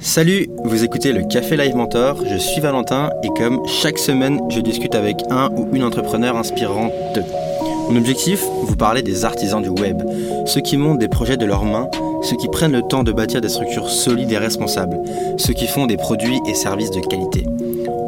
Salut, 0.00 0.48
vous 0.64 0.84
écoutez 0.84 1.12
le 1.12 1.24
Café 1.24 1.56
Live 1.56 1.74
Mentor, 1.74 2.22
je 2.24 2.36
suis 2.36 2.60
Valentin 2.60 3.10
et 3.24 3.28
comme 3.36 3.66
chaque 3.66 3.98
semaine, 3.98 4.40
je 4.48 4.60
discute 4.60 4.94
avec 4.94 5.16
un 5.28 5.50
ou 5.50 5.68
une 5.72 5.82
entrepreneur 5.82 6.36
inspirante. 6.36 6.92
Mon 7.90 7.96
objectif, 7.96 8.44
vous 8.62 8.76
parler 8.76 9.02
des 9.02 9.24
artisans 9.24 9.60
du 9.60 9.70
web, 9.70 10.00
ceux 10.46 10.60
qui 10.60 10.76
montent 10.76 11.00
des 11.00 11.08
projets 11.08 11.36
de 11.36 11.46
leurs 11.46 11.64
mains, 11.64 11.88
ceux 12.22 12.36
qui 12.36 12.46
prennent 12.48 12.72
le 12.72 12.82
temps 12.82 13.02
de 13.02 13.10
bâtir 13.10 13.40
des 13.40 13.48
structures 13.48 13.90
solides 13.90 14.30
et 14.30 14.38
responsables, 14.38 14.98
ceux 15.36 15.52
qui 15.52 15.66
font 15.66 15.86
des 15.86 15.96
produits 15.96 16.40
et 16.46 16.54
services 16.54 16.92
de 16.92 17.00
qualité. 17.00 17.44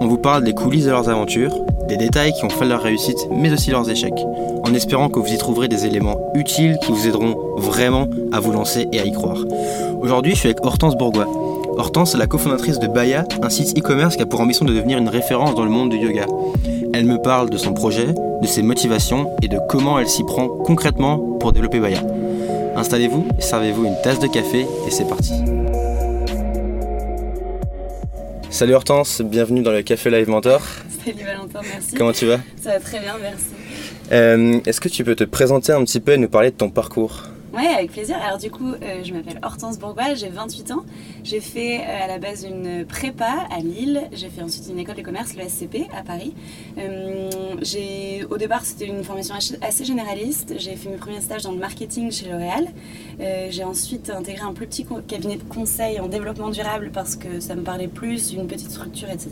On 0.00 0.07
vous 0.07 0.18
parle 0.18 0.45
des 0.45 0.54
coulisses 0.54 0.84
de 0.84 0.91
leurs 0.91 1.09
aventures, 1.09 1.59
des 1.88 1.96
détails 1.96 2.32
qui 2.32 2.45
ont 2.45 2.50
fait 2.50 2.66
leur 2.66 2.82
réussite, 2.82 3.27
mais 3.32 3.52
aussi 3.52 3.70
leurs 3.72 3.91
échecs, 3.91 4.25
en 4.64 4.75
espérant 4.75 5.09
que 5.09 5.18
vous 5.18 5.32
y 5.32 5.38
trouverez 5.38 5.66
des 5.66 5.86
éléments 5.86 6.30
utiles 6.34 6.79
qui 6.82 6.93
vous 6.93 7.09
aideront 7.09 7.36
vraiment 7.57 8.07
à 8.32 8.38
vous 8.38 8.52
lancer 8.52 8.86
et 8.93 9.00
à 9.00 9.04
y 9.04 9.12
croire. 9.12 9.45
Aujourd'hui, 10.00 10.34
je 10.34 10.38
suis 10.38 10.48
avec 10.48 10.64
Hortense 10.64 10.96
Bourgois. 10.96 11.49
Hortense 11.77 12.14
est 12.14 12.18
la 12.18 12.27
cofondatrice 12.27 12.79
de 12.79 12.87
Baya, 12.87 13.25
un 13.43 13.50
site 13.50 13.78
e-commerce 13.78 14.16
qui 14.16 14.23
a 14.23 14.27
pour 14.27 14.41
ambition 14.41 14.65
de 14.65 14.73
devenir 14.74 14.98
une 14.98 15.09
référence 15.09 15.55
dans 15.55 15.65
le 15.65 15.70
monde 15.70 15.91
du 15.91 15.97
yoga. 15.98 16.27
Elle 16.92 17.05
me 17.06 17.16
parle 17.19 17.51
de 17.51 17.56
son 17.56 17.73
projet, 17.73 18.09
de 18.42 18.47
ses 18.47 18.62
motivations 18.62 19.30
et 19.42 19.48
de 19.48 19.59
comment 19.69 19.98
elle 19.98 20.09
s'y 20.09 20.25
prend 20.25 20.48
concrètement 20.48 21.19
pour 21.38 21.52
développer 21.52 21.80
Baya. 21.80 22.02
Installez-vous, 22.77 23.27
servez-vous 23.38 23.84
une 23.84 23.97
tasse 24.02 24.19
de 24.19 24.27
café 24.27 24.66
et 24.87 24.91
c'est 24.91 25.09
parti. 25.09 25.34
Salut 28.50 28.75
Hortense, 28.75 29.23
bienvenue 29.23 29.62
dans 29.62 29.70
le 29.70 29.83
Café 29.83 30.11
Live 30.11 30.28
Mentor. 30.28 30.61
Salut 31.05 31.25
Valentin, 31.25 31.61
merci. 31.62 31.95
Comment 31.95 32.12
tu 32.12 32.27
vas? 32.27 32.39
Ça 32.61 32.70
va 32.70 32.80
très 32.80 32.98
bien, 32.98 33.14
merci. 33.20 33.47
Euh, 34.12 34.61
Est-ce 34.66 34.80
que 34.80 34.89
tu 34.89 35.05
peux 35.05 35.14
te 35.14 35.25
présenter 35.25 35.73
un 35.73 35.84
petit 35.84 36.00
peu 36.00 36.12
et 36.12 36.19
nous 36.19 36.28
parler 36.28 36.50
de 36.50 36.56
ton 36.56 36.69
parcours? 36.69 37.23
Ouais, 37.52 37.66
avec 37.66 37.90
plaisir. 37.90 38.16
Alors 38.22 38.38
du 38.38 38.48
coup, 38.48 38.74
euh, 38.74 39.02
je 39.02 39.12
m'appelle 39.12 39.40
Hortense 39.42 39.77
Bourgois, 39.77 40.14
j'ai 40.14 40.28
28 40.28 40.70
ans. 40.70 40.84
J'ai 41.24 41.41
fait 41.41 41.80
euh, 41.80 42.04
à 42.04 42.06
la 42.06 42.18
base 42.18 42.45
une 42.45 42.84
prépa 42.86 43.48
à 43.50 43.58
Lille. 43.58 44.02
J'ai 44.12 44.28
fait 44.28 44.41
ensuite 44.41 44.68
une 44.70 44.78
école 44.78 44.95
de 44.95 45.02
commerce, 45.02 45.34
le 45.34 45.48
SCP, 45.48 45.88
à 45.92 46.05
Paris. 46.05 46.33
Euh, 46.78 47.28
au 48.30 48.38
départ, 48.38 48.64
c'était 48.64 48.86
une 48.86 49.02
formation 49.02 49.34
assez 49.62 49.84
généraliste. 49.84 50.55
J'ai 50.58 50.77
fait 50.77 50.91
mes 50.91 50.97
premiers 50.97 51.20
stages 51.20 51.42
dans 51.42 51.50
le 51.50 51.58
marketing 51.58 52.12
chez 52.12 52.28
L'Oréal. 52.28 52.69
J'ai 53.50 53.64
ensuite 53.64 54.10
intégré 54.10 54.42
un 54.42 54.53
plus 54.53 54.66
petit 54.66 54.86
cabinet 55.08 55.36
de 55.36 55.42
conseil 55.42 55.98
en 55.98 56.06
développement 56.06 56.50
durable 56.50 56.91
parce 56.92 57.16
que 57.16 57.41
ça 57.41 57.56
me 57.56 57.62
parlait 57.62 57.88
plus, 57.88 58.32
une 58.32 58.47
petite 58.47 58.70
structure, 58.70 59.10
etc. 59.10 59.30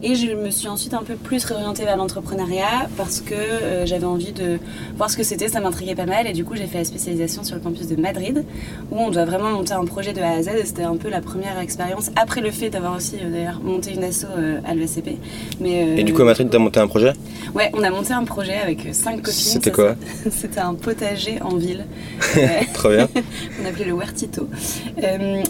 Et 0.00 0.14
je 0.14 0.32
me 0.32 0.50
suis 0.50 0.68
ensuite 0.68 0.94
un 0.94 1.02
peu 1.02 1.14
plus 1.14 1.44
réorientée 1.44 1.82
vers 1.82 1.96
l'entrepreneuriat 1.96 2.88
parce 2.96 3.20
que 3.20 3.34
euh, 3.34 3.84
j'avais 3.84 4.06
envie 4.06 4.30
de 4.30 4.60
voir 4.96 5.10
ce 5.10 5.16
que 5.16 5.24
c'était, 5.24 5.48
ça 5.48 5.58
m'intriguait 5.58 5.96
pas 5.96 6.06
mal. 6.06 6.28
Et 6.28 6.32
du 6.32 6.44
coup, 6.44 6.54
j'ai 6.54 6.66
fait 6.66 6.78
la 6.78 6.84
spécialisation 6.84 7.42
sur 7.42 7.56
le 7.56 7.60
campus 7.60 7.88
de 7.88 7.96
Madrid 8.00 8.44
où 8.92 8.96
on 8.96 9.10
doit 9.10 9.24
vraiment 9.24 9.50
monter 9.50 9.72
un 9.72 9.84
projet 9.84 10.12
de 10.12 10.20
A 10.20 10.30
à 10.30 10.42
Z. 10.42 10.50
Et 10.60 10.64
c'était 10.64 10.84
un 10.84 10.96
peu 10.96 11.08
la 11.08 11.20
première 11.20 11.58
expérience, 11.58 12.10
après 12.14 12.40
le 12.40 12.52
fait 12.52 12.70
d'avoir 12.70 12.94
aussi 12.94 13.16
euh, 13.16 13.28
d'ailleurs 13.28 13.60
monté 13.60 13.92
une 13.92 14.04
asso 14.04 14.26
euh, 14.36 14.60
à 14.64 14.74
l'ESCP. 14.74 15.16
Mais, 15.60 15.98
Et 15.98 16.04
du 16.04 16.14
coup 16.14 16.22
à 16.22 16.26
Madrid, 16.26 16.48
tu 16.48 16.54
as 16.54 16.60
monté 16.60 16.78
un 16.78 16.86
projet? 16.86 17.12
Ouais, 17.56 17.72
on 17.74 17.82
a 17.82 17.90
monté 17.90 18.12
un 18.12 18.24
projet 18.24 18.54
avec 18.54 18.86
cinq 18.92 19.16
copines. 19.16 19.32
C'était 19.32 19.72
quoi? 19.72 19.96
C'était 20.30 20.60
un 20.60 20.74
potager 20.74 21.42
en 21.42 21.56
ville. 21.56 21.86
Trop 22.74 22.90
bien. 22.90 23.08
on 23.62 23.66
appelait 23.66 23.86
le 23.86 23.94
Huertito. 23.94 24.48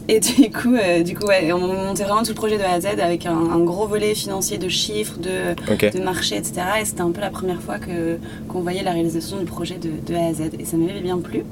Et 0.09 0.21
du 0.21 0.51
coup, 0.51 0.75
du 1.05 1.15
coup 1.15 1.27
ouais, 1.27 1.53
on 1.53 1.59
montait 1.59 2.05
vraiment 2.05 2.23
tout 2.23 2.31
le 2.31 2.35
projet 2.35 2.57
de 2.57 2.63
A 2.63 2.73
à 2.73 2.81
Z 2.81 2.87
avec 3.03 3.27
un, 3.27 3.37
un 3.37 3.59
gros 3.59 3.87
volet 3.87 4.15
financier 4.15 4.38
de 4.39 4.69
chiffres, 4.69 5.19
de, 5.19 6.01
marché, 6.01 6.37
etc. 6.37 6.63
Et 6.81 6.85
c'était 6.85 7.01
un 7.01 7.11
peu 7.11 7.21
la 7.21 7.31
première 7.31 7.61
fois 7.61 7.79
que, 7.79 8.19
qu'on 8.49 8.61
voyait 8.61 8.83
la 8.83 8.93
réalisation 8.93 9.39
du 9.39 9.45
projet 9.45 9.79
de, 9.79 9.91
de 10.07 10.15
A 10.15 10.27
à 10.27 10.33
Z. 10.33 10.51
Et 10.59 10.65
ça 10.65 10.77
m'avait 10.77 11.01
bien 11.01 11.19
plu. 11.19 11.45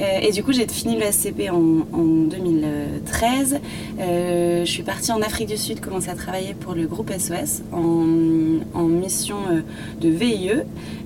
Euh, 0.00 0.20
et 0.22 0.32
du 0.32 0.42
coup, 0.42 0.52
j'ai 0.52 0.66
fini 0.66 0.96
le 0.96 1.10
SCP 1.10 1.50
en, 1.50 1.86
en 1.92 2.04
2013. 2.30 3.60
Euh, 4.00 4.64
je 4.64 4.70
suis 4.70 4.82
partie 4.82 5.12
en 5.12 5.20
Afrique 5.20 5.48
du 5.48 5.56
Sud 5.56 5.80
commencer 5.80 6.08
à 6.08 6.14
travailler 6.14 6.54
pour 6.54 6.74
le 6.74 6.86
groupe 6.86 7.10
SOS 7.12 7.62
en, 7.72 8.60
en 8.74 8.84
mission 8.84 9.36
euh, 9.50 9.60
de 10.00 10.08
VIE. 10.08 10.52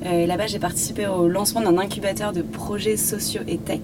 Euh, 0.05 0.11
et 0.11 0.27
là-bas, 0.27 0.47
j'ai 0.47 0.61
participé 0.61 1.07
au 1.07 1.29
lancement 1.29 1.61
d'un 1.61 1.79
incubateur 1.79 2.33
de 2.33 2.43
projets 2.43 2.97
sociaux 2.97 3.43
et 3.49 3.59
tech. 3.59 3.81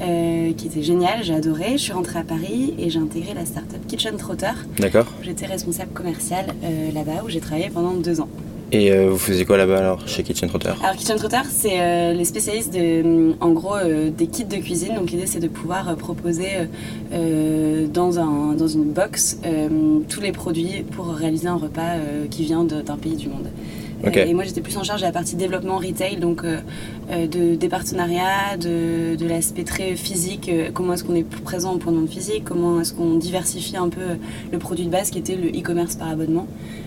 Euh, 0.00 0.52
qui 0.52 0.66
était 0.66 0.82
génial, 0.82 1.22
j'ai 1.22 1.34
adoré. 1.34 1.72
Je 1.72 1.82
suis 1.82 1.92
rentrée 1.92 2.18
à 2.18 2.24
Paris 2.24 2.74
et 2.78 2.90
j'ai 2.90 2.98
intégré 2.98 3.34
la 3.34 3.44
startup 3.44 3.86
Kitchen 3.86 4.16
Trotter. 4.16 4.52
D'accord. 4.78 5.06
J'étais 5.22 5.46
responsable 5.46 5.92
commercial 5.92 6.46
euh, 6.64 6.92
là-bas 6.92 7.22
où 7.24 7.28
j'ai 7.28 7.40
travaillé 7.40 7.70
pendant 7.70 7.94
deux 7.94 8.20
ans. 8.20 8.28
Et 8.72 8.90
euh, 8.90 9.10
vous 9.10 9.18
faisiez 9.18 9.44
quoi 9.44 9.56
là-bas 9.56 9.78
alors 9.78 10.08
chez 10.08 10.24
Kitchen 10.24 10.48
Trotter? 10.48 10.72
Alors 10.82 10.96
Kitchen 10.96 11.16
Trotter, 11.16 11.42
c'est 11.48 11.80
euh, 11.80 12.12
les 12.12 12.24
spécialistes 12.24 12.74
de, 12.74 13.34
en 13.40 13.50
gros 13.52 13.76
euh, 13.76 14.10
des 14.10 14.26
kits 14.26 14.44
de 14.44 14.56
cuisine. 14.56 14.96
Donc 14.96 15.12
l'idée 15.12 15.26
c'est 15.26 15.38
de 15.38 15.46
pouvoir 15.46 15.94
proposer 15.96 16.48
dans, 17.12 18.18
un, 18.18 18.54
dans 18.54 18.66
une 18.66 18.92
box 18.92 19.38
tous 20.08 20.20
les 20.20 20.32
produits 20.32 20.84
pour 20.90 21.06
réaliser 21.06 21.46
un 21.46 21.54
repas 21.54 21.94
qui 22.28 22.42
vient 22.42 22.64
d'un 22.64 22.96
pays 22.96 23.14
du 23.14 23.28
monde. 23.28 23.46
Euh, 24.04 24.10
et 24.10 24.34
moi 24.34 24.44
j'étais 24.44 24.60
plus 24.60 24.76
en 24.76 24.84
charge 24.84 25.00
de 25.00 25.06
la 25.06 25.12
partie 25.12 25.36
développement 25.36 25.78
retail, 25.78 26.16
donc 26.16 26.44
euh, 26.44 26.60
euh, 27.10 27.26
de, 27.26 27.54
des 27.54 27.68
partenariats, 27.68 28.56
de, 28.58 29.16
l'aspect 29.26 29.64
très 29.64 29.96
physique, 29.96 30.50
comment 30.74 30.92
est-ce 30.92 31.04
qu'on 31.04 31.14
est 31.14 31.24
plus 31.24 31.40
présent 31.40 31.74
au 31.74 31.78
point 31.78 31.92
de 31.92 31.98
vue 31.98 32.06
physique, 32.06 32.44
comment 32.44 32.80
est-ce 32.80 32.92
qu'on 32.92 33.14
diversifie 33.14 33.76
un 33.76 33.88
peu 33.88 34.18
le 34.52 34.58
produit 34.58 34.84
de 34.84 34.90
base 34.90 35.10
qui 35.10 35.18
était 35.18 35.36
le 35.36 35.48
e-commerce 35.48 35.96
par 35.96 36.08
abonnement. 36.08 36.46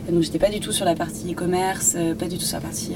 Donc 0.10 0.22
j'étais 0.24 0.40
pas 0.40 0.50
du 0.50 0.60
tout 0.60 0.72
sur 0.72 0.86
la 0.86 0.96
partie 0.96 1.34
e-commerce, 1.34 1.98
pas 2.18 2.28
du 2.28 2.38
tout 2.38 2.46
sur 2.46 2.58
la 2.58 2.62
partie 2.62 2.94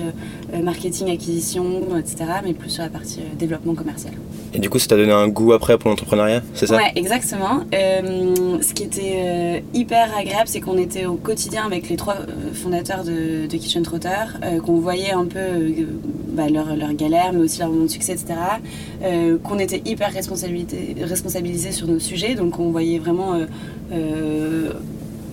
marketing, 0.63 1.11
acquisition, 1.11 1.97
etc., 1.97 2.25
mais 2.43 2.53
plus 2.53 2.69
sur 2.69 2.83
la 2.83 2.89
partie 2.89 3.19
développement 3.37 3.75
commercial. 3.75 4.13
Et 4.53 4.59
du 4.59 4.69
coup, 4.69 4.77
ça 4.77 4.87
t'a 4.87 4.97
donné 4.97 5.11
un 5.11 5.27
goût 5.27 5.53
après 5.53 5.79
pour 5.79 5.89
l'entrepreneuriat, 5.89 6.43
c'est 6.53 6.67
ça? 6.67 6.75
Ouais, 6.77 6.91
exactement. 6.95 7.61
Euh, 7.73 8.61
ce 8.61 8.73
qui 8.73 8.83
était 8.83 9.15
euh, 9.15 9.59
hyper 9.73 10.15
agréable, 10.15 10.47
c'est 10.47 10.61
qu'on 10.61 10.77
était 10.77 11.07
au 11.07 11.15
quotidien 11.15 11.65
avec 11.65 11.89
les 11.89 11.95
trois 11.95 12.17
euh, 12.17 12.53
fondateurs 12.53 13.03
de, 13.03 13.47
Kitchen 13.47 13.81
Trotter, 13.83 14.09
qu'on 14.65 14.79
voyait 14.79 15.11
un 15.11 15.25
peu 15.25 15.39
bah, 16.29 16.49
leurs 16.49 16.75
leur 16.75 16.93
galères, 16.93 17.31
mais 17.33 17.39
aussi 17.39 17.59
leur 17.59 17.69
moment 17.69 17.85
de 17.85 17.89
succès, 17.89 18.13
etc. 18.13 18.33
Qu'on 19.43 19.59
était 19.59 19.81
hyper 19.85 20.11
responsabilisés 20.11 21.71
sur 21.71 21.87
nos 21.87 21.99
sujets, 21.99 22.35
donc 22.35 22.59
on 22.59 22.71
voyait 22.71 22.99
vraiment 22.99 23.37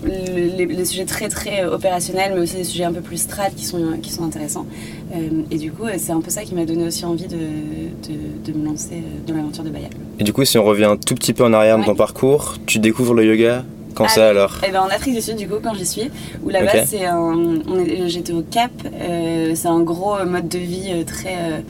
les, 0.05 0.85
sujets 0.85 1.07
très 1.07 1.29
très 1.29 1.65
opérationnels, 1.65 2.33
mais 2.35 2.41
aussi 2.41 2.57
des 2.57 2.65
sujets 2.65 2.85
un 2.85 2.93
peu 2.93 3.01
plus 3.01 3.23
strat 3.23 3.51
qui 3.51 3.65
sont, 3.65 3.99
qui 4.03 4.13
sont 4.13 4.25
intéressants. 4.25 4.67
Euh, 5.13 5.43
et 5.51 5.59
du 5.59 5.73
coup, 5.73 5.85
euh, 5.85 5.95
c'est 5.99 6.13
un 6.13 6.21
peu 6.21 6.31
ça 6.31 6.43
qui 6.45 6.55
m'a 6.55 6.65
donné 6.65 6.85
aussi 6.87 7.05
envie 7.05 7.27
de, 7.27 7.37
de, 7.37 8.53
de 8.53 8.57
me 8.59 8.65
lancer 8.67 8.95
euh, 8.95 9.27
dans 9.27 9.35
l'aventure 9.35 9.65
de 9.65 9.71
Baya. 9.71 9.89
Et 10.19 10.25
du 10.25 10.33
coup, 10.33 10.45
si 10.45 10.57
on 10.59 10.65
revient 10.65 10.85
un 10.85 10.97
tout 10.97 11.15
petit 11.15 11.33
peu 11.33 11.45
en 11.45 11.53
arrière 11.53 11.79
de 11.79 11.85
ton 11.85 11.91
Ouais. 11.93 11.97
parcours, 11.97 12.55
tu 12.67 12.79
découvres 12.79 13.15
le 13.15 13.25
yoga? 13.25 13.65
Quand 13.95 14.05
Ah 14.05 14.09
ça 14.09 14.29
alors? 14.29 14.59
Eh 14.67 14.71
ben, 14.71 14.81
en 14.83 14.87
Afrique 14.87 15.15
du 15.17 15.21
Sud, 15.21 15.35
du 15.37 15.49
coup, 15.49 15.57
quand 15.63 15.75
j'y 15.75 15.85
suis, 15.85 16.11
où 16.45 16.49
là-bas, 16.49 16.87
c'est 16.87 17.05
un. 17.07 17.59
J'étais 18.07 18.33
au 18.33 18.43
Cap, 18.43 18.71
euh, 18.87 19.53
c'est 19.57 19.67
un 19.69 19.81
gros 19.81 20.15
mode 20.25 20.49
de 20.49 20.59
vie 20.59 21.05
très. 21.07 21.35
euh, 21.35 21.61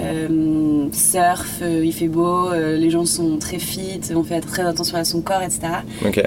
euh, 0.00 0.86
surf, 0.92 1.60
il 1.62 1.92
fait 1.92 2.06
beau, 2.08 2.50
les 2.52 2.88
gens 2.90 3.04
sont 3.04 3.36
très 3.38 3.58
fit, 3.58 4.00
on 4.14 4.22
fait 4.22 4.40
très 4.40 4.62
attention 4.62 4.96
à 4.96 5.04
son 5.04 5.20
corps, 5.22 5.42
etc. 5.42 5.60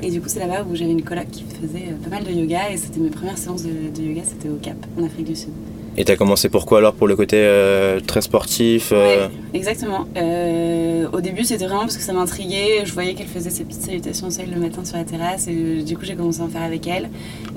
Et 0.01 0.11
du 0.11 0.19
coup, 0.19 0.27
c'est 0.27 0.39
là-bas 0.39 0.65
où 0.69 0.75
j'avais 0.75 0.91
une 0.91 1.03
coloc 1.03 1.27
qui 1.31 1.43
faisait 1.61 1.93
pas 2.03 2.09
mal 2.09 2.23
de 2.25 2.31
yoga, 2.31 2.69
et 2.71 2.75
c'était 2.77 2.99
mes 2.99 3.09
premières 3.09 3.37
séances 3.37 3.63
de, 3.63 3.69
de 3.69 4.01
yoga, 4.07 4.21
c'était 4.25 4.49
au 4.49 4.57
Cap, 4.61 4.75
en 4.99 5.05
Afrique 5.05 5.27
du 5.27 5.35
Sud. 5.37 5.51
Et 5.97 6.05
t'as 6.05 6.15
commencé 6.15 6.47
pourquoi 6.47 6.77
alors 6.77 6.93
pour 6.93 7.07
le 7.07 7.17
côté 7.17 7.35
euh, 7.37 7.99
très 7.99 8.21
sportif 8.21 8.91
euh, 8.93 9.27
Ouais, 9.27 9.31
exactement. 9.53 10.05
Euh, 10.15 11.05
au 11.11 11.19
début, 11.19 11.43
c'était 11.43 11.65
vraiment 11.65 11.81
parce 11.81 11.97
que 11.97 12.03
ça 12.03 12.13
m'intriguait. 12.13 12.83
Je 12.85 12.93
voyais 12.93 13.13
qu'elle 13.13 13.27
faisait 13.27 13.49
ses 13.49 13.65
petites 13.65 13.81
salutations 13.81 14.27
au 14.27 14.31
le 14.53 14.59
matin 14.59 14.85
sur 14.85 14.95
la 14.95 15.03
terrasse 15.03 15.47
et 15.47 15.53
euh, 15.53 15.83
du 15.83 15.97
coup, 15.97 16.05
j'ai 16.05 16.15
commencé 16.15 16.39
à 16.41 16.45
en 16.45 16.47
faire 16.47 16.61
avec 16.61 16.87
elle. 16.87 17.09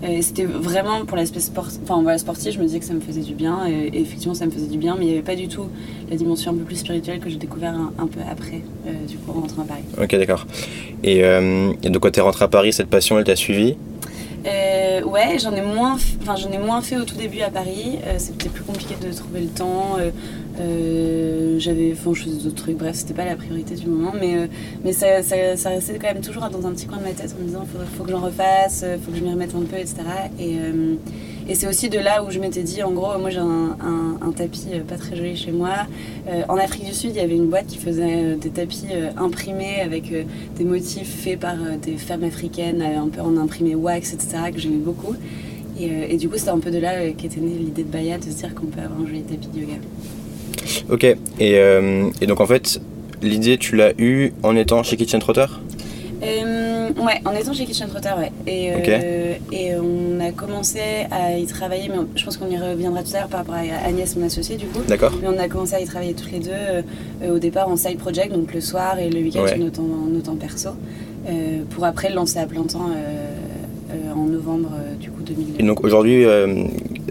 Et 0.02 0.20
c'était 0.20 0.44
vraiment 0.44 1.04
pour 1.04 1.16
l'aspect 1.16 1.38
sport... 1.38 1.68
enfin, 1.84 2.02
voilà, 2.02 2.18
sportif, 2.18 2.54
je 2.54 2.58
me 2.58 2.64
disais 2.64 2.80
que 2.80 2.84
ça 2.84 2.94
me 2.94 3.00
faisait 3.00 3.20
du 3.20 3.34
bien 3.34 3.66
et, 3.68 3.96
et 3.96 4.00
effectivement, 4.00 4.34
ça 4.34 4.46
me 4.46 4.50
faisait 4.50 4.66
du 4.66 4.78
bien, 4.78 4.96
mais 4.98 5.04
il 5.04 5.08
n'y 5.08 5.14
avait 5.14 5.22
pas 5.22 5.36
du 5.36 5.46
tout 5.46 5.68
la 6.10 6.16
dimension 6.16 6.50
un 6.50 6.54
peu 6.54 6.64
plus 6.64 6.76
spirituelle 6.76 7.20
que 7.20 7.30
j'ai 7.30 7.36
découvert 7.36 7.72
un, 7.72 7.92
un 7.98 8.06
peu 8.08 8.20
après, 8.28 8.62
du 9.08 9.16
coup, 9.16 9.30
en 9.30 9.42
rentrant 9.42 9.62
à 9.62 9.66
Paris. 9.66 9.84
Ok, 9.96 10.16
d'accord. 10.16 10.44
Et, 11.04 11.20
et 11.20 11.90
donc 11.90 12.02
quand 12.02 12.10
t'es 12.10 12.20
rentré 12.20 12.44
à 12.44 12.48
Paris, 12.48 12.72
cette 12.72 12.88
passion, 12.88 13.18
elle 13.18 13.24
t'a 13.24 13.36
suivi 13.36 13.76
Euh, 14.94 15.02
ouais, 15.02 15.38
j'en 15.38 15.54
ai 15.54 15.62
moins, 15.62 16.82
fait 16.82 16.96
au 16.96 17.04
tout 17.04 17.16
début 17.16 17.40
à 17.40 17.50
Paris. 17.50 17.98
Euh, 18.04 18.16
c'était 18.18 18.48
plus 18.48 18.64
compliqué 18.64 18.94
de 19.00 19.12
trouver 19.12 19.40
le 19.40 19.48
temps. 19.48 19.96
Euh, 20.60 21.58
j'avais, 21.58 21.92
enfin, 21.92 22.12
je 22.14 22.22
faisais 22.22 22.44
d'autres 22.44 22.54
trucs. 22.54 22.78
Bref, 22.78 22.94
c'était 22.96 23.14
pas 23.14 23.24
la 23.24 23.36
priorité 23.36 23.74
du 23.74 23.86
moment, 23.86 24.12
mais 24.14 24.36
euh, 24.36 25.22
ça, 25.56 25.68
restait 25.68 25.98
quand 25.98 26.12
même 26.12 26.22
toujours 26.22 26.48
dans 26.48 26.66
un 26.66 26.72
petit 26.72 26.86
coin 26.86 26.98
de 26.98 27.04
ma 27.04 27.10
tête 27.10 27.34
en 27.36 27.42
me 27.42 27.48
disant 27.48 27.66
faut, 27.66 27.78
faut 27.96 28.04
que 28.04 28.10
j'en 28.10 28.20
refasse, 28.20 28.82
euh, 28.84 28.96
faut 29.02 29.10
que 29.10 29.18
je 29.18 29.22
m'y 29.22 29.30
remette 29.30 29.54
un 29.54 29.62
peu, 29.62 29.76
etc. 29.76 29.96
Et 31.46 31.54
c'est 31.54 31.68
aussi 31.68 31.90
de 31.90 31.98
là 31.98 32.24
où 32.24 32.30
je 32.30 32.38
m'étais 32.38 32.62
dit, 32.62 32.82
en 32.82 32.92
gros, 32.92 33.18
moi 33.18 33.28
j'ai 33.28 33.38
un, 33.38 34.32
tapis 34.34 34.66
pas 34.88 34.96
très 34.96 35.14
joli 35.14 35.36
chez 35.36 35.52
moi. 35.52 35.86
En 36.48 36.56
Afrique 36.56 36.86
du 36.86 36.94
Sud, 36.94 37.10
il 37.10 37.16
y 37.16 37.20
avait 37.20 37.36
une 37.36 37.48
boîte 37.48 37.66
qui 37.66 37.76
faisait 37.76 38.34
des 38.36 38.48
tapis 38.48 38.86
imprimés 39.18 39.82
avec 39.82 40.10
des 40.56 40.64
motifs 40.64 41.22
faits 41.22 41.38
par 41.38 41.54
des 41.82 41.98
femmes 41.98 42.24
africaines, 42.24 42.80
un 42.80 43.08
peu 43.08 43.20
en 43.20 43.36
imprimé 43.36 43.74
wax, 43.74 44.14
etc., 44.14 44.38
que 44.54 44.58
j'aimais 44.58 44.78
beaucoup. 44.78 45.14
Et, 45.78 46.16
du 46.16 46.30
coup, 46.30 46.38
c'était 46.38 46.50
un 46.50 46.60
peu 46.60 46.70
de 46.70 46.78
là 46.78 47.10
qu'était 47.10 47.40
née 47.40 47.58
l'idée 47.58 47.84
de 47.84 47.90
Baya, 47.90 48.16
de 48.16 48.24
se 48.24 48.36
dire 48.36 48.54
qu'on 48.54 48.66
peut 48.66 48.80
avoir 48.80 49.02
un 49.02 49.06
joli 49.06 49.22
tapis 49.22 49.48
de 49.48 49.60
yoga. 49.60 49.74
Ok. 50.90 51.04
Et, 51.04 51.16
euh, 51.40 52.08
et 52.20 52.26
donc 52.26 52.40
en 52.40 52.46
fait, 52.46 52.80
l'idée, 53.22 53.58
tu 53.58 53.76
l'as 53.76 53.92
eue 53.98 54.32
en 54.42 54.56
étant 54.56 54.82
chez 54.82 54.96
Kitchen 54.96 55.20
Trotter? 55.20 55.46
Euh, 56.22 56.60
Ouais, 57.00 57.20
en 57.24 57.32
étant 57.34 57.52
chez 57.52 57.64
Kitchen 57.64 57.88
Trotter, 57.88 58.10
ouais. 58.18 58.30
Et, 58.46 58.70
euh, 58.72 59.34
et 59.52 59.72
on 59.74 60.20
a 60.20 60.30
commencé 60.30 60.78
à 61.10 61.36
y 61.36 61.44
travailler, 61.46 61.88
mais 61.88 61.96
je 62.14 62.24
pense 62.24 62.36
qu'on 62.36 62.48
y 62.48 62.56
reviendra 62.56 63.02
tout 63.02 63.10
à 63.14 63.20
l'heure 63.20 63.28
par 63.28 63.40
rapport 63.40 63.56
à 63.56 63.86
Agnès, 63.88 64.14
mon 64.16 64.26
associée, 64.26 64.56
du 64.56 64.66
coup. 64.66 64.80
D'accord. 64.86 65.12
Mais 65.20 65.28
on 65.28 65.38
a 65.38 65.48
commencé 65.48 65.74
à 65.74 65.80
y 65.80 65.84
travailler 65.84 66.14
toutes 66.14 66.30
les 66.30 66.38
deux, 66.38 66.50
euh, 66.52 67.34
au 67.34 67.38
départ 67.38 67.68
en 67.68 67.76
side 67.76 67.98
project, 67.98 68.32
donc 68.32 68.54
le 68.54 68.60
soir 68.60 68.98
et 68.98 69.10
le 69.10 69.20
week-end 69.20 69.46
sur 69.46 69.58
nos 69.58 69.70
temps, 69.70 70.36
perso, 70.36 70.70
pour 71.70 71.84
après 71.84 72.10
le 72.10 72.14
lancer 72.14 72.38
à 72.38 72.46
plein 72.46 72.62
temps 72.62 72.90
en 74.14 74.24
novembre, 74.24 74.70
du 75.00 75.10
coup, 75.10 75.22
2002. 75.22 75.62
Et 75.62 75.66
donc 75.66 75.82
aujourd'hui, 75.84 76.24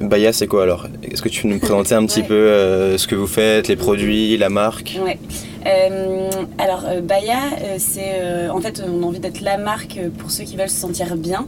Baya, 0.02 0.34
c'est 0.34 0.48
quoi 0.48 0.64
alors? 0.64 0.88
Est-ce 1.04 1.22
que 1.22 1.30
tu 1.30 1.44
peux 1.44 1.48
nous 1.50 1.60
présenter 1.60 1.96
un 1.96 2.06
petit 2.06 2.24
peu 2.24 2.98
ce 2.98 3.08
que 3.08 3.16
vous 3.16 3.28
faites, 3.28 3.68
les 3.68 3.76
produits, 3.76 4.38
la 4.38 4.50
marque? 4.50 5.00
Ouais. 5.04 5.18
Euh, 5.66 6.30
alors, 6.58 6.84
euh, 6.88 7.02
Baya, 7.02 7.38
euh, 7.62 7.76
c'est 7.78 8.50
en 8.50 8.60
fait, 8.60 8.84
on 8.86 9.04
a 9.04 9.06
envie 9.06 9.20
d'être 9.20 9.42
la 9.42 9.58
marque 9.58 10.00
pour 10.18 10.32
ceux 10.32 10.44
qui 10.44 10.56
veulent 10.56 10.70
se 10.70 10.80
sentir 10.80 11.16
bien. 11.16 11.46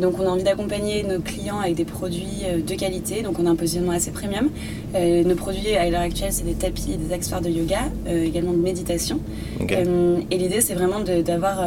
donc, 0.00 0.18
on 0.18 0.26
a 0.26 0.28
envie 0.28 0.42
d'accompagner 0.42 1.02
nos 1.02 1.20
clients 1.20 1.58
avec 1.60 1.74
des 1.74 1.84
produits 1.84 2.44
de 2.66 2.74
qualité. 2.74 3.22
Donc, 3.22 3.38
on 3.38 3.46
a 3.46 3.50
un 3.50 3.56
positionnement 3.56 3.92
assez 3.92 4.10
premium. 4.10 4.50
nos 4.94 5.34
produits 5.34 5.76
à 5.76 5.88
l'heure 5.90 6.00
actuelle, 6.00 6.32
c'est 6.32 6.44
des 6.44 6.54
tapis 6.54 6.92
et 6.92 6.96
des 6.96 7.12
accessoires 7.12 7.40
de 7.40 7.50
yoga, 7.50 7.80
également 8.06 8.52
de 8.52 8.58
méditation. 8.58 9.20
et 9.60 10.38
l'idée, 10.38 10.60
c'est 10.60 10.74
vraiment 10.74 11.00
d'avoir 11.00 11.60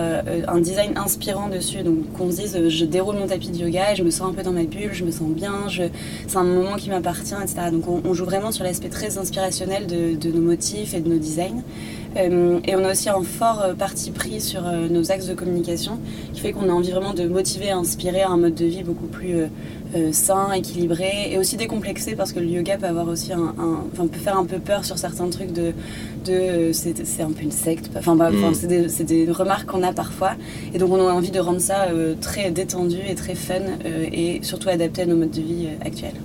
un 0.47 0.59
design 0.59 0.97
inspirant 0.97 1.47
dessus. 1.49 1.83
Donc, 1.83 2.11
qu'on 2.17 2.31
se 2.31 2.37
dise, 2.37 2.69
je 2.69 2.85
déroule 2.85 3.15
mon 3.15 3.27
tapis 3.27 3.49
de 3.49 3.57
yoga 3.57 3.93
et 3.93 3.95
je 3.95 4.03
me 4.03 4.11
sens 4.11 4.29
un 4.29 4.33
peu 4.33 4.43
dans 4.43 4.51
ma 4.53 4.63
bulle, 4.63 4.93
je 4.93 5.03
me 5.03 5.11
sens 5.11 5.29
bien, 5.29 5.53
c'est 6.27 6.37
un 6.37 6.43
moment 6.43 6.75
qui 6.75 6.89
m'appartient, 6.89 7.35
etc. 7.41 7.71
Donc, 7.71 7.83
on, 7.87 8.13
joue 8.13 8.25
vraiment 8.25 8.51
sur 8.51 8.63
l'aspect 8.63 8.89
très 8.89 9.17
inspirationnel 9.17 9.87
de, 9.87 10.15
de, 10.15 10.31
nos 10.31 10.41
motifs 10.41 10.93
et 10.93 10.99
de 10.99 11.09
nos 11.09 11.19
designs. 11.19 11.63
Euh, 12.17 12.59
et 12.65 12.75
on 12.75 12.83
a 12.83 12.91
aussi 12.91 13.09
un 13.09 13.23
fort 13.23 13.61
euh, 13.61 13.73
parti 13.73 14.11
pris 14.11 14.41
sur 14.41 14.67
euh, 14.67 14.89
nos 14.89 15.11
axes 15.11 15.27
de 15.27 15.33
communication 15.33 15.99
qui 16.33 16.41
fait 16.41 16.51
qu'on 16.51 16.69
a 16.69 16.73
envie 16.73 16.91
vraiment 16.91 17.13
de 17.13 17.27
motiver 17.27 17.71
inspirer 17.71 18.21
un 18.21 18.37
mode 18.37 18.55
de 18.55 18.65
vie 18.65 18.83
beaucoup 18.83 19.07
plus 19.07 19.35
sain, 20.13 20.53
équilibré 20.53 21.31
et 21.31 21.37
aussi 21.37 21.57
décomplexé 21.57 22.15
parce 22.15 22.31
que 22.31 22.39
le 22.39 22.45
yoga 22.45 22.77
peut 22.77 22.85
avoir 22.85 23.09
aussi 23.09 23.33
un, 23.33 23.53
enfin, 23.91 24.07
peut 24.07 24.19
faire 24.19 24.37
un 24.37 24.45
peu 24.45 24.57
peur 24.57 24.85
sur 24.85 24.97
certains 24.97 25.29
trucs 25.29 25.51
de, 25.51 25.73
de 26.25 26.71
c'est 26.71 27.21
un 27.21 27.31
peu 27.31 27.43
une 27.43 27.51
secte. 27.51 27.89
Enfin, 27.97 28.15
bah, 28.15 28.31
mm. 28.31 28.53
c'est 28.87 29.03
des, 29.03 29.29
remarques 29.29 29.69
qu'on 29.69 29.83
a 29.83 29.91
parfois 29.91 30.31
et 30.73 30.77
donc 30.77 30.91
on 30.93 31.07
a 31.07 31.11
envie 31.11 31.31
de 31.31 31.39
rendre 31.41 31.59
ça 31.59 31.87
très 32.21 32.51
détendu 32.51 32.99
et 33.07 33.15
très 33.15 33.35
fun 33.35 33.61
et 34.13 34.39
surtout 34.43 34.69
adapté 34.69 35.01
à 35.01 35.05
nos 35.05 35.17
modes 35.17 35.31
de 35.31 35.41
vie 35.41 35.67
actuels. 35.83 36.15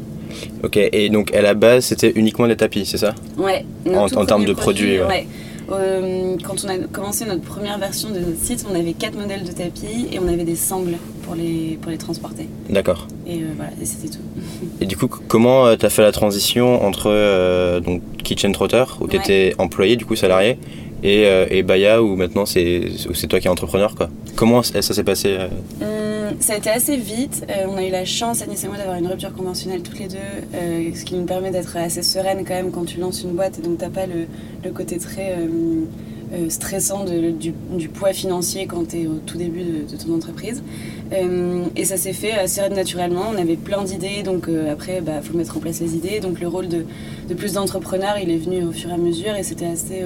Ok, 0.62 0.76
et 0.76 1.08
donc 1.08 1.34
à 1.34 1.42
la 1.42 1.54
base 1.54 1.86
c'était 1.86 2.12
uniquement 2.14 2.46
des 2.46 2.56
tapis, 2.56 2.86
c'est 2.86 2.98
ça? 2.98 3.14
Ouais. 3.36 3.64
En, 3.94 4.26
termes 4.26 4.44
de 4.44 4.52
produits, 4.52 5.00
ouais. 5.00 5.26
Euh, 5.70 6.36
quand 6.44 6.64
on 6.64 6.68
a 6.68 6.78
commencé 6.78 7.24
notre 7.24 7.42
première 7.42 7.78
version 7.78 8.10
de 8.10 8.18
notre 8.18 8.42
site, 8.42 8.64
on 8.70 8.74
avait 8.74 8.92
quatre 8.92 9.18
modèles 9.18 9.44
de 9.44 9.52
tapis 9.52 10.08
et 10.12 10.18
on 10.18 10.28
avait 10.28 10.44
des 10.44 10.56
sangles 10.56 10.96
pour 11.22 11.34
les, 11.34 11.78
pour 11.80 11.90
les 11.90 11.98
transporter. 11.98 12.48
D'accord. 12.70 13.08
Et 13.26 13.38
euh, 13.38 13.46
voilà, 13.56 13.72
et 13.80 13.84
c'était 13.84 14.08
tout. 14.08 14.22
Et 14.80 14.86
du 14.86 14.96
coup, 14.96 15.08
comment 15.08 15.66
euh, 15.66 15.76
tu 15.76 15.86
as 15.86 15.90
fait 15.90 16.02
la 16.02 16.12
transition 16.12 16.84
entre 16.84 17.80
donc 17.80 18.02
Kitchen 18.22 18.52
Trotter, 18.52 18.84
où 19.00 19.08
tu 19.08 19.16
étais 19.16 19.54
employé, 19.58 19.96
du 19.96 20.04
coup 20.04 20.16
salarié, 20.16 20.58
et, 21.02 21.24
et 21.50 21.62
Baya, 21.62 22.02
où 22.02 22.16
maintenant 22.16 22.46
c'est 22.46 22.88
toi 23.28 23.40
qui 23.40 23.46
es 23.46 23.50
entrepreneur 23.50 23.94
quoi. 23.94 24.08
Comment 24.34 24.62
ça, 24.62 24.82
s'est 24.82 25.04
passé 25.04 25.36
ça 26.40 26.54
a 26.54 26.56
été 26.56 26.70
assez 26.70 26.96
vite. 26.96 27.44
Euh, 27.50 27.66
on 27.68 27.76
a 27.76 27.84
eu 27.84 27.90
la 27.90 28.04
chance, 28.04 28.42
Agnès 28.42 28.62
et 28.62 28.68
moi, 28.68 28.76
d'avoir 28.76 28.96
une 28.96 29.06
rupture 29.06 29.32
conventionnelle 29.34 29.82
toutes 29.82 29.98
les 29.98 30.08
deux, 30.08 30.16
euh, 30.54 30.90
ce 30.94 31.04
qui 31.04 31.14
nous 31.14 31.24
permet 31.24 31.50
d'être 31.50 31.76
assez 31.76 32.02
sereine 32.02 32.44
quand 32.46 32.54
même 32.54 32.70
quand 32.70 32.84
tu 32.84 32.98
lances 32.98 33.22
une 33.22 33.32
boîte 33.32 33.58
et 33.58 33.62
donc 33.62 33.78
t'as 33.78 33.90
pas 33.90 34.06
le, 34.06 34.26
côté 34.72 34.98
très 34.98 35.36
euh, 35.36 36.50
stressant 36.50 37.04
du, 37.04 37.52
du, 37.52 37.88
poids 37.88 38.12
financier 38.12 38.66
quand 38.66 38.88
tu 38.88 39.02
es 39.02 39.06
au 39.06 39.20
tout 39.24 39.38
début 39.38 39.62
de, 39.62 39.96
ton 39.96 40.14
entreprise. 40.14 40.62
et 41.12 41.84
ça 41.84 41.96
s'est 41.96 42.12
fait 42.12 42.32
assez 42.32 42.68
naturellement. 42.68 43.26
On 43.32 43.38
avait 43.38 43.56
plein 43.56 43.84
d'idées, 43.84 44.22
donc 44.24 44.48
après, 44.70 44.96
il 44.98 45.04
bah, 45.04 45.22
faut 45.22 45.36
mettre 45.36 45.56
en 45.56 45.60
place 45.60 45.80
les 45.80 45.94
idées. 45.94 46.18
Donc 46.18 46.40
le 46.40 46.48
rôle 46.48 46.66
de, 46.66 46.84
de 47.28 47.34
plus 47.34 47.52
d'entrepreneurs, 47.52 48.16
il 48.20 48.30
est 48.30 48.38
venu 48.38 48.64
au 48.64 48.72
fur 48.72 48.90
et 48.90 48.94
à 48.94 48.98
mesure 48.98 49.36
et 49.36 49.44
c'était 49.44 49.66
assez 49.66 50.02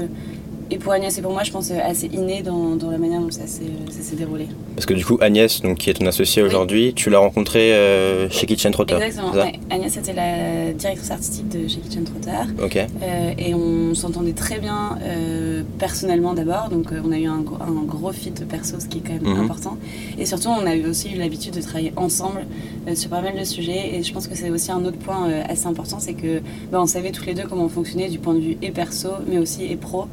et 0.70 0.78
pour 0.78 0.92
Agnès 0.92 1.16
et 1.18 1.22
pour 1.22 1.32
moi, 1.32 1.42
je 1.42 1.50
pense 1.50 1.70
assez 1.70 2.06
inné 2.06 2.42
dans, 2.42 2.76
dans 2.76 2.90
la 2.90 2.98
manière 2.98 3.20
dont 3.20 3.30
ça 3.30 3.46
s'est 3.46 4.16
déroulé. 4.16 4.46
Parce 4.76 4.86
que 4.86 4.94
du 4.94 5.04
coup, 5.04 5.18
Agnès, 5.20 5.62
donc, 5.62 5.78
qui 5.78 5.90
est 5.90 5.94
ton 5.94 6.06
associée 6.06 6.42
aujourd'hui, 6.42 6.94
tu 6.94 7.10
l'as 7.10 7.18
rencontrée 7.18 7.72
euh, 7.72 8.30
chez 8.30 8.46
Kitchen 8.46 8.70
Trotter. 8.70 8.94
Exactement. 8.94 9.32
Ouais. 9.32 9.58
Agnès 9.68 9.96
était 9.96 10.12
la 10.12 10.72
directrice 10.72 11.10
artistique 11.10 11.48
de 11.48 11.66
chez 11.66 11.80
Kitchen 11.80 12.04
Trotter. 12.04 12.52
Ok. 12.62 12.76
Euh, 12.76 13.32
et 13.36 13.54
on 13.54 13.94
s'entendait 13.94 14.32
très 14.32 14.58
bien 14.58 14.98
euh, 15.02 15.62
personnellement 15.78 16.34
d'abord. 16.34 16.68
Donc 16.70 16.92
on 17.04 17.10
a 17.10 17.18
eu 17.18 17.26
un, 17.26 17.40
un, 17.60 17.84
gros 17.84 18.12
fit 18.12 18.30
perso, 18.30 18.78
ce 18.78 18.86
qui 18.86 18.98
est 18.98 19.02
quand 19.04 19.14
même 19.14 19.34
mhm. 19.34 19.44
important. 19.44 19.76
Et 20.18 20.24
surtout, 20.24 20.48
on 20.48 20.66
a 20.66 20.76
aussi 20.88 21.12
eu 21.12 21.18
l'habitude 21.18 21.54
de 21.54 21.62
travailler 21.62 21.92
ensemble 21.96 22.46
sur 22.94 23.10
pas 23.10 23.22
mal 23.22 23.36
de 23.36 23.44
sujets. 23.44 23.96
Et 23.96 24.02
je 24.04 24.12
pense 24.12 24.28
que 24.28 24.36
c'est 24.36 24.50
aussi 24.50 24.70
un 24.70 24.84
autre 24.84 24.98
point 24.98 25.28
assez 25.48 25.66
important, 25.66 25.98
c'est 25.98 26.14
que 26.14 26.40
bah, 26.70 26.80
on 26.80 26.86
savait 26.86 27.10
tous 27.10 27.26
les 27.26 27.34
deux 27.34 27.44
comment 27.48 27.64
on 27.64 27.68
fonctionnait 27.68 28.08
du 28.08 28.18
point 28.18 28.34
de 28.34 28.40
vue 28.40 28.56
et 28.62 28.70
perso, 28.70 29.08
mais 29.26 29.38
aussi 29.38 29.64
et 29.64 29.76
pro. 29.76 30.06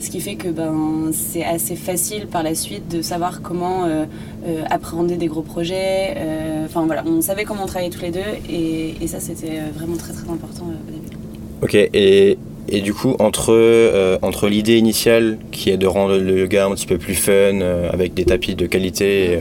Ce 0.00 0.10
qui 0.10 0.20
fait 0.20 0.34
que 0.34 0.48
ben, 0.48 1.10
c'est 1.12 1.44
assez 1.44 1.76
facile 1.76 2.26
par 2.26 2.42
la 2.42 2.54
suite 2.54 2.88
de 2.88 3.00
savoir 3.00 3.42
comment 3.42 3.84
euh, 3.84 4.04
euh, 4.46 4.62
appréhender 4.68 5.16
des 5.16 5.26
gros 5.26 5.42
projets. 5.42 6.14
Euh, 6.16 6.66
enfin 6.66 6.84
voilà, 6.86 7.04
on 7.06 7.20
savait 7.20 7.44
comment 7.44 7.66
travailler 7.66 7.90
tous 7.90 8.02
les 8.02 8.10
deux 8.10 8.20
et, 8.50 9.06
ça 9.06 9.20
c'était 9.20 9.60
vraiment 9.74 9.96
très 9.96 10.12
très 10.12 10.28
important 10.28 10.64
au 10.64 10.90
début. 10.90 11.16
Ok, 11.62 11.74
et, 11.74 12.38
et 12.68 12.80
du 12.80 12.92
coup, 12.92 13.14
entre, 13.18 14.18
entre 14.22 14.48
l'idée 14.48 14.76
initiale 14.76 15.38
qui 15.52 15.70
est 15.70 15.76
de 15.76 15.86
rendre 15.86 16.16
le 16.16 16.40
yoga 16.40 16.66
un 16.66 16.74
petit 16.74 16.86
peu 16.86 16.98
plus 16.98 17.14
fun, 17.14 17.60
avec 17.92 18.14
des 18.14 18.24
tapis 18.24 18.54
de 18.54 18.66
qualité, 18.66 19.38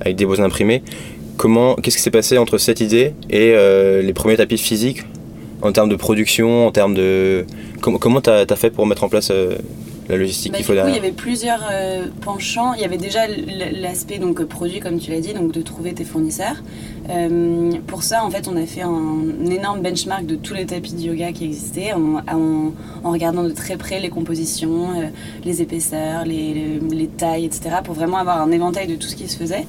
avec 0.00 0.16
des 0.16 0.26
beaux 0.26 0.40
imprimés, 0.40 0.82
comment, 1.36 1.76
qu'est-ce 1.76 1.96
qui 1.96 2.02
s'est 2.02 2.10
passé 2.10 2.38
entre 2.38 2.58
cette 2.58 2.80
idée 2.80 3.12
et 3.30 3.54
les 4.02 4.12
premiers 4.14 4.36
tapis 4.36 4.58
physiques 4.58 5.04
en 5.62 5.72
termes 5.72 5.88
de 5.88 5.96
production, 5.96 6.66
en 6.66 6.72
termes 6.72 6.94
de... 6.94 7.46
Comment 7.80 8.20
tu 8.20 8.30
as, 8.30 8.56
fait 8.56 8.70
pour 8.70 8.86
mettre 8.86 9.04
en 9.04 9.08
place 9.08 9.30
la 10.08 10.16
logistique 10.16 10.52
bah, 10.52 10.58
qu'il 10.58 10.66
faut 10.66 10.72
Il 10.72 10.94
y 10.94 10.98
avait 10.98 11.12
plusieurs 11.12 11.68
euh, 11.70 12.06
penchants. 12.20 12.74
Il 12.74 12.80
y 12.80 12.84
avait 12.84 12.98
déjà 12.98 13.26
l'aspect 13.26 14.18
donc 14.18 14.42
produit, 14.44 14.80
comme 14.80 14.98
tu 14.98 15.10
l'as 15.10 15.20
dit, 15.20 15.34
donc 15.34 15.52
de 15.52 15.62
trouver 15.62 15.94
tes 15.94 16.04
fournisseurs. 16.04 16.56
Euh, 17.10 17.72
pour 17.86 18.02
ça, 18.02 18.24
en 18.24 18.30
fait, 18.30 18.48
on 18.48 18.56
a 18.56 18.66
fait 18.66 18.82
un, 18.82 19.50
énorme 19.50 19.82
benchmark 19.82 20.26
de 20.26 20.36
tous 20.36 20.54
les 20.54 20.66
tapis 20.66 20.94
de 20.94 21.00
yoga 21.00 21.32
qui 21.32 21.44
existaient, 21.44 21.92
en, 21.92 22.72
regardant 23.04 23.42
de 23.44 23.50
très 23.50 23.76
près 23.76 24.00
les 24.00 24.08
compositions, 24.08 24.90
euh, 24.98 25.08
les 25.44 25.60
épaisseurs, 25.62 26.24
les, 26.24 26.80
les, 26.80 27.06
tailles, 27.06 27.44
etc., 27.44 27.76
pour 27.84 27.94
vraiment 27.94 28.16
avoir 28.16 28.40
un 28.40 28.50
éventail 28.50 28.86
de 28.86 28.96
tout 28.96 29.06
ce 29.06 29.16
qui 29.16 29.28
se 29.28 29.36
faisait. 29.36 29.66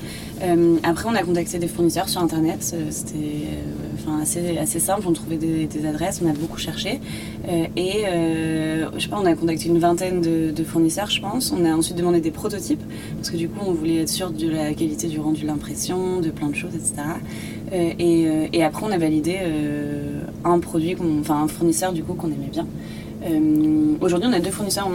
après, 0.83 1.09
on 1.09 1.15
a 1.15 1.23
contacté 1.23 1.59
des 1.59 1.67
fournisseurs 1.67 2.09
sur 2.09 2.21
Internet. 2.21 2.75
C'était 2.89 4.61
assez, 4.61 4.79
simple. 4.79 5.03
On 5.07 5.13
trouvait 5.13 5.37
des, 5.37 5.85
adresses, 5.85 6.21
on 6.23 6.29
a 6.29 6.33
beaucoup 6.33 6.57
cherché. 6.57 6.99
et 7.75 8.05
je 8.05 8.99
sais 8.99 9.09
pas, 9.09 9.19
on 9.21 9.25
a 9.25 9.35
contacté 9.35 9.67
une 9.67 9.79
vingtaine 9.79 10.21
de, 10.21 10.63
fournisseurs, 10.63 11.09
je 11.09 11.21
pense. 11.21 11.51
On 11.51 11.65
a 11.65 11.75
ensuite 11.75 11.97
demandé 11.97 12.21
des 12.21 12.31
prototypes, 12.31 12.83
parce 13.17 13.29
que 13.29 13.37
du 13.37 13.49
coup, 13.49 13.59
on 13.65 13.73
voulait 13.73 14.01
être 14.01 14.09
sûr 14.09 14.31
de 14.31 14.47
la 14.47 14.73
qualité 14.73 15.07
du 15.07 15.19
rendu 15.19 15.41
de 15.41 15.47
l'impression, 15.47 16.19
de 16.21 16.31
plein 16.31 16.49
de 16.49 16.55
choses, 16.55 16.75
etc. 16.75 17.03
Euh, 17.73 17.93
euh, 17.99 18.47
et, 18.51 18.63
après, 18.63 18.85
on 18.85 18.91
a 18.91 18.97
validé 18.97 19.37
euh, 19.41 20.21
un 20.43 20.59
produit, 20.59 20.95
enfin 21.19 21.43
un 21.43 21.47
fournisseur 21.47 21.93
du 21.93 22.03
coup 22.03 22.13
qu'on 22.13 22.27
aimait 22.27 22.51
bien. 22.51 22.67
Aujourd'hui, 24.01 24.29
on 24.29 24.33
a 24.33 24.39
deux 24.39 24.51
fournisseurs. 24.51 24.87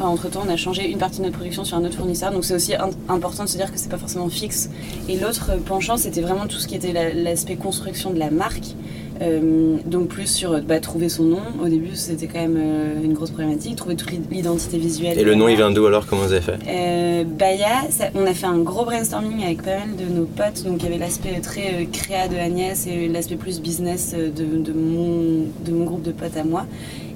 Entre 0.00 0.30
temps, 0.30 0.40
on 0.46 0.48
a 0.48 0.56
changé 0.56 0.90
une 0.90 0.96
partie 0.96 1.18
de 1.18 1.24
notre 1.24 1.36
production 1.36 1.62
sur 1.62 1.76
un 1.76 1.84
autre 1.84 1.96
fournisseur. 1.96 2.32
Donc, 2.32 2.46
c'est 2.46 2.54
aussi 2.54 2.72
important 3.06 3.44
de 3.44 3.48
se 3.50 3.58
dire 3.58 3.70
que 3.70 3.78
c'est 3.78 3.90
pas 3.90 3.98
forcément 3.98 4.30
fixe. 4.30 4.70
Et 5.10 5.18
l'autre 5.18 5.50
penchant, 5.66 5.98
c'était 5.98 6.22
vraiment 6.22 6.46
tout 6.46 6.56
ce 6.56 6.66
qui 6.66 6.74
était 6.74 6.94
l'aspect 7.12 7.56
construction 7.56 8.14
de 8.14 8.18
la 8.18 8.30
marque. 8.30 8.74
Euh, 9.22 9.76
donc 9.86 10.08
plus 10.08 10.26
sur 10.26 10.60
bah, 10.62 10.80
trouver 10.80 11.08
son 11.08 11.24
nom. 11.24 11.40
Au 11.62 11.68
début, 11.68 11.94
c'était 11.94 12.26
quand 12.26 12.40
même 12.40 12.58
euh, 12.58 13.02
une 13.02 13.14
grosse 13.14 13.30
problématique, 13.30 13.76
trouver 13.76 13.96
toute 13.96 14.12
l'identité 14.30 14.78
visuelle. 14.78 15.18
Et 15.18 15.24
le 15.24 15.34
nom, 15.34 15.48
il 15.48 15.56
vient 15.56 15.70
d'où 15.70 15.86
alors? 15.86 16.06
Comment 16.06 16.22
vous 16.22 16.32
avez 16.32 16.42
fait? 16.42 16.58
Euh, 16.68 17.24
Baya, 17.24 17.82
on 18.14 18.26
a 18.26 18.34
fait 18.34 18.46
un 18.46 18.58
gros 18.58 18.84
brainstorming 18.84 19.42
avec 19.44 19.62
pas 19.62 19.78
mal 19.78 19.96
de 19.96 20.04
nos 20.12 20.26
potes. 20.26 20.64
Donc 20.64 20.82
il 20.82 20.84
y 20.84 20.88
avait 20.88 20.98
l'aspect 20.98 21.40
très 21.40 21.86
créa 21.92 22.28
de 22.28 22.36
Agnès 22.36 22.86
et 22.86 23.08
l'aspect 23.08 23.36
plus 23.36 23.60
business 23.60 24.14
de, 24.14 24.72
mon, 24.72 25.46
de 25.64 25.72
mon 25.72 25.84
groupe 25.84 26.02
de 26.02 26.12
potes 26.12 26.36
à 26.36 26.44
moi. 26.44 26.66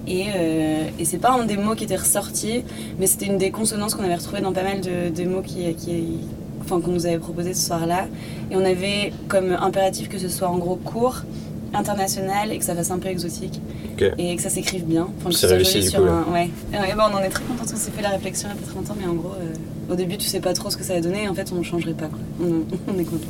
Et, 0.08 0.26
et 0.98 1.04
c'est 1.04 1.18
pas 1.18 1.30
un 1.32 1.44
des 1.44 1.56
mots 1.56 1.74
qui 1.74 1.84
était 1.84 1.96
ressorti, 1.96 2.64
mais 2.98 3.06
c'était 3.06 3.26
une 3.26 3.38
des 3.38 3.50
consonances 3.50 3.94
qu'on 3.94 4.02
avait 4.02 4.16
retrouvées 4.16 4.40
dans 4.40 4.52
pas 4.52 4.64
mal 4.64 4.80
de, 4.80 5.24
mots 5.24 5.42
qui, 5.42 5.72
qui 5.74 6.18
enfin, 6.62 6.80
qu'on 6.80 6.90
nous 6.90 7.06
avait 7.06 7.18
proposé 7.18 7.54
ce 7.54 7.66
soir-là. 7.66 8.06
Et 8.50 8.56
on 8.56 8.64
avait 8.64 9.12
comme 9.28 9.52
impératif 9.52 10.08
que 10.08 10.18
ce 10.18 10.28
soit 10.28 10.48
en 10.48 10.58
gros 10.58 10.76
court, 10.76 11.22
international 11.74 12.52
et 12.52 12.58
que 12.58 12.64
ça 12.64 12.74
fasse 12.74 12.90
un 12.90 12.98
peu 12.98 13.08
exotique 13.08 13.60
et 14.18 14.36
que 14.36 14.42
ça 14.42 14.50
s'écrive 14.50 14.84
bien. 14.84 15.08
c'est 15.30 15.46
réussi 15.46 15.80
du 15.80 15.90
coup. 15.90 16.02
Ouais. 16.32 16.48
on 16.72 17.14
en 17.14 17.18
est 17.22 17.28
très 17.28 17.44
content. 17.44 17.62
On 17.62 17.76
s'est 17.76 17.90
fait 17.90 18.02
la 18.02 18.10
réflexion 18.10 18.48
il 18.48 18.56
y 18.56 18.58
a 18.58 18.60
pas 18.60 18.66
très 18.66 18.76
longtemps, 18.76 18.96
mais 18.98 19.06
en 19.06 19.14
gros, 19.14 19.34
euh, 19.40 19.92
au 19.92 19.94
début, 19.94 20.16
tu 20.16 20.28
sais 20.28 20.40
pas 20.40 20.52
trop 20.52 20.70
ce 20.70 20.76
que 20.76 20.84
ça 20.84 20.94
va 20.94 21.00
donner. 21.00 21.24
Et 21.24 21.28
en 21.28 21.34
fait, 21.34 21.50
on 21.52 21.56
ne 21.56 21.62
changerait 21.62 21.94
pas. 21.94 22.06
Quoi. 22.06 22.18
On, 22.40 22.98
est 22.98 23.04
content. 23.04 23.26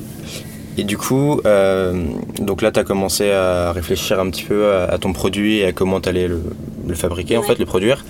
Et 0.78 0.84
du 0.84 0.96
coup, 0.96 1.40
euh, 1.44 2.04
donc 2.40 2.62
là, 2.62 2.70
tu 2.70 2.80
as 2.80 2.84
commencé 2.84 3.30
à 3.30 3.72
réfléchir 3.72 4.20
un 4.20 4.30
petit 4.30 4.44
peu 4.44 4.72
à, 4.72 4.98
ton 4.98 5.12
produit 5.12 5.58
et 5.58 5.66
à 5.66 5.72
comment 5.72 6.00
tu 6.00 6.08
allais 6.08 6.28
le, 6.28 6.94
fabriquer, 6.94 7.36
en 7.36 7.42
fait, 7.42 7.58
le 7.58 7.66
produire. 7.66 8.04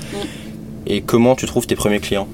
Et 0.87 1.03
comment 1.03 1.35
tu 1.35 1.47
trouves 1.47 1.67
tes 1.67 1.77
premiers 1.77 2.01
clients? 2.01 2.29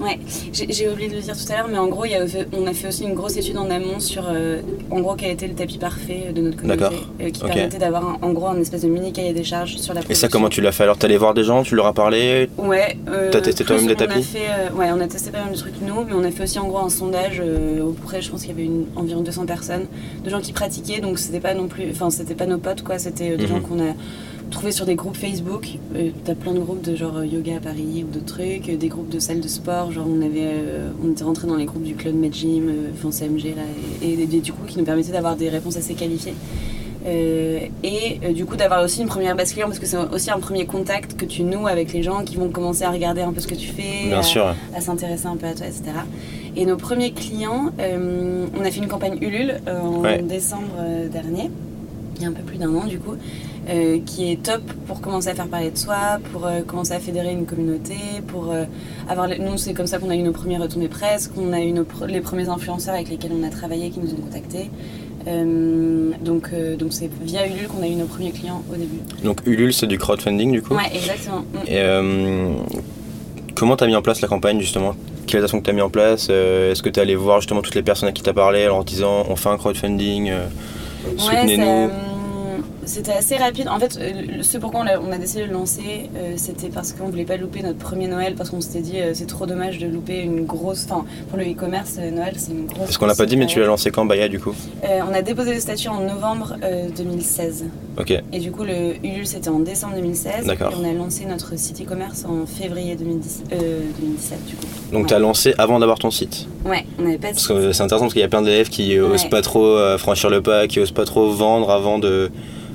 Ouais, 0.00 0.18
j'ai 0.52 0.88
oublié 0.88 1.10
de 1.10 1.16
le 1.16 1.20
dire 1.20 1.36
tout 1.36 1.52
à 1.52 1.56
l'heure, 1.56 1.68
mais 1.70 1.78
en 1.78 1.88
gros, 1.88 2.06
y 2.06 2.14
a, 2.14 2.24
on 2.52 2.66
a 2.66 2.72
fait 2.72 2.88
aussi 2.88 3.04
une 3.04 3.14
grosse 3.14 3.36
étude 3.36 3.58
en 3.58 3.68
amont 3.68 4.00
sur, 4.00 4.24
euh, 4.28 4.60
en 4.90 5.00
gros, 5.00 5.14
quel 5.14 5.30
était 5.32 5.46
le 5.46 5.54
tapis 5.54 5.76
parfait 5.76 6.32
de 6.34 6.40
notre 6.40 6.56
communauté, 6.56 6.96
euh, 7.20 7.30
qui 7.30 7.40
permettait 7.40 7.78
d'avoir, 7.78 8.18
en 8.22 8.30
gros, 8.32 8.48
un 8.48 8.58
espèce 8.60 8.82
de 8.82 8.88
mini 8.88 9.12
cahier 9.12 9.34
des 9.34 9.44
charges 9.44 9.76
sur 9.76 9.92
la 9.92 10.00
production. 10.00 10.12
Et 10.12 10.14
ça, 10.14 10.28
comment 10.28 10.48
tu 10.48 10.62
l'as 10.62 10.72
fait? 10.72 10.84
Alors, 10.84 10.96
t'es 10.96 11.04
allé 11.04 11.18
voir 11.18 11.34
des 11.34 11.44
gens, 11.44 11.62
tu 11.62 11.74
leur 11.74 11.86
as 11.86 11.92
parlé? 11.92 12.48
Ouais. 12.56 12.96
Euh, 13.08 13.28
T'as 13.30 13.42
testé 13.42 13.62
toi-même 13.64 13.86
des 13.86 13.96
tapis? 13.96 14.22
fait, 14.22 14.72
Ouais, 14.74 14.90
on 14.90 15.00
a 15.00 15.06
testé 15.06 15.30
pas 15.30 15.42
mal 15.42 15.52
de 15.52 15.58
trucs 15.58 15.80
nous, 15.82 16.04
mais 16.04 16.14
on 16.14 16.24
a 16.24 16.30
fait 16.30 16.44
aussi 16.44 16.58
en 16.58 16.66
gros 16.66 16.78
un 16.78 16.88
sondage 16.88 17.42
auprès, 17.82 18.22
je 18.22 18.30
pense 18.30 18.40
qu'il 18.40 18.50
y 18.50 18.54
avait 18.54 18.64
une, 18.64 18.86
environ 18.96 19.20
200 19.20 19.44
personnes, 19.44 19.86
de 20.24 20.30
gens 20.30 20.40
qui 20.40 20.52
pratiquaient, 20.52 21.00
donc 21.00 21.18
c'était 21.18 21.40
pas 21.40 21.52
non 21.52 21.68
plus, 21.68 21.90
enfin, 21.90 22.08
c'était 22.08 22.34
pas 22.34 22.46
nos 22.46 22.58
potes, 22.58 22.82
quoi, 22.82 22.98
c'était 22.98 23.36
des 23.36 23.44
mhm. 23.44 23.48
gens 23.48 23.60
qu'on 23.60 23.80
a 23.80 23.92
trouver 24.50 24.72
sur 24.72 24.84
des 24.84 24.96
groupes 24.96 25.16
Facebook. 25.16 25.68
Euh, 25.96 26.10
t'as 26.24 26.34
plein 26.34 26.52
de 26.52 26.58
groupes 26.58 26.82
de 26.82 26.94
genre 26.94 27.16
euh, 27.16 27.26
yoga 27.26 27.56
à 27.56 27.60
Paris 27.60 28.04
ou 28.04 28.12
d'autres 28.12 28.34
trucs, 28.34 28.68
euh, 28.68 28.76
des 28.76 28.88
groupes 28.88 29.08
de 29.08 29.18
salles 29.18 29.40
de 29.40 29.48
sport. 29.48 29.92
Genre 29.92 30.06
on 30.08 30.20
avait, 30.20 30.52
on 31.02 31.12
était 31.12 31.24
rentré 31.24 31.46
dans 31.46 31.56
les 31.56 31.64
groupes 31.64 31.82
du 31.84 31.94
Club 31.94 32.14
Med 32.14 32.34
Gym, 32.34 32.70
enfin 32.92 33.10
CMG 33.10 33.54
là, 33.56 33.62
et, 34.02 34.16
du 34.26 34.52
coup 34.52 34.64
qui 34.66 34.78
nous 34.78 34.84
permettaient 34.84 35.12
d'avoir 35.12 35.36
des 35.36 35.48
réponses 35.48 35.76
assez 35.76 35.94
qualifiées. 35.94 36.34
et 37.06 38.32
du 38.34 38.44
coup 38.44 38.56
d'avoir 38.56 38.82
aussi 38.84 39.00
une 39.02 39.08
première 39.08 39.36
base 39.36 39.52
client 39.52 39.68
parce 39.68 39.78
que 39.78 39.86
c'est 39.86 39.96
aussi 39.96 40.30
un 40.30 40.38
premier 40.38 40.66
contact 40.66 41.16
que 41.16 41.24
tu 41.24 41.42
noues 41.42 41.66
avec 41.66 41.92
les 41.92 42.02
gens 42.02 42.24
qui 42.24 42.36
vont 42.36 42.48
commencer 42.48 42.84
à 42.84 42.90
regarder 42.90 43.22
un 43.22 43.32
peu 43.32 43.40
ce 43.40 43.46
que 43.46 43.54
tu 43.54 43.68
fais, 43.68 44.08
Bien 44.08 44.18
à, 44.18 44.22
sûr. 44.22 44.54
à 44.74 44.80
s'intéresser 44.80 45.26
un 45.26 45.36
peu 45.36 45.46
à 45.46 45.54
toi, 45.54 45.66
etc. 45.66 45.82
Et 46.56 46.66
nos 46.66 46.76
premiers 46.76 47.12
clients, 47.12 47.70
on 47.78 48.64
a 48.64 48.70
fait 48.70 48.80
une 48.80 48.88
campagne 48.88 49.18
Ulule 49.20 49.60
en 49.66 50.02
décembre 50.22 50.74
dernier, 51.10 51.50
il 52.16 52.22
y 52.22 52.26
a 52.26 52.28
un 52.28 52.32
peu 52.32 52.42
plus 52.42 52.58
d'un 52.58 52.74
an 52.74 52.86
du 52.86 52.98
coup. 52.98 53.14
Euh, 53.68 53.98
qui 54.06 54.32
est 54.32 54.42
top 54.42 54.62
pour 54.86 55.02
commencer 55.02 55.28
à 55.28 55.34
faire 55.34 55.46
parler 55.46 55.70
de 55.70 55.76
soi, 55.76 56.18
pour 56.32 56.46
euh, 56.46 56.62
commencer 56.62 56.94
à 56.94 56.98
fédérer 56.98 57.30
une 57.30 57.44
communauté, 57.44 57.94
pour 58.26 58.50
euh, 58.50 58.64
avoir... 59.06 59.28
Nous, 59.28 59.58
c'est 59.58 59.74
comme 59.74 59.86
ça 59.86 59.98
qu'on 59.98 60.08
a 60.08 60.16
eu 60.16 60.22
nos 60.22 60.32
premiers 60.32 60.56
retombées 60.56 60.88
presse, 60.88 61.28
qu'on 61.28 61.52
a 61.52 61.60
eu 61.60 61.74
les 62.08 62.20
premiers 62.20 62.48
influenceurs 62.48 62.94
avec 62.94 63.10
lesquels 63.10 63.32
on 63.38 63.46
a 63.46 63.50
travaillé 63.50 63.90
qui 63.90 64.00
nous 64.00 64.12
ont 64.14 64.16
contactés. 64.16 64.70
donc, 65.26 66.50
donc 66.78 66.92
c'est 66.92 67.10
via 67.22 67.46
Ulule 67.46 67.68
qu'on 67.68 67.82
a 67.82 67.86
eu 67.86 67.96
nos 67.96 68.06
premiers 68.06 68.32
clients 68.32 68.62
au 68.72 68.76
début. 68.76 69.00
Donc 69.22 69.46
Ulule, 69.46 69.74
c'est 69.74 69.86
du 69.86 69.98
crowdfunding 69.98 70.52
du 70.52 70.62
coup 70.62 70.74
Ouais, 70.74 70.90
exactement. 70.94 71.44
Mm. 71.52 71.68
Et 71.68 71.80
comment 73.54 73.76
tu 73.76 73.84
as 73.84 73.86
mis 73.86 73.94
en 73.94 74.02
place 74.02 74.22
la 74.22 74.28
campagne 74.28 74.58
justement? 74.58 74.96
Quelle 75.26 75.42
façon 75.42 75.60
que 75.60 75.64
tu 75.64 75.70
as 75.70 75.74
mis 75.74 75.82
en 75.82 75.90
place 75.90 76.30
Est-ce 76.30 76.82
que 76.82 76.88
tu 76.88 76.98
es 76.98 77.02
allé 77.02 77.14
voir 77.14 77.40
justement 77.40 77.60
toutes 77.60 77.74
les 77.74 77.82
personnes 77.82 78.08
à 78.08 78.12
qui 78.12 78.22
tu 78.22 78.30
as 78.30 78.34
parlé 78.34 78.64
en 78.64 78.76
leur 78.76 78.84
disant 78.84 79.26
on 79.28 79.36
fait 79.36 79.50
un 79.50 79.58
crowdfunding 79.58 80.32
Soutenez-nous? 81.18 81.90
C'était 82.90 83.12
assez 83.12 83.36
rapide. 83.36 83.68
En 83.68 83.78
fait, 83.78 83.96
euh, 84.00 84.42
ce 84.42 84.58
pourquoi 84.58 84.80
on 84.80 85.12
a, 85.12 85.18
décidé 85.18 85.42
de 85.42 85.46
le 85.46 85.52
lancer, 85.52 86.10
euh, 86.16 86.32
c'était 86.36 86.68
parce 86.68 86.92
qu'on 86.92 87.08
voulait 87.08 87.24
pas 87.24 87.36
louper 87.36 87.62
notre 87.62 87.78
premier 87.78 88.08
Noël, 88.08 88.34
parce 88.34 88.50
qu'on 88.50 88.60
s'était 88.60 88.80
dit 88.80 88.98
euh, 88.98 89.12
c'est 89.14 89.26
trop 89.26 89.46
dommage 89.46 89.78
de 89.78 89.86
louper 89.86 90.20
une 90.20 90.44
grosse. 90.44 90.86
Enfin, 90.90 91.04
pour 91.28 91.38
le 91.38 91.44
e-commerce, 91.44 91.98
Noël 91.98 92.34
c'est 92.36 92.50
une 92.50 92.66
grosse. 92.66 92.90
Est-ce 92.90 92.98
qu'on 92.98 93.06
l'a 93.06 93.14
pas 93.14 93.26
dit, 93.26 93.36
mais 93.36 93.46
tu 93.46 93.60
l'as 93.60 93.66
lancé 93.66 93.90
quand, 93.90 94.04
Baya, 94.04 94.28
du 94.28 94.40
coup 94.40 94.54
On 94.82 95.14
a 95.14 95.22
déposé 95.22 95.54
le 95.54 95.60
statut 95.60 95.88
en 95.88 96.00
novembre 96.00 96.56
2016. 96.96 97.66
Ok. 97.98 98.12
Et 98.32 98.38
du 98.38 98.50
coup, 98.50 98.64
le 98.64 98.96
Ulule 99.04 99.26
c'était 99.26 99.50
en 99.50 99.60
décembre 99.60 99.94
2016. 99.94 100.46
D'accord. 100.46 100.72
Et 100.72 100.76
on 100.80 100.88
a 100.88 100.92
lancé 100.92 101.24
notre 101.26 101.56
site 101.58 101.82
e-commerce 101.82 102.24
en 102.24 102.46
février 102.46 102.96
2017, 102.96 104.46
du 104.46 104.56
coup. 104.56 104.66
Donc 104.92 105.06
tu 105.06 105.14
as 105.14 105.18
lancé 105.18 105.54
avant 105.58 105.78
d'avoir 105.78 105.98
ton 105.98 106.10
site 106.10 106.48
Ouais, 106.64 106.84
on 106.98 107.02
n'avait 107.02 107.18
pas 107.18 107.28
de 107.28 107.34
Parce 107.34 107.46
que 107.46 107.72
c'est 107.72 107.82
intéressant 107.82 108.06
parce 108.06 108.14
qu'il 108.14 108.22
y 108.22 108.24
a 108.24 108.28
plein 108.28 108.42
d'élèves 108.42 108.68
qui 108.68 108.98
osent 108.98 109.28
pas 109.28 109.42
trop 109.42 109.76
franchir 109.98 110.28
le 110.28 110.42
pas, 110.42 110.66
qui 110.66 110.80
osent 110.80 110.90
pas 110.90 111.04
trop 111.04 111.30
vendre 111.30 111.70
avant 111.70 111.98
de 111.98 112.30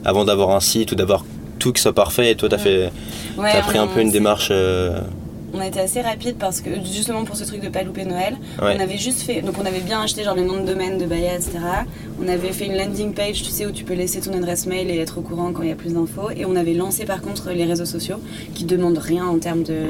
avant 0.05 0.23
d'avoir 0.23 0.51
un 0.51 0.59
site 0.59 0.91
ou 0.91 0.95
d'avoir 0.95 1.25
tout 1.59 1.73
qui 1.73 1.81
soit 1.81 1.93
parfait. 1.93 2.31
Et 2.31 2.35
toi, 2.35 2.47
tu 2.47 2.55
as, 2.55 2.59
fait, 2.59 2.91
as 3.39 3.61
pris 3.61 3.77
un 3.77 3.87
peu 3.87 4.01
une 4.01 4.11
démarche. 4.11 4.49
Euh, 4.51 5.01
on 5.53 5.59
a 5.59 5.67
été 5.67 5.79
assez 5.79 6.01
rapide 6.01 6.35
parce 6.37 6.61
que 6.61 6.69
justement 6.83 7.23
pour 7.23 7.35
ce 7.35 7.43
truc 7.43 7.61
de 7.61 7.69
pas 7.69 7.83
louper 7.83 8.05
Noël, 8.05 8.37
on 8.61 8.65
avait 8.65 8.97
juste 8.97 9.21
fait, 9.21 9.41
donc 9.41 9.55
on 9.59 9.65
avait 9.65 9.79
bien 9.79 10.01
acheté 10.01 10.23
genre 10.23 10.35
les 10.35 10.43
noms 10.43 10.59
de 10.61 10.65
domaine 10.65 10.97
de 10.97 11.05
Baya, 11.05 11.35
etc. 11.35 11.59
On 12.21 12.27
avait 12.27 12.51
fait 12.51 12.65
une 12.67 12.77
landing 12.77 13.13
page, 13.13 13.43
tu 13.43 13.51
sais, 13.51 13.65
où 13.65 13.71
tu 13.71 13.83
peux 13.83 13.93
laisser 13.93 14.21
ton 14.21 14.33
adresse 14.33 14.65
mail 14.65 14.89
et 14.89 14.97
être 14.97 15.17
au 15.17 15.21
courant 15.21 15.51
quand 15.53 15.63
il 15.63 15.69
y 15.69 15.71
a 15.71 15.75
plus 15.75 15.93
d'infos. 15.93 16.29
Et 16.35 16.45
on 16.45 16.55
avait 16.55 16.73
lancé 16.73 17.05
par 17.05 17.21
contre 17.21 17.51
les 17.51 17.65
réseaux 17.65 17.85
sociaux 17.85 18.17
qui 18.53 18.65
demandent 18.65 18.97
rien 18.97 19.25
en 19.25 19.37
termes 19.39 19.63
de, 19.63 19.87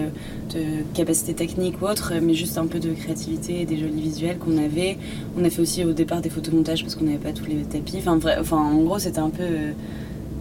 de 0.54 0.64
capacité 0.94 1.34
technique 1.34 1.82
ou 1.82 1.86
autre, 1.86 2.14
mais 2.22 2.34
juste 2.34 2.58
un 2.58 2.68
peu 2.68 2.80
de 2.80 2.94
créativité 2.94 3.62
et 3.62 3.66
des 3.66 3.78
jolis 3.78 4.02
visuels 4.02 4.38
qu'on 4.38 4.58
avait. 4.58 4.98
On 5.38 5.44
a 5.44 5.50
fait 5.50 5.62
aussi 5.62 5.84
au 5.84 5.94
départ 5.94 6.22
des 6.22 6.30
photomontages 6.30 6.84
parce 6.84 6.96
qu'on 6.96 7.06
n'avait 7.06 7.18
pas 7.18 7.32
tous 7.32 7.46
les 7.46 7.64
tapis. 7.64 7.98
Enfin, 8.06 8.20
enfin 8.40 8.58
en 8.58 8.82
gros, 8.84 9.00
c'était 9.00 9.20
un 9.20 9.30
peu. 9.30 9.44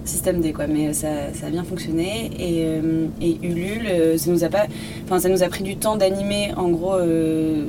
Euh, 0.04 0.14
système 0.14 0.40
D 0.40 0.52
quoi. 0.52 0.66
Mais 0.66 0.92
ça, 0.92 1.32
ça 1.34 1.46
a 1.46 1.50
bien 1.50 1.64
fonctionné. 1.64 2.30
Et, 2.38 2.64
euh, 2.64 3.06
et 3.20 3.38
Ulule 3.42 3.87
euh, 3.87 4.18
ça 4.18 4.30
nous 4.30 4.44
a 4.44 4.49
pas 4.49 4.66
enfin 5.04 5.18
ça 5.18 5.28
nous 5.28 5.42
a 5.42 5.49
pris 5.49 5.64
du 5.64 5.76
temps 5.76 5.96
d'animer 5.96 6.52
en 6.56 6.68
gros 6.68 6.94
euh, 6.94 7.66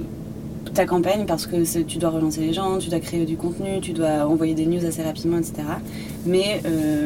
ta 0.74 0.86
campagne 0.86 1.26
parce 1.26 1.48
que 1.48 1.82
tu 1.84 1.98
dois 1.98 2.10
relancer 2.10 2.42
les 2.42 2.54
gens 2.54 2.78
tu 2.78 2.90
dois 2.90 3.00
créer 3.00 3.26
du 3.26 3.38
contenu 3.38 3.80
tu 3.82 3.94
dois 3.94 4.28
envoyer 4.28 4.54
des 4.54 4.66
news 4.66 4.86
assez 4.86 5.04
rapidement 5.04 5.38
etc 5.38 5.54
mais 6.26 6.62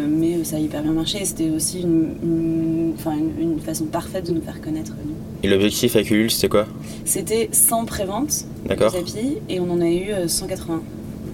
mais 0.10 0.44
ça 0.44 0.56
a 0.56 0.60
hyper 0.60 0.82
bien 0.82 0.94
marché. 0.94 1.24
C'était 1.24 1.50
aussi 1.50 1.82
une, 1.82 2.94
enfin, 2.96 3.14
une, 3.40 3.60
façon 3.60 3.86
parfaite 3.86 4.28
de 4.28 4.34
nous 4.34 4.42
faire 4.42 4.62
connaître 4.62 4.94
nous. 5.06 5.14
et 5.44 5.48
l'objectif 5.48 5.96
avec 5.96 6.10
Ulule 6.10 6.32
c'était 6.32 6.50
quoi? 6.50 6.66
C'était 7.06 7.50
100 7.52 7.86
préventes 7.86 8.46
d'accord. 8.66 8.94
et 9.50 9.60
on 9.60 9.70
en 9.72 9.82
a 9.82 9.90
eu 9.90 10.08
180 10.28 10.82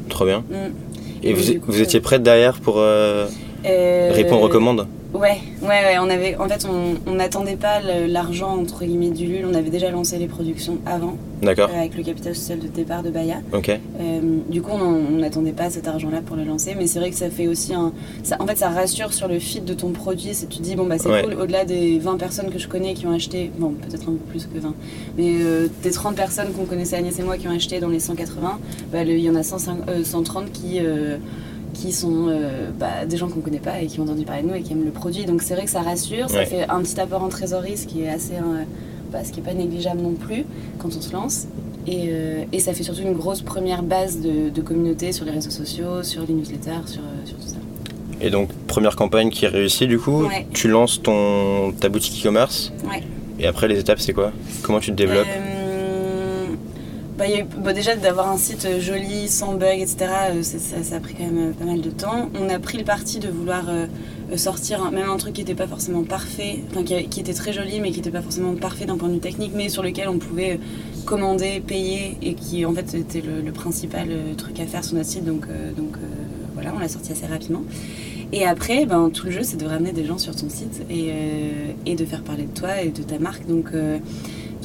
trop 0.10 0.26
bien. 0.26 0.40
Mm. 0.50 0.74
et, 1.24 1.34
vous, 1.34 1.54
vous 1.68 1.82
étiez 1.82 2.00
prête 2.00 2.24
derrière 2.24 2.60
pour 2.60 2.80
euh, 3.66 4.12
Répondre 4.14 4.44
aux 4.44 4.50
commandes 4.50 4.88
Ouais, 5.16 5.38
ouais, 5.62 5.68
ouais, 5.68 5.98
on 6.02 6.10
avait, 6.10 6.36
en 6.36 6.50
fait, 6.50 6.68
on 7.08 7.14
n'attendait 7.14 7.56
pas 7.56 7.80
l'argent 7.80 8.58
entre 8.58 8.84
guillemets 8.84 9.12
du 9.12 9.26
LUL, 9.28 9.46
on 9.50 9.54
avait 9.54 9.70
déjà 9.70 9.90
lancé 9.90 10.18
les 10.18 10.28
productions 10.28 10.78
avant. 10.86 11.16
D'accord. 11.42 11.70
Euh, 11.74 11.80
avec 11.80 11.96
le 11.96 12.04
capital 12.04 12.36
social 12.36 12.60
de 12.60 12.68
départ 12.68 13.02
de 13.02 13.12
Baya. 13.12 13.38
Ok. 13.54 13.70
Euh, 13.70 13.80
du 14.50 14.62
coup, 14.62 14.72
on 14.74 15.18
n'attendait 15.18 15.54
pas 15.54 15.70
cet 15.70 15.88
argent-là 15.88 16.20
pour 16.26 16.36
le 16.36 16.44
lancer, 16.44 16.76
mais 16.78 16.86
c'est 16.86 17.00
vrai 17.00 17.12
que 17.12 17.16
ça 17.16 17.30
fait 17.30 17.48
aussi 17.48 17.74
un. 17.74 17.94
Ça, 18.24 18.36
en 18.42 18.46
fait, 18.46 18.58
ça 18.58 18.68
rassure 18.68 19.14
sur 19.14 19.30
le 19.30 19.40
fit 19.40 19.62
de 19.62 19.74
ton 19.74 19.92
produit. 19.92 20.34
C'est 20.34 20.48
tu 20.48 20.58
te 20.58 20.64
dis, 20.64 20.76
bon, 20.76 20.86
bah 20.86 20.98
c'est 20.98 21.24
cool, 21.24 21.36
au-delà 21.40 21.64
des 21.64 21.98
20 21.98 22.18
personnes 22.18 22.50
que 22.50 22.60
je 22.60 22.68
connais 22.68 22.94
qui 22.94 23.08
ont 23.08 23.14
acheté, 23.14 23.52
bon, 23.58 23.70
peut-être 23.72 24.10
un 24.10 24.14
peu 24.14 24.32
plus 24.32 24.48
que 24.48 24.60
20, 24.60 24.74
mais 25.18 25.34
des 25.82 25.92
30 25.92 26.16
personnes 26.16 26.52
qu'on 26.52 26.66
connaissait 26.66 26.98
Agnès 26.98 27.18
et 27.18 27.24
moi 27.24 27.38
qui 27.38 27.48
ont 27.48 27.56
acheté 27.56 27.80
dans 27.80 27.90
les 27.90 28.00
180, 28.00 28.60
bah, 28.92 29.04
il 29.04 29.20
y 29.20 29.30
en 29.30 29.36
a 29.36 29.44
130 29.44 30.52
qui 30.52 30.82
qui 31.76 31.92
sont 31.92 32.28
euh, 32.30 32.72
bah, 32.80 33.06
des 33.08 33.18
gens 33.18 33.28
qu'on 33.28 33.38
ne 33.38 33.42
connaît 33.42 33.60
pas 33.60 33.82
et 33.82 33.88
qui 33.88 34.00
ont 34.00 34.04
entendu 34.04 34.26
parler 34.26 34.42
de 34.42 34.48
nous 34.48 34.56
et 34.56 34.62
qui 34.62 34.72
aiment 34.72 34.86
le 34.86 34.92
produit. 34.92 35.26
Donc 35.26 35.42
c'est 35.42 35.54
vrai 35.54 35.66
que 35.66 35.70
ça 35.70 35.82
rassure, 35.82 36.30
ça 36.30 36.46
fait 36.46 36.68
un 36.68 36.82
petit 36.82 37.00
apport 37.00 37.22
en 37.22 37.30
trésorerie, 37.30 37.78
ce 37.78 37.86
qui 37.86 38.02
est 38.02 38.10
assez, 38.10 38.34
euh, 38.34 38.64
bah, 39.12 39.24
ce 39.24 39.32
qui 39.32 39.42
est 39.42 39.44
pas 39.44 39.54
négligeable 39.54 40.02
non 40.02 40.14
plus 40.14 40.46
quand 40.80 40.90
on 40.96 41.02
se 41.02 41.14
lance. 41.14 41.48
Et, 41.86 42.08
euh, 42.08 42.44
et 42.52 42.60
ça 42.60 42.74
fait 42.74 42.82
surtout 42.82 43.02
une 43.02 43.14
grosse 43.14 43.42
première 43.42 43.84
base 43.84 44.20
de, 44.20 44.50
de, 44.50 44.62
communauté 44.62 45.12
sur 45.12 45.24
les 45.24 45.32
réseaux 45.32 45.52
sociaux, 45.52 46.02
sur 46.02 46.24
les 46.28 46.34
newsletters, 46.34 46.88
sur, 46.88 47.02
sur 47.26 47.38
tout 47.38 47.48
ça. 47.48 47.58
Et 48.22 48.32
donc 48.32 48.50
première 48.66 48.96
campagne 48.96 49.30
qui 49.30 49.46
réussit 49.46 49.88
du 49.88 50.00
coup, 50.00 50.28
tu 50.54 50.68
lances 50.68 51.04
ton, 51.04 51.74
ta 51.80 51.90
boutique 51.90 52.20
e-commerce. 52.22 52.72
Ouais. 52.90 53.04
Et 53.38 53.46
après 53.46 53.68
les 53.68 53.78
étapes 53.78 54.00
c'est 54.00 54.14
quoi? 54.14 54.32
Comment 54.64 54.80
tu 54.80 54.92
te 54.92 54.96
développes? 54.96 55.28
Bah, 57.18 57.72
déjà 57.72 57.96
d'avoir 57.96 58.30
un 58.30 58.38
site 58.38 58.66
euh, 58.66 58.82
joli, 58.82 59.30
sans 59.30 59.54
bugs, 59.54 59.80
etc., 59.80 60.08
euh, 60.32 60.44
ça, 60.44 60.96
a 60.96 61.00
pris 61.00 61.14
quand 61.14 61.24
même 61.24 61.50
euh, 61.50 61.54
pas 61.54 61.64
mal 61.64 61.80
de 61.80 61.90
temps. 61.90 62.30
On 62.38 62.50
a 62.50 62.60
pris 62.60 62.78
le 62.78 62.84
parti 62.84 63.20
de 63.20 63.30
vouloir 63.30 63.66
sortir 64.36 64.92
même 64.92 65.10
un 65.10 65.18
truc 65.18 65.34
qui 65.34 65.42
n'était 65.42 65.56
pas 65.56 65.68
forcément 65.68 66.04
parfait, 66.04 66.60
enfin 66.72 66.84
qui, 66.84 67.20
était 67.20 67.34
très 67.34 67.54
joli 67.54 67.80
mais 67.80 67.92
qui 67.92 67.98
n'était 67.98 68.12
pas 68.12 68.22
forcément 68.22 68.54
parfait 68.56 68.86
d'un 68.86 68.98
point 68.98 69.08
de 69.08 69.14
vue 69.14 69.20
technique, 69.20 69.52
mais 69.56 69.70
sur 69.70 69.84
lequel 69.84 70.10
on 70.10 70.18
pouvait 70.18 70.60
commander, 71.06 71.62
payer 71.66 72.18
et 72.22 72.34
qui 72.34 72.66
en 72.66 72.74
fait 72.74 72.96
était 72.96 73.22
le, 73.22 73.52
principal 73.52 74.10
truc 74.36 74.60
à 74.60 74.66
faire 74.66 74.84
sur 74.84 74.96
notre 74.96 75.10
site. 75.10 75.26
Donc, 75.26 75.48
donc 75.78 75.96
voilà, 76.54 76.74
on 76.76 76.80
l'a 76.80 76.90
sorti 76.90 77.12
assez 77.12 77.28
rapidement. 77.28 77.64
Et 78.34 78.46
après, 78.46 78.86
ben, 78.86 79.12
tout 79.12 79.28
le 79.28 79.32
jeu, 79.32 79.44
c'est 79.44 79.58
de 79.58 79.66
ramener 79.66 79.92
des 79.92 80.06
gens 80.06 80.18
sur 80.18 80.36
ton 80.36 80.50
site 80.50 80.82
et, 80.90 81.12
et, 81.86 81.96
de 81.96 82.06
faire 82.06 82.24
parler 82.24 82.44
de 82.44 82.60
toi 82.60 82.82
et 82.82 82.90
de 82.90 83.04
ta 83.04 83.20
marque. 83.20 83.46
Donc, 83.46 83.72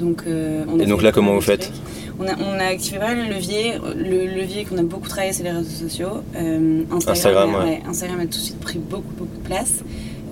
donc, 0.01 0.25
on 0.27 0.79
et 0.81 0.87
donc 0.87 1.03
là, 1.03 1.13
comment 1.13 1.35
vous 1.35 1.41
faites 1.41 1.71
on 2.21 2.59
a, 2.59 2.65
activé 2.65 2.99
pas 2.99 3.15
mal 3.15 3.29
le 3.29 3.35
levier. 3.35 3.75
Le 3.97 4.27
levier 4.27 4.65
qu'on 4.65 4.79
a 4.79 4.83
beaucoup 4.83 5.09
travaillé, 5.09 5.33
c'est 5.33 5.43
les 5.43 5.51
réseaux 5.51 5.89
sociaux. 5.89 6.23
Euh, 6.37 6.83
Instagram, 6.91 7.57
Instagram, 7.87 8.21
a 8.21 8.25
tout 8.25 8.29
de 8.31 8.35
suite 8.35 8.61
pris 8.61 8.79
beaucoup, 8.79 9.15
beaucoup 9.17 9.37
de 9.39 9.47
place. 9.47 9.83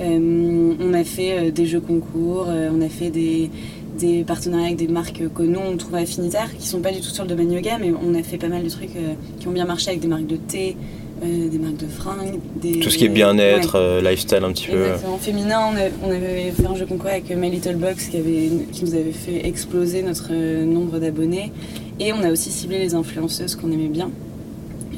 Euh, 0.01 0.75
on 0.81 0.95
a 0.95 1.05
fait 1.05 1.39
euh, 1.39 1.51
des 1.51 1.67
jeux 1.67 1.81
concours, 1.81 2.47
on 2.49 2.81
a 2.81 2.89
fait 2.89 3.11
des, 3.11 3.51
des, 3.99 4.23
partenariats 4.23 4.67
avec 4.67 4.79
des 4.79 4.87
marques 4.87 5.23
que 5.35 5.43
nous 5.43 5.59
on 5.59 5.77
trouve 5.77 5.97
affinitaires, 5.97 6.57
qui 6.57 6.69
sont 6.69 6.81
pas 6.81 6.93
du 6.93 7.01
tout 7.01 7.09
sur 7.09 7.25
le 7.25 7.31
domaine 7.31 7.51
yoga, 7.51 7.79
mais 7.81 7.93
on 7.93 8.15
a 8.15 8.23
fait 8.23 8.39
pas 8.39 8.49
mal 8.49 8.63
de 8.63 8.69
trucs 8.69 8.93
qui 9.41 9.49
ont 9.49 9.53
bien 9.53 9.65
marché 9.65 9.89
avec 9.89 10.01
des 10.01 10.09
marques 10.09 10.27
de 10.27 10.37
thé, 10.37 10.77
des 11.23 11.59
marques 11.59 11.77
de 11.77 11.87
fringues. 11.87 12.39
Des, 12.61 12.81
Tout 12.81 12.91
ce 12.91 12.99
qui 12.99 13.05
est 13.05 13.09
bien-être, 13.09 14.01
lifestyle 14.03 14.45
un 14.45 14.53
petit 14.53 14.69
peu. 14.69 14.87
En 15.07 15.19
féminin, 15.19 15.71
on, 16.03 16.11
avait 16.11 16.51
fait 16.53 16.67
un 16.67 16.75
jeu 16.75 16.87
concours 16.87 17.11
avec 17.11 17.31
My 17.31 17.51
Little 17.51 17.77
Box 17.77 18.09
qui, 18.09 18.17
avait, 18.17 18.51
qui 18.73 18.85
nous 18.85 18.95
avait 18.95 19.13
fait 19.13 19.47
exploser 19.47 20.03
notre 20.03 20.33
nombre 20.33 20.99
d'abonnés. 20.99 21.53
Et 22.01 22.13
on 22.13 22.23
a 22.23 22.31
aussi 22.31 22.51
ciblé 22.51 22.79
les 22.79 22.95
influenceuses 22.95 23.57
qu'on 23.57 23.73
aimait 23.73 23.89
bien. 23.89 24.11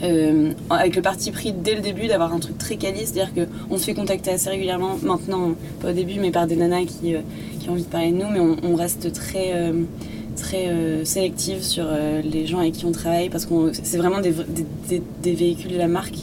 Euh, 0.02 0.52
avec 0.70 0.96
le 0.96 1.02
parti 1.02 1.30
pris 1.30 1.52
dès 1.52 1.74
le 1.74 1.82
début 1.82 2.06
d'avoir 2.06 2.32
un 2.32 2.38
truc 2.38 2.56
très 2.56 2.76
quali, 2.76 3.00
c'est-à-dire 3.00 3.32
qu'on 3.34 3.76
se 3.76 3.84
fait 3.84 3.94
contacter 3.94 4.30
assez 4.30 4.48
régulièrement, 4.48 4.96
maintenant, 5.02 5.52
pas 5.80 5.90
au 5.90 5.92
début, 5.92 6.18
mais 6.20 6.30
par 6.30 6.46
des 6.46 6.56
nanas 6.56 6.84
qui, 6.84 7.14
euh, 7.14 7.20
qui 7.60 7.68
ont 7.68 7.72
envie 7.72 7.82
de 7.82 7.88
parler 7.88 8.10
de 8.10 8.16
nous, 8.16 8.30
mais 8.30 8.40
on, 8.40 8.74
reste 8.76 9.12
très, 9.12 9.52
euh, 10.42 10.98
très 10.98 11.04
sélective 11.04 11.62
sur 11.62 11.86
les 12.24 12.46
gens 12.46 12.58
avec 12.58 12.72
qui 12.72 12.86
on 12.86 12.92
travaille 12.92 13.28
parce 13.28 13.46
que 13.46 13.72
c'est 13.72 13.98
vraiment 13.98 14.20
des, 14.20 14.34
des, 15.22 15.32
véhicules 15.32 15.72
de 15.72 15.78
la 15.78 15.88
marque. 15.88 16.18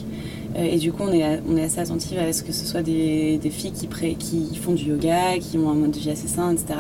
et 0.56 0.78
du 0.78 0.92
coup, 0.92 1.04
on 1.04 1.14
est, 1.14 1.42
on 1.50 1.58
est 1.58 1.64
assez 1.64 1.80
attentif 1.80 2.18
à 2.18 2.32
ce 2.34 2.44
que 2.44 2.52
ce 2.52 2.66
soit 2.66 2.82
des, 2.82 3.40
filles 3.52 3.72
qui, 3.72 3.88
pré, 3.88 4.16
qui 4.18 4.56
font 4.62 4.74
du 4.74 4.86
yoga, 4.86 5.38
qui 5.40 5.58
ont 5.58 5.70
un 5.70 5.76
mode 5.76 5.92
de 5.92 6.00
vie 6.00 6.12
assez 6.12 6.28
sain, 6.28 6.52
etc. 6.52 6.80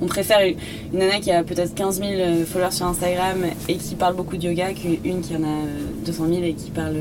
On 0.00 0.06
préfère 0.06 0.40
une, 0.40 0.98
nana 0.98 1.20
qui 1.20 1.30
a 1.30 1.42
peut-être 1.42 1.74
15 1.74 2.00
000 2.00 2.10
followers 2.46 2.72
sur 2.72 2.86
Instagram 2.86 3.38
et 3.68 3.76
qui 3.76 3.94
parle 3.94 4.16
beaucoup 4.16 4.36
de 4.36 4.44
yoga 4.44 4.72
qu'une 4.72 5.20
qui 5.20 5.36
en 5.36 5.42
a 5.42 5.64
200 6.06 6.26
000 6.28 6.42
et 6.44 6.54
qui 6.54 6.70
parle 6.70 6.96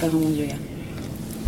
pas 0.00 0.08
vraiment 0.08 0.30
de 0.30 0.36
yoga. 0.36 0.54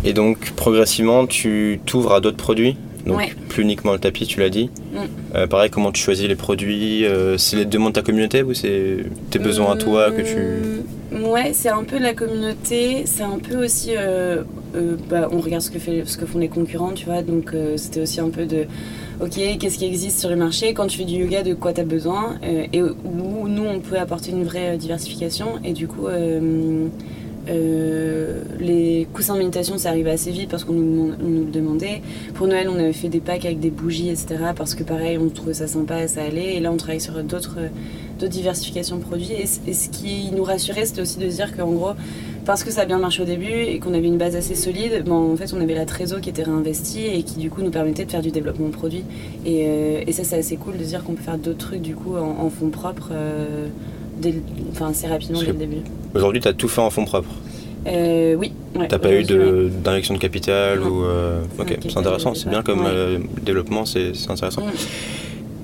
Et 0.03 0.13
donc 0.13 0.51
progressivement, 0.55 1.27
tu 1.27 1.79
t'ouvres 1.85 2.13
à 2.13 2.21
d'autres 2.21 2.37
produits? 2.37 2.77
Donc 3.05 3.35
plus 3.49 3.63
uniquement 3.63 3.93
le 3.93 3.99
tapis, 3.99 4.27
tu 4.27 4.39
l'as 4.39 4.49
dit. 4.49 4.69
Mm. 4.93 4.97
Euh, 5.35 5.47
pareil, 5.47 5.69
comment 5.69 5.91
tu 5.91 6.01
choisis 6.01 6.27
les 6.27 6.35
produits 6.35 7.05
euh, 7.05 7.37
C'est 7.37 7.57
les 7.57 7.65
demandes 7.65 7.93
de 7.93 7.99
ta 7.99 8.01
communauté 8.01 8.43
ou 8.43 8.53
c'est 8.53 8.97
tes 9.29 9.39
besoins 9.39 9.73
à 9.73 9.75
toi 9.77 10.11
que 10.11 10.21
tu... 10.21 11.15
Mm, 11.15 11.25
ouais, 11.25 11.51
c'est 11.53 11.69
un 11.69 11.83
peu 11.83 11.99
la 11.99 12.13
communauté, 12.13 13.03
c'est 13.05 13.23
un 13.23 13.39
peu 13.39 13.63
aussi... 13.63 13.91
Euh, 13.95 14.43
bah, 15.09 15.29
on 15.31 15.39
regarde 15.39 15.63
ce 15.63 15.71
que, 15.71 15.79
fait, 15.79 16.03
ce 16.05 16.17
que 16.17 16.25
font 16.25 16.39
les 16.39 16.49
concurrents, 16.49 16.91
tu 16.91 17.05
vois, 17.05 17.21
donc 17.21 17.53
c'était 17.77 18.01
aussi 18.01 18.19
un 18.19 18.29
peu 18.29 18.45
de... 18.45 18.65
Ok, 19.19 19.39
qu'est-ce 19.59 19.79
qui 19.79 19.85
existe 19.85 20.19
sur 20.19 20.29
le 20.29 20.35
marché? 20.35 20.73
Quand 20.73 20.85
tu 20.85 20.99
fais 20.99 21.05
du 21.05 21.15
yoga, 21.15 21.41
de 21.41 21.55
quoi 21.55 21.73
tu 21.73 21.81
as 21.81 21.85
besoin 21.85 22.35
Et 22.43 22.81
où 22.83 23.47
nous, 23.47 23.63
on 23.63 23.79
peut 23.79 23.97
apporter 23.97 24.31
une 24.31 24.43
vraie 24.43 24.77
diversification. 24.77 25.59
Et 25.63 25.73
du 25.73 25.87
coup... 25.87 26.07
Euh, 27.49 28.43
les 28.59 29.07
coussins 29.13 29.33
de 29.33 29.39
méditation, 29.39 29.77
ça 29.77 29.89
arrivait 29.89 30.11
assez 30.11 30.31
vite 30.31 30.49
parce 30.49 30.63
qu'on 30.63 30.73
nous, 30.73 31.11
le 31.11 31.51
demandait. 31.51 32.01
Pour 32.33 32.47
Noël, 32.47 32.69
on 32.69 32.75
avait 32.75 32.93
fait 32.93 33.09
des 33.09 33.19
packs 33.19 33.45
avec 33.45 33.59
des 33.59 33.69
bougies, 33.69 34.09
etc. 34.09 34.37
Parce 34.55 34.75
que 34.75 34.83
pareil, 34.83 35.17
on 35.17 35.29
trouvait 35.29 35.53
ça 35.53 35.67
sympa 35.67 36.07
ça 36.07 36.23
allait. 36.23 36.55
Et 36.55 36.59
là, 36.59 36.71
on 36.71 36.77
travaille 36.77 37.01
sur 37.01 37.13
d'autres 37.23 37.59
diversifications 38.25 38.97
de 38.97 39.03
produits. 39.03 39.33
Et, 39.33 39.45
ce 39.73 39.89
qui 39.89 40.31
nous 40.35 40.43
rassurait, 40.43 40.85
c'était 40.85 41.01
aussi 41.01 41.19
de 41.19 41.29
se 41.29 41.35
dire 41.35 41.55
qu'en 41.55 41.71
gros, 41.71 41.91
parce 42.45 42.63
que 42.63 42.71
ça 42.71 42.81
a 42.81 42.85
bien 42.85 42.97
marché 42.97 43.21
au 43.21 43.25
début 43.25 43.51
et 43.51 43.79
qu'on 43.79 43.93
avait 43.93 44.07
une 44.07 44.17
base 44.17 44.35
assez 44.35 44.55
solide, 44.55 45.03
en 45.09 45.35
fait, 45.35 45.53
on 45.53 45.61
avait 45.61 45.75
la 45.75 45.85
trésor 45.85 46.21
qui 46.21 46.29
était 46.29 46.43
réinvestie 46.43 47.05
et 47.05 47.23
qui 47.23 47.39
du 47.39 47.49
coup 47.49 47.61
nous 47.61 47.71
permettait 47.71 48.05
de 48.05 48.11
faire 48.11 48.21
du 48.21 48.31
développement 48.31 48.69
produit. 48.69 49.03
Et, 49.45 49.65
euh, 49.67 50.03
et 50.05 50.11
ça, 50.11 50.23
c'est 50.23 50.37
assez 50.37 50.57
cool 50.57 50.77
de 50.77 50.83
dire 50.83 51.03
qu'on 51.03 51.13
peut 51.13 51.23
faire 51.23 51.37
d'autres 51.37 51.57
trucs 51.57 51.81
du 51.81 51.95
coup 51.95 52.15
en, 52.15 52.49
fonds 52.49 52.69
propres. 52.69 53.09
Euh, 53.11 53.67
enfin, 54.71 54.89
assez 54.89 55.07
rapidement 55.07 55.39
dès 55.39 55.47
le 55.47 55.53
début. 55.53 55.77
Aujourd'hui, 56.13 56.41
tu 56.41 56.47
as 56.47 56.53
tout 56.53 56.67
fait 56.67 56.81
en 56.81 56.89
fonds 56.89 57.05
propres 57.05 57.29
euh, 57.87 58.35
Oui. 58.35 58.51
Ouais, 58.75 58.87
T'as 58.87 58.99
pas 58.99 59.13
eu 59.13 59.23
d'injection 59.23 60.13
de, 60.13 60.19
capital 60.19 60.81
ou 60.81 61.03
euh, 61.03 61.41
Ok, 61.59 61.77
c'est 61.81 61.97
intéressant, 61.97 62.33
c'est 62.33 62.49
bien 62.49 62.61
comme 62.61 62.83
euh, 62.85 63.19
développement, 63.41 63.85
c'est 63.85 64.11
intéressant. 64.29 64.61
Mm. 64.61 64.71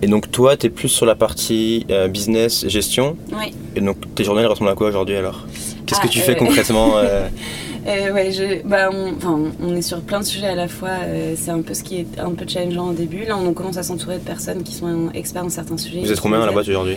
Et 0.04 0.08
donc 0.08 0.32
toi, 0.32 0.58
tu 0.58 0.68
es 0.68 0.70
plus 0.70 0.90
sur 0.90 1.06
la 1.06 1.16
partie 1.16 1.86
business, 2.10 2.68
gestion. 2.68 3.16
Oui. 3.32 3.54
Et 3.76 3.82
donc 3.82 3.98
tes 4.16 4.24
journées 4.24 4.42
elles 4.42 4.48
ressemblent 4.48 4.72
à 4.72 4.76
quoi 4.76 4.90
aujourd'hui 4.90 5.16
alors? 5.16 5.46
Qu'est-ce 5.86 6.02
que 6.02 6.08
ah, 6.08 6.12
tu 6.12 6.20
fais 6.20 6.36
concrètement 6.36 6.96
Euh, 7.86 8.14
ouais, 8.14 8.32
je, 8.32 8.66
bah, 8.66 8.90
on, 8.92 9.14
on, 9.62 9.76
est 9.76 9.82
sur 9.82 10.00
plein 10.02 10.22
de 10.22 10.26
sujets 10.26 10.48
à 10.48 10.56
la 10.56 10.68
fois. 10.68 10.90
Euh, 10.90 11.34
c'est 11.36 11.52
un 11.52 11.62
peu 11.62 11.74
ce 11.74 11.84
qui 11.84 11.98
est 11.98 12.20
un 12.20 12.32
peu 12.32 12.46
challengeant 12.48 12.90
au 12.90 12.94
début. 12.94 13.26
Là, 13.26 13.38
on 13.38 13.54
commence 13.54 13.78
à 13.78 13.84
s'entourer 13.84 14.20
de 14.20 14.24
personnes 14.24 14.64
qui 14.64 14.74
sont 14.74 15.10
experts 15.14 15.44
dans 15.44 15.50
certains 15.50 15.78
sujets. 15.78 16.00
Vous 16.00 16.12
êtes 16.12 16.20
combien 16.22 16.42
à 16.42 16.46
la 16.46 16.52
boîte 16.54 16.68
aujourd'hui? 16.68 16.96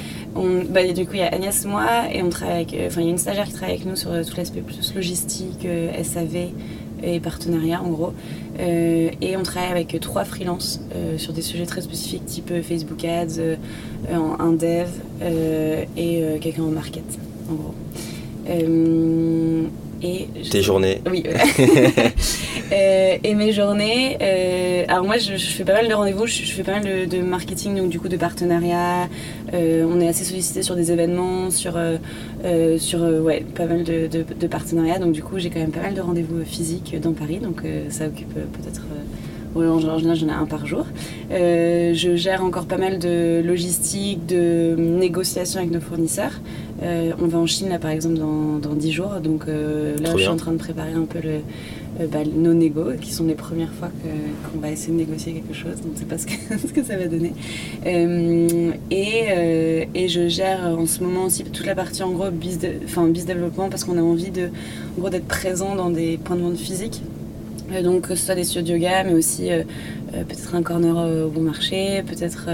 Bah, 0.71 0.85
Du 0.93 1.05
coup, 1.07 1.15
il 1.15 1.21
y 1.21 1.23
a 1.23 1.35
Agnès, 1.35 1.65
moi, 1.65 1.87
et 2.13 2.23
on 2.23 2.31
travaille 2.31 2.57
avec. 2.57 2.75
Euh, 2.75 2.87
enfin, 2.87 3.01
il 3.01 3.05
y 3.05 3.09
a 3.09 3.11
une 3.11 3.19
stagiaire 3.19 3.47
qui 3.47 3.53
travaille 3.53 3.75
avec 3.75 3.87
nous 3.87 3.97
sur 3.97 4.11
tout 4.11 4.37
l'aspect 4.37 4.61
plus 4.61 4.95
logistique, 4.95 5.67
SAV 6.03 6.51
et 7.03 7.21
partenariat 7.21 7.83
en 7.83 7.91
gros. 7.91 8.15
et 8.59 9.37
on 9.37 9.43
travaille 9.43 9.71
avec 9.71 10.01
trois 10.01 10.25
freelances 10.25 10.81
sur 11.19 11.35
des 11.35 11.43
sujets 11.43 11.67
très 11.67 11.83
spécifiques 11.83 12.25
type 12.25 12.51
Facebook 12.63 13.05
Ads, 13.05 13.39
un 14.11 14.53
dev 14.53 14.89
et 15.97 16.23
quelqu'un 16.41 16.63
en 16.63 16.71
market 16.71 17.05
en 17.51 17.55
gros. 17.55 17.75
Et 20.03 20.29
Tes 20.51 20.63
journées 20.63 21.01
Oui. 21.11 21.25
euh, 22.73 23.17
et 23.23 23.35
mes 23.35 23.53
journées. 23.53 24.19
Euh, 24.21 24.85
alors 24.89 25.05
moi, 25.05 25.19
je, 25.19 25.37
fais 25.37 25.65
pas 25.65 25.73
mal 25.73 25.89
de 25.89 25.95
rendez-vous, 25.95 26.27
je, 26.27 26.43
fais 26.43 26.63
pas 26.63 26.81
mal 26.81 27.09
de, 27.09 27.19
marketing, 27.23 27.77
donc 27.77 27.89
du 27.89 27.99
coup 27.99 28.09
de 28.09 28.17
partenariat. 28.17 29.09
Euh, 29.55 29.87
on 29.89 30.01
est 30.01 30.09
assez 30.09 30.25
sollicité 30.25 30.63
sur 30.63 30.77
des 30.77 30.93
événements, 30.93 31.51
sur, 31.51 31.79
sur 32.79 33.01
ouais, 33.01 33.45
pas 33.55 33.67
mal 33.67 33.85
de, 33.85 34.07
de, 34.07 34.47
partenariats. 34.47 34.99
Donc 34.99 35.13
du 35.13 35.23
coup, 35.23 35.39
j'ai 35.39 35.51
quand 35.51 35.61
même 35.61 35.73
pas 35.73 35.83
mal 35.83 35.95
de 35.95 36.01
rendez-vous 36.01 36.45
physiques 36.45 37.01
dans 37.01 37.13
Paris, 37.13 37.39
donc 37.39 37.63
ça 37.89 38.07
occupe 38.07 38.35
peut-être 38.35 38.83
en 39.65 39.79
général, 39.79 40.17
j'en 40.17 40.29
ai 40.29 40.33
un 40.33 40.47
par 40.47 40.67
jour. 40.67 40.87
Euh, 41.31 41.95
je 41.95 42.17
gère 42.17 42.45
encore 42.45 42.67
pas 42.67 42.77
mal 42.77 42.99
de 42.99 43.43
logistique, 43.45 44.27
de 44.27 44.75
négociations 44.77 45.61
avec 45.61 45.73
nos 45.73 45.81
fournisseurs. 45.81 46.41
Euh, 46.83 47.13
on 47.21 47.27
va 47.27 47.39
en 47.39 47.47
Chine, 47.47 47.69
là, 47.69 47.79
par 47.79 47.91
exemple, 47.91 48.17
dans, 48.17 48.59
dans 48.59 48.75
10 48.75 48.93
jours. 48.93 49.15
Donc 49.23 49.45
euh, 49.49 49.97
là, 49.99 50.11
je 50.15 50.19
suis 50.19 50.29
en 50.29 50.37
train 50.37 50.53
de 50.53 50.59
préparer 50.59 50.93
un 50.93 51.05
peu 51.05 51.21
le, 51.21 52.07
bah, 52.07 52.19
nos 52.31 52.53
négos, 52.53 52.93
qui 53.01 53.13
sont 53.13 53.25
les 53.25 53.35
premières 53.35 53.73
fois 53.73 53.89
qu'on 54.53 54.59
va 54.59 54.71
essayer 54.71 54.93
de 54.93 54.99
négocier 54.99 55.33
quelque 55.33 55.55
chose. 55.55 55.81
Donc, 55.83 55.93
c'est 55.95 56.09
pas 56.09 56.19
ce 56.19 56.27
que, 56.27 56.33
ce 56.59 56.73
que, 56.73 56.83
ça 56.83 56.97
va 56.97 57.07
donner. 57.07 57.33
et, 58.91 59.89
et, 59.95 60.09
je 60.09 60.29
gère 60.29 60.77
en 60.79 60.87
ce 60.87 61.03
moment 61.03 61.25
aussi 61.25 61.45
toute 61.45 61.67
la 61.67 61.75
partie, 61.75 62.03
en 62.03 62.11
gros, 62.11 62.31
bis, 62.31 62.59
de, 62.59 62.73
bis 63.09 63.25
développement, 63.25 63.69
parce 63.71 63.85
qu'on 63.85 63.97
a 63.97 64.03
envie 64.03 64.31
de, 64.31 64.51
d'être 65.11 65.27
présent 65.27 65.75
dans 65.75 65.91
des 65.91 66.19
points 66.19 66.37
de 66.37 66.43
vente 66.43 66.59
physiques. 66.59 67.01
Euh, 67.73 67.83
donc 67.83 68.09
que 68.09 68.15
ce 68.15 68.27
soit 68.27 68.35
des 68.35 68.45
studios 68.45 68.77
yoga, 68.77 69.05
mais 69.05 69.15
aussi 69.15 69.49
euh, 70.15 70.19
euh, 70.19 70.25
peut-être 70.25 70.55
un 70.55 70.63
corner 70.63 70.97
au 71.27 71.29
bon 71.29 71.43
marché, 71.43 72.03
peut-être 72.07 72.47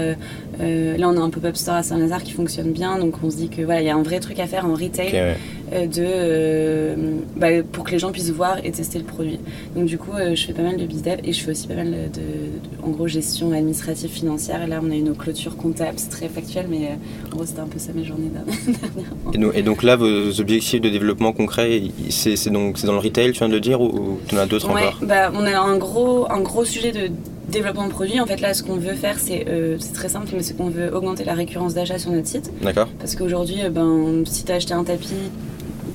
là 0.59 1.09
on 1.09 1.17
a 1.17 1.19
un 1.19 1.29
pop-up 1.29 1.55
store 1.55 1.75
à 1.75 1.83
Saint-Lazare 1.83 2.23
qui 2.23 2.31
fonctionne 2.31 2.71
bien, 2.71 2.97
donc 2.97 3.15
on 3.23 3.29
se 3.29 3.37
dit 3.37 3.49
que 3.49 3.61
voilà 3.61 3.81
il 3.81 3.85
y 3.85 3.89
a 3.89 3.95
un 3.95 4.03
vrai 4.03 4.19
truc 4.19 4.39
à 4.39 4.47
faire 4.47 4.65
en 4.65 4.73
retail 4.73 5.35
de 5.71 6.95
bah, 7.35 7.47
pour 7.71 7.83
que 7.83 7.91
les 7.91 7.99
gens 7.99 8.11
puissent 8.11 8.31
voir 8.31 8.57
et 8.63 8.71
tester 8.71 8.99
le 8.99 9.05
produit. 9.05 9.39
Donc 9.75 9.85
du 9.85 9.97
coup 9.97 10.11
je 10.33 10.45
fais 10.45 10.53
pas 10.53 10.61
mal 10.61 10.77
de 10.77 10.85
bizdev 10.85 11.19
et 11.23 11.33
je 11.33 11.41
fais 11.41 11.51
aussi 11.51 11.67
pas 11.67 11.75
mal 11.75 11.91
de, 11.91 12.85
en 12.85 12.89
gros 12.89 13.07
gestion 13.07 13.51
administrative 13.51 14.09
financière. 14.09 14.63
Et 14.63 14.67
là 14.67 14.81
on 14.83 14.91
a 14.91 14.95
une 14.95 15.15
clôture 15.15 15.55
comptable, 15.55 15.93
c'est 15.97 16.09
très 16.09 16.29
factuel, 16.29 16.67
mais 16.69 16.89
en 17.25 17.29
gros 17.35 17.45
c'était 17.45 17.61
un 17.61 17.67
peu 17.67 17.79
ça 17.79 17.91
mes 17.93 18.03
journées 18.03 18.31
dernièrement. 18.33 19.53
Et, 19.53 19.61
donc 19.63 19.83
là 19.83 19.95
vos 19.95 20.39
objectifs 20.39 20.81
de 20.81 20.89
développement 20.89 21.33
concret, 21.33 21.81
c'est 22.09 22.49
donc 22.49 22.77
c'est 22.77 22.87
dans 22.87 22.93
le 22.93 22.99
retail, 22.99 23.31
tu 23.31 23.39
viens 23.39 23.49
de 23.49 23.53
le 23.53 23.61
dire, 23.61 23.81
ou, 23.81 24.19
tu 24.27 24.35
en 24.35 24.39
as 24.39 24.45
d'autres 24.45 24.69
encore? 24.69 24.99
bah, 25.01 25.31
on 25.33 25.45
a 25.45 25.57
un 25.57 25.77
gros, 25.77 26.31
un 26.31 26.41
gros 26.41 26.65
sujet 26.65 26.91
de 26.91 27.09
développement 27.47 27.87
de 27.87 27.91
produits. 27.91 28.19
En 28.19 28.25
fait, 28.25 28.41
là, 28.41 28.53
ce 28.53 28.63
qu'on 28.63 28.75
veut 28.75 28.93
faire, 28.93 29.19
c'est 29.19 29.45
euh, 29.47 29.77
très 29.93 30.09
simple, 30.09 30.29
mais 30.33 30.43
c'est 30.43 30.55
qu'on 30.55 30.69
veut 30.69 30.93
augmenter 30.93 31.23
la 31.23 31.33
récurrence 31.33 31.73
d'achat 31.73 31.97
sur 31.97 32.11
notre 32.11 32.27
site. 32.27 32.51
D'accord. 32.61 32.87
Parce 32.99 33.15
qu'aujourd'hui, 33.15 33.63
euh, 33.63 33.69
ben, 33.69 34.23
si 34.25 34.43
tu 34.43 34.51
as 34.51 34.55
acheté 34.55 34.73
un 34.73 34.83
tapis, 34.83 35.13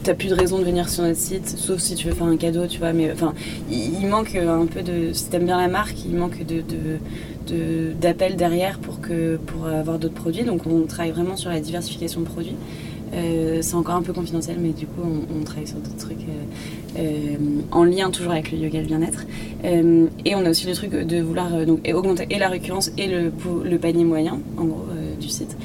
t'as 0.04 0.14
plus 0.14 0.28
de 0.28 0.34
raison 0.34 0.58
de 0.58 0.64
venir 0.64 0.88
sur 0.88 1.04
notre 1.04 1.18
site, 1.18 1.48
sauf 1.48 1.80
si 1.80 1.94
tu 1.94 2.08
veux 2.08 2.14
faire 2.14 2.26
un 2.26 2.36
cadeau, 2.36 2.66
tu 2.66 2.78
vois. 2.78 2.92
Mais 2.92 3.10
enfin, 3.12 3.34
il, 3.70 4.06
manque 4.06 4.34
un 4.34 4.66
peu 4.66 4.82
de. 4.82 5.12
Si 5.12 5.28
t'aimes 5.28 5.46
bien 5.46 5.58
la 5.58 5.68
marque, 5.68 6.04
il 6.04 6.14
manque 6.14 6.44
de, 6.44 6.62
d'appels 8.00 8.36
derrière 8.36 8.78
pour, 8.78 9.00
que, 9.00 9.36
pour 9.36 9.66
avoir 9.66 9.98
d'autres 9.98 10.14
produits. 10.14 10.44
Donc, 10.44 10.66
on 10.66 10.82
travaille 10.82 11.12
vraiment 11.12 11.36
sur 11.36 11.50
la 11.50 11.60
diversification 11.60 12.20
de 12.20 12.26
produits. 12.26 12.56
Euh, 13.14 13.58
c'est 13.62 13.74
encore 13.74 13.94
un 13.94 14.02
peu 14.02 14.12
confidentiel, 14.12 14.56
mais 14.60 14.70
du 14.70 14.86
coup, 14.86 15.02
on, 15.02 15.44
travaille 15.44 15.66
sur 15.66 15.78
d'autres 15.78 15.96
trucs 15.96 16.18
euh, 16.18 16.98
euh, 16.98 17.36
en 17.70 17.84
lien 17.84 18.10
toujours 18.10 18.32
avec 18.32 18.52
le 18.52 18.58
yoga 18.58 18.78
et 18.78 18.82
le 18.82 18.88
bien-être. 18.88 19.24
et 19.64 20.34
on 20.34 20.44
a 20.44 20.50
aussi 20.50 20.66
le 20.66 20.74
truc 20.74 20.90
de 20.90 21.20
vouloir 21.20 21.64
donc, 21.66 21.88
augmenter 21.92 22.26
et 22.30 22.38
la 22.38 22.48
récurrence 22.48 22.90
et 22.98 23.06
le, 23.06 23.32
le 23.64 23.78
panier 23.78 24.04
moyen, 24.04 24.40
en 24.56 24.64
gros, 24.64 24.86
du 25.20 25.28
site. 25.28 25.56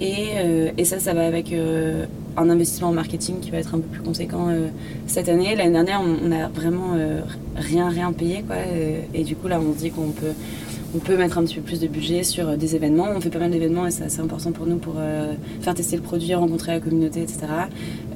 Et, 0.00 0.30
et, 0.76 0.84
ça, 0.84 0.98
ça 0.98 1.14
va 1.14 1.26
avec 1.26 1.54
un 2.36 2.50
investissement 2.50 2.88
en 2.88 2.92
marketing 2.92 3.40
qui 3.40 3.50
va 3.50 3.58
être 3.58 3.74
un 3.74 3.78
peu 3.78 3.86
plus 3.86 4.02
conséquent 4.02 4.48
cette 5.06 5.28
année. 5.28 5.54
L'année 5.54 5.72
dernière, 5.72 6.00
on, 6.02 6.28
n'a 6.28 6.48
vraiment 6.48 6.94
rien, 7.56 7.88
rien 7.88 8.12
payé, 8.12 8.42
quoi. 8.46 8.56
et 9.14 9.22
du 9.24 9.36
coup, 9.36 9.48
là, 9.48 9.60
on 9.60 9.72
se 9.74 9.78
dit 9.78 9.90
qu'on 9.90 10.10
peut 10.10 10.34
on 10.94 10.98
peut 10.98 11.16
mettre 11.16 11.38
un 11.38 11.44
petit 11.44 11.56
peu 11.56 11.62
plus 11.62 11.80
de 11.80 11.86
budget 11.86 12.22
sur 12.22 12.48
euh, 12.48 12.56
des 12.56 12.76
événements. 12.76 13.08
On 13.14 13.20
fait 13.20 13.30
pas 13.30 13.38
mal 13.38 13.50
d'événements 13.50 13.86
et 13.86 13.90
c'est 13.90 14.04
assez 14.04 14.20
important 14.20 14.52
pour 14.52 14.66
nous 14.66 14.76
pour 14.76 14.94
euh, 14.98 15.32
faire 15.60 15.74
tester 15.74 15.96
le 15.96 16.02
produit, 16.02 16.34
rencontrer 16.34 16.72
la 16.72 16.80
communauté, 16.80 17.22
etc. 17.22 17.40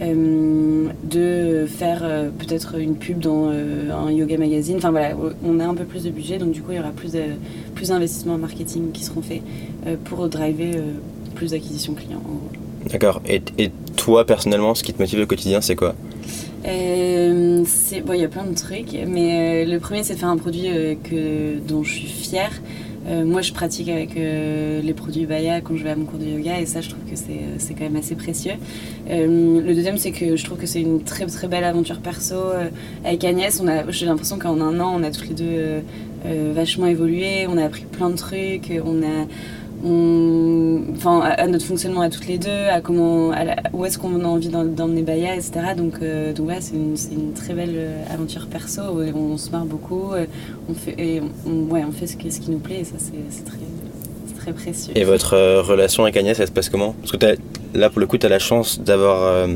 Euh, 0.02 0.88
de 1.04 1.66
faire 1.66 2.04
peut-être 2.38 2.78
une 2.78 2.96
pub 2.96 3.18
dans 3.18 3.48
un 3.48 4.10
yoga 4.10 4.36
magazine. 4.36 4.76
Enfin 4.76 4.90
voilà, 4.90 5.16
on 5.44 5.60
a 5.60 5.64
un 5.64 5.74
peu 5.74 5.84
plus 5.84 6.04
de 6.04 6.10
budget, 6.10 6.38
donc 6.38 6.50
du 6.50 6.62
coup 6.62 6.72
il 6.72 6.76
y 6.76 6.80
aura 6.80 6.90
plus, 6.90 7.12
d'investissements 7.88 8.34
en 8.34 8.38
marketing 8.38 8.92
qui 8.92 9.04
seront 9.04 9.22
faits 9.22 9.42
pour 10.04 10.28
driver 10.28 10.80
plus 11.34 11.52
d'acquisition 11.52 11.94
clients. 11.94 12.22
D'accord. 12.90 13.22
Et, 13.26 13.40
toi 13.96 14.24
personnellement, 14.24 14.74
ce 14.74 14.82
qui 14.82 14.92
te 14.92 15.00
motive 15.00 15.20
au 15.20 15.26
quotidien, 15.26 15.60
c'est 15.60 15.76
quoi? 15.76 15.94
Euh, 16.64 17.64
bon, 18.04 18.12
il 18.14 18.20
y 18.20 18.24
a 18.24 18.28
plein 18.28 18.44
de 18.44 18.54
trucs, 18.54 18.96
mais 19.06 19.64
euh, 19.66 19.70
le 19.70 19.78
premier 19.78 20.02
c'est 20.02 20.14
de 20.14 20.18
faire 20.18 20.28
un 20.28 20.36
produit 20.36 20.68
euh, 20.68 20.94
que, 20.94 21.58
dont 21.58 21.82
je 21.82 21.92
suis 21.92 22.06
fière. 22.06 22.50
moi 23.24 23.40
je 23.40 23.52
pratique 23.52 23.88
avec 23.88 24.16
les 24.16 24.94
produits 24.94 25.26
Baya 25.26 25.60
quand 25.60 25.76
je 25.76 25.84
vais 25.84 25.90
à 25.90 25.96
mon 25.96 26.06
cours 26.06 26.18
de 26.18 26.24
yoga 26.24 26.58
et 26.60 26.66
ça 26.66 26.80
je 26.80 26.88
trouve 26.88 27.04
que 27.08 27.14
c'est 27.14 27.74
quand 27.74 27.84
même 27.84 27.94
assez 27.94 28.16
précieux. 28.16 28.56
le 29.08 29.74
deuxième 29.74 29.96
c'est 29.96 30.10
que 30.10 30.34
je 30.34 30.44
trouve 30.44 30.58
que 30.58 30.66
c'est 30.66 30.80
une 30.80 31.04
très 31.04 31.24
très 31.26 31.46
belle 31.46 31.62
aventure 31.62 32.00
perso. 32.00 32.36
avec 33.04 33.22
Agnès, 33.22 33.62
j'ai 33.90 34.06
l'impression 34.06 34.40
qu'en 34.40 34.60
un 34.60 34.80
an 34.80 34.92
on 34.98 35.04
a 35.04 35.12
tous 35.12 35.28
les 35.28 35.34
deux 35.34 35.82
vachement 36.52 36.86
évolué, 36.86 37.46
on 37.48 37.56
a 37.58 37.64
appris 37.64 37.84
plein 37.84 38.10
de 38.10 38.16
trucs, 38.16 38.72
on 38.84 39.00
a 39.04 39.26
enfin, 39.84 41.20
à, 41.20 41.46
notre 41.46 41.64
fonctionnement 41.64 42.00
à 42.00 42.10
toutes 42.10 42.26
les 42.26 42.38
deux, 42.38 42.66
à 42.70 42.80
comment, 42.80 43.32
où 43.72 43.84
est-ce 43.84 43.98
qu'on 43.98 44.24
a 44.24 44.28
envie 44.28 44.48
d'emmener 44.48 45.02
Baya, 45.02 45.34
etc. 45.34 45.52
Donc, 45.76 45.94
euh, 46.02 46.32
donc 46.32 46.48
ouais, 46.48 46.58
c'est 46.60 46.74
une, 46.74 47.32
très 47.34 47.54
belle 47.54 47.74
euh, 47.74 48.02
aventure 48.12 48.46
perso. 48.46 48.82
On, 49.14 49.36
se 49.36 49.50
marre 49.50 49.66
beaucoup, 49.66 50.12
euh, 50.12 50.26
on 50.68 50.74
fait, 50.74 50.94
et 50.98 51.20
on, 51.46 51.72
ouais, 51.72 51.84
on 51.86 51.92
fait 51.92 52.06
ce, 52.06 52.14
ce 52.14 52.40
qui 52.40 52.50
nous 52.50 52.58
plaît, 52.58 52.80
et 52.80 52.84
ça 52.84 52.96
c'est 52.98 53.44
très, 53.44 53.58
très 54.38 54.52
précieux. 54.52 54.92
Et 54.96 55.04
votre 55.04 55.36
relation 55.60 56.04
avec 56.04 56.16
Agnès, 56.16 56.38
elle 56.38 56.46
se 56.46 56.52
passe 56.52 56.68
comment? 56.68 56.94
Parce 57.00 57.12
que 57.12 57.36
là, 57.74 57.90
pour 57.90 58.00
le 58.00 58.06
coup, 58.06 58.18
tu 58.18 58.26
as 58.26 58.30
la 58.30 58.38
chance 58.38 58.80
d'avoir 58.80 59.46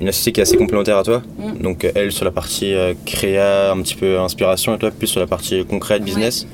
une 0.00 0.08
associée 0.08 0.32
qui 0.32 0.40
est 0.40 0.44
assez 0.44 0.56
complémentaire 0.56 0.98
à 0.98 1.02
toi. 1.02 1.22
Mm. 1.38 1.62
Donc 1.62 1.90
elle 1.94 2.12
sur 2.12 2.24
la 2.24 2.30
partie 2.30 2.74
créa, 3.06 3.72
un 3.72 3.80
petit 3.82 3.94
peu 3.94 4.18
inspiration, 4.18 4.74
et 4.74 4.78
toi 4.78 4.90
plus 4.90 5.06
sur 5.06 5.20
la 5.20 5.26
partie 5.26 5.64
concrète, 5.64 6.02
business. 6.02 6.46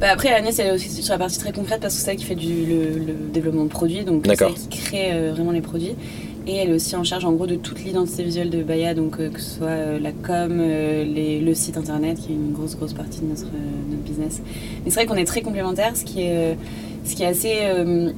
Bah 0.00 0.08
après, 0.12 0.28
Agnès, 0.28 0.56
elle 0.60 0.68
est 0.68 0.72
aussi 0.72 1.02
sur 1.02 1.12
la 1.12 1.18
partie 1.18 1.38
très 1.38 1.52
concrète 1.52 1.80
parce 1.80 1.96
que 1.96 2.00
c'est 2.00 2.12
elle 2.12 2.16
qui 2.16 2.24
fait 2.24 2.36
du, 2.36 2.66
le, 2.66 3.14
développement 3.32 3.64
de 3.64 3.68
produits, 3.68 4.04
donc 4.04 4.24
c'est 4.26 4.44
elle 4.44 4.54
qui 4.54 4.68
crée 4.68 5.12
euh, 5.12 5.32
vraiment 5.32 5.50
les 5.50 5.60
produits. 5.60 5.96
Et 6.46 6.54
elle 6.54 6.70
est 6.70 6.74
aussi 6.74 6.94
en 6.94 7.02
charge 7.02 7.24
en 7.24 7.32
gros 7.32 7.46
de 7.46 7.56
toute 7.56 7.82
l'identité 7.84 8.22
visuelle 8.22 8.48
de 8.48 8.62
Baya, 8.62 8.94
donc 8.94 9.18
euh, 9.18 9.28
que 9.28 9.40
ce 9.40 9.58
soit 9.58 9.66
euh, 9.66 9.98
la 9.98 10.12
com, 10.12 10.58
les, 10.60 11.40
le 11.40 11.54
site 11.54 11.76
internet, 11.76 12.18
qui 12.20 12.32
est 12.32 12.36
une 12.36 12.52
grosse 12.52 12.76
grosse 12.76 12.92
partie 12.92 13.20
de 13.20 13.26
notre, 13.26 13.42
notre 13.90 14.02
business. 14.02 14.40
Mais 14.84 14.90
c'est 14.90 15.00
vrai 15.00 15.06
qu'on 15.06 15.16
est 15.16 15.26
très 15.26 15.42
complémentaires, 15.42 15.96
ce 15.96 16.04
qui 16.04 16.22
est, 16.22 16.56
ce 17.04 17.16
qui 17.16 17.24
est 17.24 17.26
assez 17.26 17.56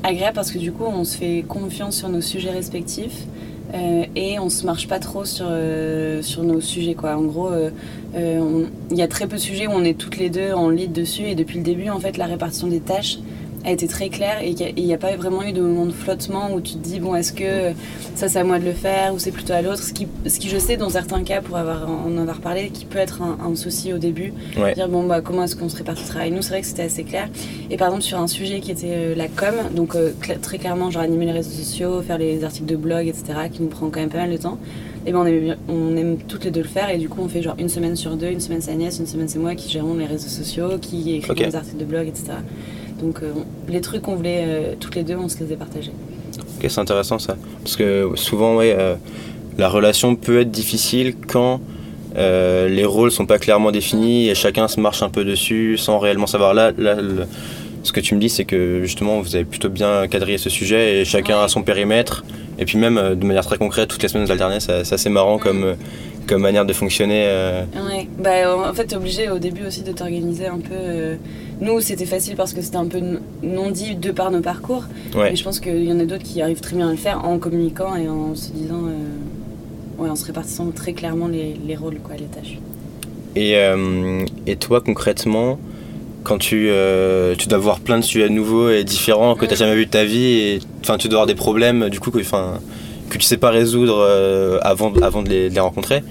agréable 0.03 0.35
parce 0.35 0.53
que 0.53 0.59
du 0.59 0.73
coup 0.73 0.85
on 0.85 1.05
se 1.05 1.17
fait 1.17 1.45
confiance 1.49 1.97
sur 1.97 2.11
nos 2.11 2.21
sujets 2.21 2.51
respectifs. 2.51 3.27
Euh, 3.75 4.05
et 4.17 4.39
on 4.39 4.49
se 4.49 4.67
marche 4.67 4.89
pas 4.89 4.99
trop 4.99 5.25
sur, 5.25 5.47
euh, 5.49 6.23
sur 6.23 6.43
nos 6.43 6.61
sujets. 6.61 6.95
Quoi. 6.95 7.17
En 7.17 7.23
gros, 7.23 7.49
euh, 7.49 7.71
il 8.15 8.97
y 8.97 9.03
a 9.03 9.09
très 9.09 9.27
peu 9.27 9.37
de 9.37 9.41
sujets 9.41 9.67
où 9.67 9.73
on 9.73 9.85
est 9.85 9.99
toutes 9.99 10.17
les 10.17 10.31
deux 10.31 10.53
en 10.53 10.69
lead 10.69 10.93
dessus 10.93 11.25
et 11.25 11.35
depuis 11.35 11.59
le 11.59 11.65
début, 11.65 11.91
en 11.91 12.01
fait, 12.01 12.17
la 12.17 12.27
répartition 12.27 12.67
des 12.67 12.81
tâches 12.81 13.19
a 13.65 13.71
été 13.71 13.87
très 13.87 14.09
claire 14.09 14.43
et 14.43 14.51
il 14.51 14.85
n'y 14.85 14.95
a, 14.95 14.99
pas 14.99 15.15
vraiment 15.17 15.43
eu 15.43 15.53
de 15.53 15.61
moment 15.61 15.87
de 15.87 15.93
flottement 15.93 16.53
où 16.53 16.61
tu 16.61 16.75
te 16.75 16.79
dis 16.79 17.01
bon 17.01 17.15
est-ce 17.15 17.33
que 17.33 17.73
ça 18.15 18.29
c'est 18.29 18.39
à 18.39 18.45
moi 18.45 18.59
de 18.59 18.65
le 18.65 18.73
faire 18.73 19.13
ou 19.15 19.19
c'est 19.19 19.31
plutôt 19.31 19.53
à 19.53 19.63
l'autre? 19.63 19.83
Ce 19.83 19.93
qui, 19.93 20.09
ce 20.27 20.39
qui 20.39 20.49
je 20.49 20.59
sais 20.59 20.77
dans 20.77 20.89
certains 20.89 21.23
cas 21.23 21.41
pour 21.41 21.57
avoir, 21.57 21.89
en 21.89 22.17
avoir 22.17 22.41
parlé 22.41 22.71
qui 22.71 22.85
peut 22.85 22.99
être 22.99 23.23
un, 23.23 23.55
souci 23.55 23.93
au 23.93 23.99
début. 23.99 24.33
Dire 24.75 24.89
bon 24.89 25.05
bah 25.05 25.21
comment 25.21 25.45
est-ce 25.45 25.57
qu'on 25.57 25.69
se 25.69 25.77
répartit 25.77 26.03
le 26.03 26.09
travail? 26.09 26.31
Nous 26.31 26.43
c'est 26.43 26.51
vrai 26.51 26.61
que 26.61 26.67
c'était 26.67 26.85
assez 26.85 27.05
clair. 27.05 27.29
Et 27.69 27.77
par 27.77 27.89
exemple 27.89 28.05
sur 28.05 28.19
un 28.19 28.29
sujet 28.29 28.61
qui 28.61 28.71
était 28.71 28.93
euh, 28.93 29.15
la 29.15 29.29
com 29.29 29.55
donc 29.75 29.95
euh, 29.97 30.13
très 30.41 30.59
clairement 30.59 30.91
genre 30.91 31.03
animer 31.03 31.27
les 31.27 31.33
réseaux 31.33 31.51
sociaux 31.51 32.01
faire 32.03 32.19
les 32.19 32.45
articles 32.45 32.67
de 32.67 32.77
blog 32.77 33.09
etc 33.09 33.25
qui 33.53 33.63
nous 33.63 33.69
prend 33.69 33.91
quand 33.91 34.01
même 34.01 34.09
pas 34.09 34.19
mal 34.19 34.31
de 34.31 34.37
temps 34.37 34.59
et 35.07 35.13
ben 35.13 35.19
on 35.19 35.27
aime, 35.27 35.57
on 35.69 35.97
aime 35.97 36.19
toutes 36.19 36.45
les 36.45 36.51
deux 36.51 36.63
le 36.63 36.69
faire 36.69 36.91
et 36.91 36.99
du 36.99 37.09
coup 37.09 37.23
on 37.23 37.29
fait 37.29 37.43
genre 37.43 37.57
une 37.59 37.69
semaine 37.69 37.97
sur 37.97 38.17
deux 38.17 38.29
une 38.29 38.41
semaine 38.41 38.61
c'est 38.61 38.73
Agnès 38.73 38.99
une 38.99 39.07
semaine 39.07 39.29
c'est 39.29 39.39
moi 39.39 39.55
qui 39.55 39.71
gérons 39.71 39.95
les 39.95 40.05
réseaux 40.05 40.29
sociaux 40.29 40.79
qui 40.81 41.17
écrit 41.17 41.35
les 41.35 41.57
articles 41.57 41.79
de 41.79 41.85
blog 41.85 42.07
etc 42.07 42.35
donc 43.01 43.23
euh, 43.23 43.33
les 43.69 43.81
trucs 43.81 44.03
qu'on 44.03 44.15
voulait 44.15 44.45
euh, 44.47 44.75
toutes 44.79 44.95
les 44.95 45.03
deux, 45.03 45.17
on 45.17 45.29
se 45.29 45.43
les 45.43 45.53
a 45.53 45.57
partagés. 45.57 45.93
Ok, 46.57 46.67
c'est 46.69 46.81
intéressant 46.81 47.19
ça. 47.19 47.37
Parce 47.63 47.77
que 47.77 48.11
souvent, 48.15 48.57
ouais, 48.57 48.75
euh, 48.79 48.95
la 49.59 49.69
relation 49.69 50.15
peut 50.17 50.41
être 50.41 50.51
difficile 50.51 51.15
quand 51.27 51.61
les 52.17 52.85
rôles 52.85 53.13
sont 53.13 53.25
pas 53.25 53.39
clairement 53.39 53.71
définis 53.71 54.29
et 54.29 54.35
chacun 54.35 54.67
se 54.69 54.81
marche 54.81 55.03
un 55.03 55.09
peu 55.09 55.25
dessus 55.25 55.79
sans 55.79 55.99
réellement 55.99 56.27
savoir. 56.27 56.53
Là, 56.53 56.73
là 56.77 56.97
ce 57.83 57.93
que 57.93 58.01
tu 58.01 58.15
me 58.15 58.21
dis, 58.21 58.29
c'est 58.29 58.45
que 58.45 58.83
justement, 58.83 59.21
vous 59.21 59.37
avez 59.37 59.45
plutôt 59.45 59.71
bien 59.71 60.07
quadrillé 60.09 60.37
ce 60.37 60.51
sujet 60.51 61.01
et 61.01 61.05
chacun 61.05 61.41
a 61.41 61.49
son 61.49 61.63
périmètre. 61.63 62.25
Et 62.61 62.65
puis 62.67 62.79
même, 62.79 63.15
de 63.15 63.27
manière 63.27 63.45
très 63.45 63.59
concrète, 63.59 63.89
toutes 63.89 64.03
les 64.03 64.09
semaines 64.09 64.27
vous 64.27 64.33
alternez, 64.33 64.61
c'est 64.61 64.93
assez 64.93 65.09
marrant 65.09 65.39
comme, 65.39 65.77
comme 66.27 66.43
manière 66.43 66.67
de 66.67 66.73
fonctionner. 66.73 67.27
Ouais. 67.75 68.07
Bah, 68.19 68.69
en 68.69 68.75
fait, 68.75 68.87
tu 68.87 68.95
es 68.95 68.97
obligé 68.97 69.31
au 69.31 69.39
début 69.39 69.67
aussi 69.67 69.83
de 69.83 69.93
t'organiser 69.93 70.47
un 70.47 70.59
peu 70.59 71.17
nous, 71.61 71.81
c'était 71.81 72.07
facile 72.07 72.37
parce 72.37 72.55
que 72.55 72.63
c'était 72.63 72.77
un 72.77 72.87
peu 72.87 73.01
non 73.43 73.71
dit 73.71 73.95
de 73.95 74.11
par 74.13 74.31
nos 74.31 74.41
parcours. 74.41 74.85
Mais 75.15 75.37
je 75.37 75.45
pense 75.45 75.61
qu'il 75.61 75.85
y 75.85 75.93
en 75.93 76.01
a 76.01 76.05
d'autres 76.05 76.23
qui 76.23 76.41
arrivent 76.41 76.61
très 76.61 76.77
bien 76.77 76.89
à 76.89 76.91
le 76.91 76.97
faire 76.97 77.25
en 77.25 77.39
communiquant 77.39 77.97
et 77.97 78.09
en 78.09 78.35
se 78.35 78.51
disant. 78.51 78.85
Euh, 78.87 80.01
ouais, 80.01 80.09
en 80.09 80.17
se 80.17 80.25
répartissant 80.25 80.71
très 80.71 80.93
clairement 80.93 81.29
les, 81.29 81.55
les 81.67 81.77
rôles, 81.77 81.99
quoi, 81.99 82.17
les 82.17 82.25
tâches. 82.25 82.59
Et, 83.37 83.57
euh, 83.57 84.25
et 84.47 84.57
toi, 84.57 84.81
concrètement, 84.81 85.59
quand 86.25 86.39
tu, 86.39 86.69
euh, 86.71 87.35
tu 87.37 87.49
dois 87.49 87.59
voir 87.59 87.81
plein 87.81 87.99
de 87.99 88.05
sujets 88.05 88.29
nouveaux 88.29 88.71
et 88.71 88.85
différents 88.85 89.35
que 89.35 89.45
tu 89.45 89.51
n'as 89.51 89.57
jamais 89.57 89.75
vu 89.75 89.87
de 89.87 89.91
ta 89.91 90.05
vie, 90.05 90.27
et 90.27 90.59
tu 90.99 91.09
dois 91.09 91.21
avoir 91.21 91.27
des 91.27 91.35
problèmes, 91.35 91.89
du 91.89 92.01
coup, 92.01 92.13
enfin 92.19 92.61
que 93.11 93.19
tu 93.19 93.25
sais 93.25 93.37
pas 93.37 93.51
résoudre 93.51 93.99
euh, 93.99 94.59
avant, 94.63 94.95
avant 95.03 95.23
de 95.23 95.29
les, 95.29 95.61
rencontrer. 95.61 96.03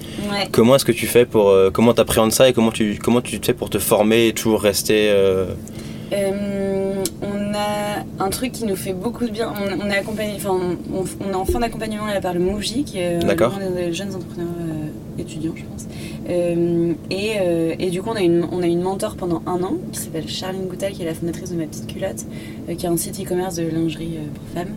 Comment 0.52 0.76
est-ce 0.76 0.84
que 0.84 0.92
tu 0.92 1.06
fais 1.06 1.24
pour 1.24 1.48
euh, 1.48 1.70
comment 1.72 1.94
tu 1.94 2.00
appréhendes 2.00 2.30
ça 2.30 2.48
et 2.48 2.52
comment 2.52 2.70
tu 2.70 2.98
comment 3.02 3.20
tu 3.20 3.40
fais 3.42 3.54
pour 3.54 3.70
te 3.70 3.78
former 3.78 4.28
et 4.28 4.32
toujours 4.32 4.62
rester 4.62 5.10
euh, 5.10 5.46
on 7.22 7.54
a 7.54 8.24
un 8.24 8.30
truc 8.30 8.52
qui 8.52 8.64
nous 8.64 8.76
fait 8.76 8.92
beaucoup 8.92 9.24
de 9.24 9.30
bien. 9.30 9.52
On, 9.80 9.88
est 9.88 9.98
accompagné, 9.98 10.34
enfin, 10.36 10.58
on, 10.92 11.30
est 11.30 11.34
en 11.34 11.44
fin 11.44 11.60
d'accompagnement 11.60 12.06
par 12.20 12.34
le 12.34 12.40
MOVJ, 12.40 12.84
qui 12.84 12.98
est 12.98 13.18
un 13.24 13.74
des 13.76 13.92
jeunes 13.92 14.14
entrepreneurs 14.14 14.48
étudiants, 15.20 15.54
je 15.54 15.64
pense. 15.64 15.86
et, 17.10 17.36
et, 17.78 17.90
du 17.90 18.02
coup, 18.02 18.10
on 18.10 18.16
a, 18.16 18.22
une, 18.22 18.46
on 18.50 18.62
a 18.62 18.66
une 18.66 18.82
mentor 18.82 19.16
pendant 19.16 19.42
un 19.46 19.62
an 19.62 19.74
qui 19.92 20.00
s'appelle 20.00 20.28
Charline 20.28 20.66
Goutal, 20.66 20.92
qui 20.92 21.02
est 21.02 21.06
la 21.06 21.14
fondatrice 21.14 21.50
de 21.50 21.56
Ma 21.56 21.64
Petite 21.64 21.86
Culotte, 21.86 22.24
qui 22.76 22.86
a 22.86 22.90
un 22.90 22.96
site 22.96 23.20
e-commerce 23.20 23.56
de 23.56 23.68
lingerie 23.68 24.18
pour 24.34 24.44
femmes. 24.54 24.74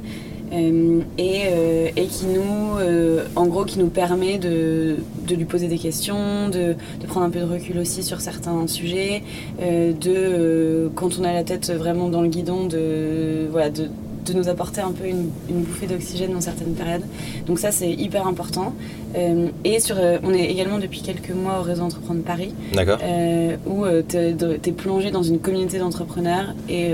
Euh, 0.54 1.02
euh, 1.20 1.90
et, 1.96 2.06
qui 2.06 2.26
nous, 2.28 2.78
euh, 2.78 3.26
en 3.36 3.48
gros, 3.48 3.66
qui 3.66 3.80
nous 3.80 3.90
permet 3.90 4.38
de, 4.38 4.98
lui 5.30 5.46
poser 5.46 5.68
des 5.68 5.78
questions, 5.78 6.50
de, 6.50 6.76
prendre 7.08 7.26
un 7.26 7.30
peu 7.30 7.40
de 7.40 7.46
recul 7.46 7.80
aussi 7.80 8.04
sur 8.04 8.22
certains 8.22 8.68
sujets, 8.68 9.24
de, 9.60 10.92
quand 10.96 11.20
on 11.20 11.24
a 11.24 11.34
la 11.34 11.44
tête 11.44 11.72
vraiment 11.72 12.10
dans 12.10 12.22
le 12.22 12.30
guidon, 12.30 12.66
de, 12.66 13.48
voilà, 13.52 13.70
de, 13.70 13.90
de 14.26 14.34
nous 14.34 14.50
apporter 14.50 14.82
un 14.82 14.92
peu 14.92 15.06
une, 15.06 15.30
bouffée 15.50 15.88
d'oxygène 15.88 16.34
dans 16.34 16.42
certaines 16.42 16.74
périodes. 16.74 17.04
Donc 17.46 17.60
ça, 17.60 17.72
c'est 17.72 17.92
hyper 17.92 18.28
important. 18.28 18.74
Euh, 19.16 19.50
et 19.64 19.80
sur, 19.80 19.98
euh, 20.00 20.18
on 20.24 20.34
est 20.34 20.46
également 20.46 20.80
depuis 20.80 21.02
quelques 21.02 21.32
mois 21.32 21.60
au 21.60 21.62
réseau 21.62 21.84
Entreprendre 21.84 22.22
Paris, 22.24 22.54
euh, 22.78 23.56
où 23.66 23.86
tu 24.08 24.18
es, 24.18 24.72
plongé 24.72 25.12
dans 25.12 25.24
une 25.24 25.40
communauté 25.40 25.78
d'entrepreneurs 25.78 26.56
et 26.68 26.92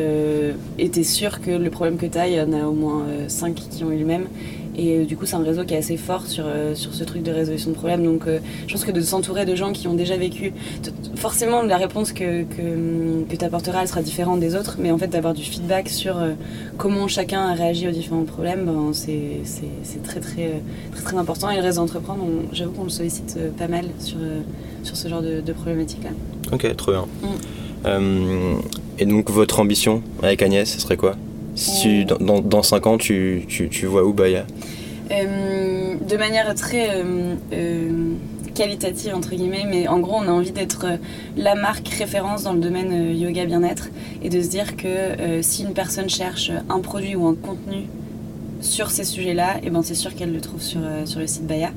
tu 0.77 0.99
es 0.99 1.03
sûr 1.03 1.41
que 1.41 1.51
le 1.51 1.69
problème 1.69 1.97
que 1.97 2.05
tu 2.05 2.17
as, 2.17 2.27
il 2.27 2.35
y 2.35 2.41
en 2.41 2.53
a 2.53 2.65
au 2.65 2.73
moins 2.73 3.03
5 3.27 3.55
qui 3.55 3.83
ont 3.83 3.91
eu 3.91 3.99
le 3.99 4.05
même. 4.05 4.27
Et 4.79 5.05
du 5.05 5.17
coup, 5.17 5.25
c'est 5.25 5.35
un 5.35 5.43
réseau 5.43 5.65
qui 5.65 5.73
est 5.73 5.77
assez 5.77 5.97
fort 5.97 6.25
sur, 6.25 6.45
sur 6.73 6.93
ce 6.93 7.03
truc 7.03 7.23
de 7.23 7.31
résolution 7.31 7.71
de 7.71 7.75
problèmes. 7.75 8.03
Donc, 8.03 8.23
je 8.67 8.71
pense 8.71 8.85
que 8.85 8.91
de 8.91 9.01
s'entourer 9.01 9.45
de 9.45 9.55
gens 9.55 9.73
qui 9.73 9.87
ont 9.87 9.93
déjà 9.93 10.15
vécu, 10.15 10.53
forcément, 11.15 11.63
la 11.63 11.77
réponse 11.77 12.13
que, 12.13 12.43
que, 12.43 13.25
que 13.29 13.35
tu 13.35 13.43
apporteras, 13.43 13.81
elle 13.81 13.87
sera 13.87 14.01
différente 14.01 14.39
des 14.39 14.55
autres. 14.55 14.77
Mais 14.79 14.91
en 14.91 14.97
fait, 14.97 15.07
d'avoir 15.07 15.33
du 15.33 15.43
feedback 15.43 15.89
sur 15.89 16.15
comment 16.77 17.07
chacun 17.07 17.41
a 17.41 17.53
réagi 17.53 17.87
aux 17.87 17.91
différents 17.91 18.23
problèmes, 18.23 18.65
ben, 18.65 18.91
c'est 18.93 20.03
très, 20.03 20.19
très, 20.19 20.61
très, 20.91 21.03
très 21.03 21.17
important. 21.17 21.49
Et 21.49 21.57
le 21.57 21.61
réseau 21.63 21.81
Entreprendre, 21.81 22.25
j'avoue 22.51 22.71
qu'on 22.71 22.83
le 22.83 22.89
sollicite 22.89 23.35
euh, 23.37 23.49
pas 23.49 23.67
mal 23.67 23.85
sur, 23.99 24.17
euh, 24.21 24.41
sur 24.83 24.95
ce 24.95 25.07
genre 25.07 25.21
de, 25.21 25.51
problématiques-là. 25.51 26.11
Ok, 26.51 26.75
trop 26.75 26.91
bien. 26.91 27.05
Mm. 27.21 27.27
Euh, 27.85 28.55
et 28.99 29.05
donc, 29.05 29.29
votre 29.31 29.59
ambition 29.59 30.03
avec 30.21 30.43
Agnès, 30.43 30.69
ce 30.69 30.79
serait 30.79 30.97
quoi? 30.97 31.15
Si 31.59 32.05
dans, 32.05 32.39
dans 32.39 32.63
5 32.63 32.87
ans, 32.87 32.97
tu, 32.97 33.45
tu, 33.47 33.69
tu 33.69 33.85
vois 33.85 34.03
où 34.03 34.13
Baya 34.13 34.45
De 35.09 36.17
manière 36.17 36.53
très 36.55 37.03
qualitative 38.59 39.15
entre 39.15 39.29
guillemets, 39.35 39.65
mais 39.65 39.87
en 39.87 39.99
gros 39.99 40.15
on 40.17 40.23
a 40.23 40.31
envie 40.31 40.51
d'être 40.51 40.85
euh, 40.85 40.97
la 41.37 41.55
marque 41.55 41.87
référence 41.87 42.43
dans 42.43 42.51
le 42.51 42.59
domaine 42.59 42.91
euh, 42.91 43.13
yoga 43.13 43.45
bien-être 43.45 43.87
et 44.21 44.27
de 44.27 44.41
se 44.41 44.49
dire 44.49 44.75
que 44.75 44.87
euh, 44.87 45.41
si 45.41 45.63
une 45.63 45.73
personne 45.73 46.09
cherche 46.09 46.51
un 46.67 46.79
produit 46.79 47.15
ou 47.15 47.25
un 47.25 47.35
contenu 47.35 47.85
sur 48.59 48.91
ces 48.91 49.05
sujets-là, 49.05 49.59
et 49.59 49.67
eh 49.67 49.69
ben 49.69 49.81
c'est 49.81 49.95
sûr 49.95 50.13
qu'elle 50.13 50.33
le 50.33 50.41
trouve 50.41 50.61
sur, 50.61 50.81
sur 51.05 51.21
le 51.21 51.27
site 51.27 51.47
Baya. 51.47 51.71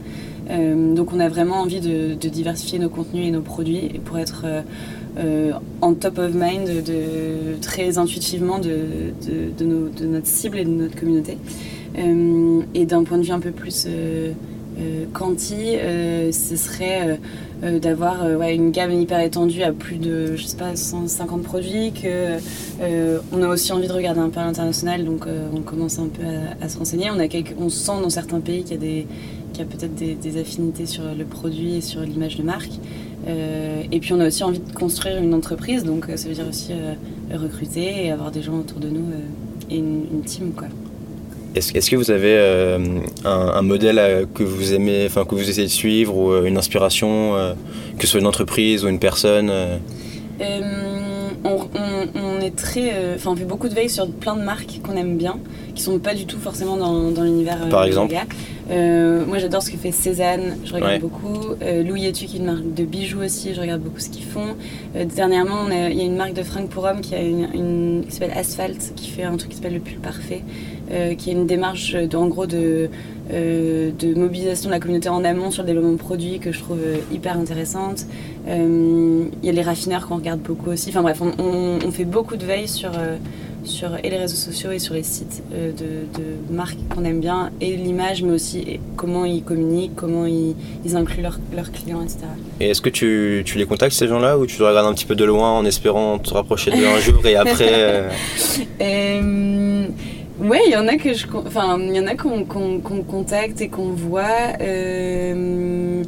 donc 0.51 1.13
on 1.13 1.21
a 1.21 1.29
vraiment 1.29 1.61
envie 1.61 1.81
de, 1.81 2.15
diversifier 2.15 2.81
nos 2.81 2.89
contenus 2.89 3.29
et 3.29 3.31
nos 3.31 3.43
produits 3.43 4.01
pour 4.05 4.19
être 4.19 4.45
en 5.81 5.95
top 5.95 6.19
of 6.19 6.33
mind 6.35 6.71
très 7.61 7.99
intuitivement 7.99 8.59
de, 8.59 9.13
de, 9.59 10.07
notre 10.07 10.27
cible 10.27 10.59
et 10.59 10.65
de 10.65 10.71
notre 10.71 10.99
communauté. 10.99 11.39
et 11.97 12.87
d'un 12.87 13.05
point 13.05 13.19
de 13.19 13.23
vue 13.23 13.33
un 13.33 13.41
peu 13.41 13.53
plus 13.53 13.87
euh, 14.79 15.05
Quanti, 15.13 15.77
euh, 15.77 16.33
ce 16.33 16.57
serait 16.57 17.19
euh, 17.63 17.79
d'avoir 17.79 18.27
une 18.49 18.71
gamme 18.71 18.93
hyper 18.93 19.21
étendue 19.21 19.63
à 19.63 19.73
plus 19.73 19.97
de, 19.97 20.35
je 20.37 20.45
sais 20.45 20.57
pas, 20.57 20.75
150 20.75 21.43
produits, 21.43 21.93
que 21.93 22.39
on 23.33 23.43
a 23.43 23.49
aussi 23.49 23.73
envie 23.73 23.87
de 23.87 23.93
regarder 23.93 24.21
un 24.21 24.31
peu 24.31 24.41
à 24.41 24.45
l'international, 24.45 25.05
donc 25.05 25.27
on 25.55 25.61
commence 25.61 25.99
un 25.99 26.09
peu 26.09 26.23
à, 26.61 26.69
se 26.69 26.79
renseigner. 26.79 27.11
On, 27.11 27.19
a 27.19 27.29
sent 27.69 28.03
dans 28.03 28.11
certains 28.11 28.41
pays 28.41 28.65
qu'il 28.65 28.83
y 28.83 29.61
a 29.61 29.65
peut-être 29.65 29.95
des, 29.95 30.41
affinités 30.41 30.87
sur 30.87 31.05
le 31.17 31.25
produit 31.25 31.77
et 31.77 31.81
sur 31.81 32.01
l'image 32.01 32.37
de 32.37 32.43
marque. 32.43 32.73
Et 33.27 34.01
puis 34.01 34.13
on 34.13 34.21
a 34.21 34.27
aussi 34.27 34.43
envie 34.43 34.59
de 34.59 34.73
construire 34.73 35.19
une 35.19 35.35
entreprise, 35.35 35.85
donc 35.85 36.07
ça 36.17 36.29
veut 36.29 36.35
dire 36.35 36.49
aussi 36.49 36.73
recruter 37.33 38.07
et 38.07 38.11
avoir 38.11 38.31
des 38.31 38.43
gens 38.43 38.59
autour 38.59 38.81
de 38.81 38.89
nous 38.89 39.07
et 39.71 39.77
une, 39.77 40.07
une 40.13 40.23
team, 40.23 40.53
quoi. 40.53 40.69
Est-ce 41.55 41.91
que 41.91 41.97
vous 41.97 42.11
avez 42.11 42.35
euh, 42.39 42.79
un, 43.25 43.61
modèle 43.61 43.99
euh, 43.99 44.25
que 44.33 44.43
vous 44.43 44.73
aimez, 44.73 45.05
enfin 45.07 45.27
que 45.27 45.35
vous 45.35 45.51
essayez 45.51 45.67
de 45.67 45.73
suivre 45.73 46.17
ou 46.17 46.33
euh, 46.33 46.45
une 46.47 46.57
inspiration, 46.57 47.35
que 47.99 48.07
ce 48.07 48.13
soit 48.13 48.21
une 48.21 48.27
entreprise 48.27 48.85
ou 48.85 48.89
une 48.89 48.99
personne 48.99 49.53
on, 50.41 50.92
est 52.43 52.55
très. 52.55 52.93
euh, 52.95 53.15
Enfin, 53.17 53.31
on 53.33 53.37
fait 53.37 53.45
beaucoup 53.45 53.69
de 53.69 53.75
veille 53.75 53.89
sur 53.91 54.07
plein 54.09 54.37
de 54.37 54.43
marques 54.43 54.81
qu'on 54.83 54.97
aime 54.97 55.17
bien, 55.17 55.39
qui 55.75 55.83
sont 55.83 55.99
pas 55.99 56.15
du 56.15 56.27
tout 56.27 56.39
forcément 56.39 56.77
dans, 56.77 57.11
dans 57.11 57.23
l'univers. 57.23 57.59
euh, 57.65 57.71
Par 57.71 57.85
exemple. 57.85 58.15
Euh, 58.71 59.25
Moi, 59.27 59.39
j'adore 59.39 59.63
ce 59.63 59.71
que 59.71 59.77
fait 59.77 59.91
Cézanne, 59.93 60.57
je 60.65 60.73
regarde 60.75 60.93
Ouais. 60.93 60.99
beaucoup. 60.99 61.41
Louis 61.87 62.07
Etu, 62.07 62.27
qui 62.27 62.37
est 62.37 62.39
une 62.41 62.47
marque 62.47 62.75
de 62.75 62.85
bijoux 62.85 63.21
aussi, 63.23 63.55
je 63.55 63.61
regarde 63.61 63.81
beaucoup 63.81 63.99
ce 64.01 64.09
qu'ils 64.11 64.25
font. 64.25 64.55
Dernièrement, 64.95 65.69
il 65.71 65.97
y 65.97 66.01
a 66.01 66.05
une 66.05 66.17
marque 66.17 66.35
de 66.35 66.43
fringues 66.43 66.69
pour 66.69 66.85
hommes 66.85 67.01
qui, 67.01 67.15
a 67.15 67.21
une, 67.23 67.49
une- 67.55 68.05
qui 68.07 68.13
s'appelle 68.13 68.37
Asphalt, 68.37 68.93
qui 68.95 69.09
fait 69.11 69.25
un 69.25 69.37
truc 69.37 69.51
qui 69.51 69.57
s'appelle 69.57 69.75
le 69.75 69.81
pull 69.81 69.99
parfait, 69.99 70.43
qui 71.19 71.31
est 71.31 71.33
une 71.33 71.47
démarche 71.47 71.95
de, 71.95 72.17
en 72.17 72.27
gros 72.29 72.47
de, 72.47 72.89
de 73.33 74.15
mobilisation 74.15 74.69
de 74.69 74.75
la 74.75 74.81
communauté 74.81 75.09
en 75.09 75.25
amont 75.25 75.51
sur 75.51 75.63
le 75.63 75.67
développement 75.69 75.93
de 75.93 75.97
produits 75.99 76.39
que 76.39 76.53
je 76.53 76.59
trouve 76.61 76.79
euh, 76.85 76.97
hyper 77.13 77.37
intéressante. 77.39 78.07
Euh, 78.49 79.25
Il 79.43 79.47
y 79.47 79.49
a 79.49 79.53
les 79.53 79.63
raffineurs 79.63 80.07
qu'on 80.07 80.17
regarde 80.17 80.41
beaucoup 80.41 80.71
aussi. 80.71 80.91
Enfin 80.91 81.03
bref, 81.03 81.21
on, 81.23 81.33
on- 81.43 81.79
on 81.87 81.91
fait 81.91 82.05
beaucoup 82.05 82.37
de 82.37 82.45
veille 82.45 82.69
sur, 82.69 82.91
euh, 82.97 83.17
sur 83.65 83.91
et 84.03 84.11
les 84.11 84.19
réseaux 84.19 84.37
sociaux 84.37 84.71
et 84.73 84.79
sur 84.81 84.95
les 84.95 85.03
sites 85.05 85.43
euh, 85.55 85.71
de, 85.71 86.21
de 86.21 86.55
marques 86.55 86.77
qu'on 86.95 87.05
aime 87.05 87.21
bien 87.21 87.51
et 87.61 87.77
l'image, 87.77 88.23
mais 88.23 88.33
aussi 88.33 88.81
comment 88.97 89.25
ils 89.25 89.43
communiquent, 89.43 89.95
comment 89.97 90.27
ils, 90.27 90.55
ils 90.85 90.97
incluent 90.97 91.23
leurs 91.23 91.39
leurs 91.55 91.71
clients, 91.73 92.03
etc. 92.03 92.19
Et 92.61 92.71
est-ce 92.71 92.81
que 92.83 92.91
tu, 92.91 93.43
tu 93.47 93.59
les 93.59 93.65
contactes 93.67 93.95
ces 93.95 94.09
gens-là 94.09 94.37
ou 94.39 94.47
tu 94.47 94.59
les 94.59 94.67
regardes 94.69 94.87
un 94.89 94.93
petit 94.95 95.07
peu 95.07 95.15
de 95.15 95.25
loin 95.25 95.53
en 95.53 95.65
espérant 95.65 96.19
te 96.19 96.35
rapprocher 96.35 96.71
d'eux 96.73 96.87
un 96.87 96.99
jour 97.01 97.25
et 97.25 97.37
après 97.37 97.69
euh, 97.71 98.09
Euh, 98.83 99.87
ouais, 100.43 100.61
il 100.67 100.73
y 100.73 100.77
en 100.77 100.89
a 100.89 100.97
que 100.97 101.15
je, 101.15 101.27
enfin, 101.47 101.79
il 101.81 101.95
y 101.95 102.01
en 102.01 102.07
a 102.07 102.15
qu'on 102.15 102.45
contacte 102.45 103.61
et 103.61 103.69
qu'on 103.69 103.91
voit. 103.91 104.57
Euh, 104.61 106.03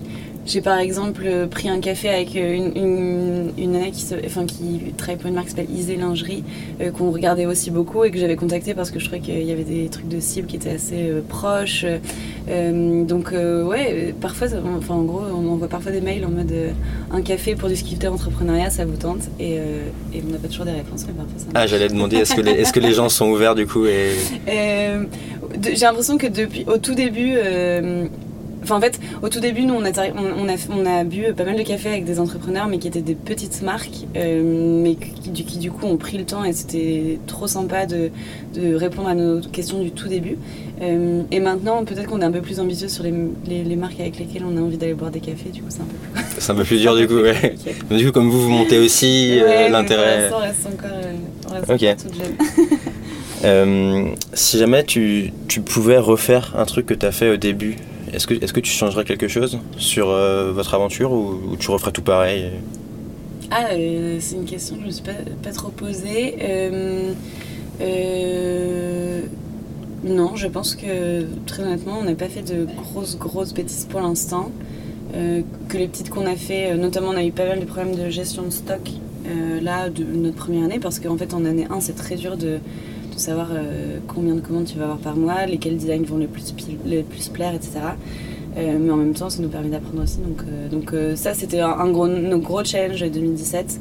j'ai 0.46 0.60
par 0.60 0.78
exemple 0.78 1.24
pris 1.50 1.68
un 1.68 1.80
café 1.80 2.08
avec 2.10 2.34
une, 2.34 2.72
une, 2.76 3.52
une 3.56 3.72
nana 3.72 3.90
qui, 3.90 4.02
se- 4.02 4.14
enfin, 4.26 4.44
qui 4.46 4.92
travaille 4.96 5.16
pour 5.16 5.28
une 5.28 5.34
marque 5.34 5.46
qui 5.46 5.52
s'appelle 5.52 5.70
Isée 5.74 5.96
Lingerie, 5.96 6.44
euh, 6.80 6.90
qu'on 6.90 7.10
regardait 7.10 7.46
aussi 7.46 7.70
beaucoup 7.70 8.04
et 8.04 8.10
que 8.10 8.18
j'avais 8.18 8.36
contacté 8.36 8.74
parce 8.74 8.90
que 8.90 8.98
je 8.98 9.04
trouvais 9.06 9.20
qu'il 9.20 9.42
y 9.42 9.52
avait 9.52 9.64
des 9.64 9.88
trucs 9.88 10.08
de 10.08 10.20
cible 10.20 10.46
qui 10.46 10.56
étaient 10.56 10.70
assez 10.70 11.08
euh, 11.08 11.20
proches. 11.26 11.86
Euh, 12.48 13.04
donc 13.04 13.32
euh, 13.32 13.64
ouais, 13.64 13.86
euh, 13.90 14.12
parfois, 14.20 14.48
enfin 14.78 14.94
en 14.94 15.02
gros, 15.04 15.22
on 15.34 15.48
envoie 15.52 15.68
parfois 15.68 15.92
des 15.92 16.00
mails 16.02 16.24
en 16.26 16.30
mode 16.30 16.52
euh, 16.52 16.70
un 17.10 17.22
café 17.22 17.54
pour 17.54 17.68
discuter 17.68 18.06
entrepreneuriat, 18.08 18.68
ça 18.70 18.84
vous 18.84 18.96
tente 18.96 19.22
et, 19.40 19.58
euh, 19.58 19.82
et 20.14 20.22
on 20.26 20.30
n'a 20.32 20.38
pas 20.38 20.48
toujours 20.48 20.66
des 20.66 20.72
réponses, 20.72 21.04
mais 21.06 21.14
parfois 21.14 21.38
ça. 21.38 21.46
Ah, 21.54 21.66
j'allais 21.66 21.88
demander, 21.88 22.16
est-ce 22.18 22.34
que, 22.34 22.40
les, 22.42 22.50
est-ce 22.52 22.72
que 22.72 22.80
les 22.80 22.92
gens 22.92 23.08
sont 23.08 23.30
ouverts 23.30 23.54
du 23.54 23.66
coup 23.66 23.86
et... 23.86 24.10
Euh, 24.48 25.04
J'ai 25.62 25.86
l'impression 25.86 26.18
que 26.18 26.26
depuis 26.26 26.64
au 26.66 26.76
tout 26.78 26.94
début, 26.94 27.32
euh, 27.36 28.04
enfin 28.64 28.76
en 28.76 28.80
fait, 28.80 28.98
au 29.22 29.28
tout 29.28 29.38
début, 29.40 29.62
nous 29.62 29.74
on 29.74 29.84
a, 29.84 29.92
tar- 29.92 30.06
on, 30.16 30.44
on 30.44 30.48
a, 30.48 30.56
on 30.70 30.84
a 30.84 31.04
bu 31.04 31.32
pas 31.36 31.44
mal 31.44 31.56
de 31.56 31.62
café 31.62 31.88
avec 31.90 32.04
des 32.04 32.18
entrepreneurs, 32.18 32.66
mais 32.66 32.78
qui 32.78 32.88
étaient 32.88 33.00
des 33.02 33.14
petites 33.14 33.62
marques, 33.62 34.06
euh, 34.16 34.80
mais 34.82 34.96
qui, 34.96 35.30
du- 35.30 35.44
qui 35.44 35.58
du 35.58 35.70
coup 35.70 35.86
ont 35.86 35.96
pris 35.96 36.18
le 36.18 36.24
temps 36.24 36.42
et 36.44 36.52
c'était 36.52 37.18
trop 37.28 37.46
sympa 37.46 37.86
de, 37.86 38.10
de 38.54 38.74
répondre 38.74 39.08
à 39.08 39.14
nos 39.14 39.40
questions 39.40 39.80
du 39.82 39.92
tout 39.92 40.08
début. 40.08 40.36
Euh, 40.82 41.22
et 41.30 41.38
maintenant, 41.38 41.84
peut-être 41.84 42.08
qu'on 42.08 42.20
est 42.20 42.24
un 42.24 42.32
peu 42.32 42.40
plus 42.40 42.58
ambitieux 42.58 42.88
sur 42.88 43.04
les, 43.04 43.14
les, 43.46 43.62
les 43.62 43.76
marques 43.76 44.00
avec 44.00 44.18
lesquelles 44.18 44.42
on 44.44 44.56
a 44.56 44.60
envie 44.60 44.76
d'aller 44.76 44.94
boire 44.94 45.12
des 45.12 45.20
cafés, 45.20 45.50
du 45.50 45.60
coup 45.62 45.68
c'est 45.68 45.80
un 45.82 45.84
peu 45.84 45.96
plus. 46.20 46.24
C'est 46.38 46.50
un 46.50 46.54
peu 46.56 46.64
plus 46.64 46.80
dur 46.80 46.96
du 46.96 47.06
coup, 47.06 47.14
ouais. 47.20 47.54
Mais 47.90 47.96
du 47.98 48.06
coup, 48.06 48.12
comme 48.12 48.28
vous, 48.28 48.40
vous 48.42 48.50
montez 48.50 48.78
aussi 48.78 49.38
euh, 49.40 49.44
Ouais, 49.46 49.68
l'intérêt. 49.70 50.30
On 50.34 50.38
reste 50.38 50.66
encore, 50.66 50.90
euh, 50.92 51.12
on 51.48 51.76
reste 51.76 52.02
toute 52.02 52.14
jeune. 52.14 52.68
Euh, 53.44 54.06
si 54.32 54.58
jamais 54.58 54.84
tu, 54.84 55.32
tu 55.48 55.60
pouvais 55.60 55.98
refaire 55.98 56.54
un 56.56 56.64
truc 56.64 56.86
que 56.86 56.94
tu 56.94 57.04
as 57.04 57.12
fait 57.12 57.30
au 57.30 57.36
début, 57.36 57.76
est-ce 58.14 58.26
que, 58.26 58.34
est-ce 58.34 58.52
que 58.52 58.60
tu 58.60 58.70
changerais 58.70 59.04
quelque 59.04 59.28
chose 59.28 59.58
sur 59.76 60.10
euh, 60.10 60.52
votre 60.52 60.74
aventure 60.74 61.12
ou, 61.12 61.56
tu 61.58 61.70
referais 61.70 61.92
tout 61.92 62.02
pareil 62.02 62.50
Ah, 63.50 63.68
euh, 63.72 64.18
c'est 64.20 64.36
une 64.36 64.44
question 64.44 64.76
que 64.76 64.82
je 64.82 64.86
me 64.86 64.92
suis 64.92 65.02
pas, 65.02 65.50
trop 65.52 65.70
posée. 65.70 66.36
Euh, 66.40 67.12
non, 70.04 70.36
je 70.36 70.46
pense 70.46 70.74
que 70.74 71.24
très 71.46 71.62
honnêtement, 71.62 71.98
on 72.00 72.04
n'a 72.04 72.14
pas 72.14 72.28
fait 72.28 72.42
de 72.42 72.66
grosses, 72.66 73.18
grosses 73.18 73.52
bêtises 73.52 73.86
pour 73.88 74.00
l'instant. 74.00 74.50
Que 75.12 75.78
les 75.78 75.86
petites 75.86 76.10
qu'on 76.10 76.26
a 76.26 76.34
fait, 76.34 76.76
notamment 76.76 77.10
on 77.10 77.16
a 77.16 77.22
eu 77.22 77.30
pas 77.30 77.46
mal 77.46 77.60
de 77.60 77.64
problèmes 77.64 77.94
de 77.94 78.10
gestion 78.10 78.42
de 78.42 78.50
stock 78.50 78.90
là 79.62 79.88
de 79.88 80.02
notre 80.02 80.34
première 80.34 80.64
année 80.64 80.80
parce 80.80 80.98
qu'en 80.98 81.16
fait 81.16 81.32
en 81.34 81.44
année 81.44 81.68
1 81.70 81.80
c'est 81.80 81.94
très 81.94 82.16
dur 82.16 82.36
de, 82.36 82.58
de 83.14 83.20
savoir 83.20 83.48
euh, 83.52 83.98
combien 84.06 84.34
de 84.34 84.40
commandes 84.40 84.66
tu 84.66 84.78
vas 84.78 84.84
avoir 84.84 84.98
par 84.98 85.16
mois, 85.16 85.46
lesquels 85.46 85.76
designs 85.76 86.04
vont 86.04 86.18
le 86.18 86.26
plus, 86.26 86.54
le 86.86 87.02
plus 87.02 87.28
plaire, 87.28 87.54
etc. 87.54 87.80
Euh, 88.56 88.76
mais 88.78 88.90
en 88.90 88.96
même 88.96 89.14
temps, 89.14 89.30
ça 89.30 89.42
nous 89.42 89.48
permet 89.48 89.68
d'apprendre 89.68 90.02
aussi. 90.02 90.18
Donc, 90.18 90.42
euh, 90.46 90.68
donc 90.68 91.16
ça, 91.16 91.34
c'était 91.34 91.60
un, 91.60 91.70
un 91.70 91.90
gros, 91.90 92.08
nos 92.08 92.38
gros 92.38 92.64
challenge 92.64 93.00
2017 93.00 93.80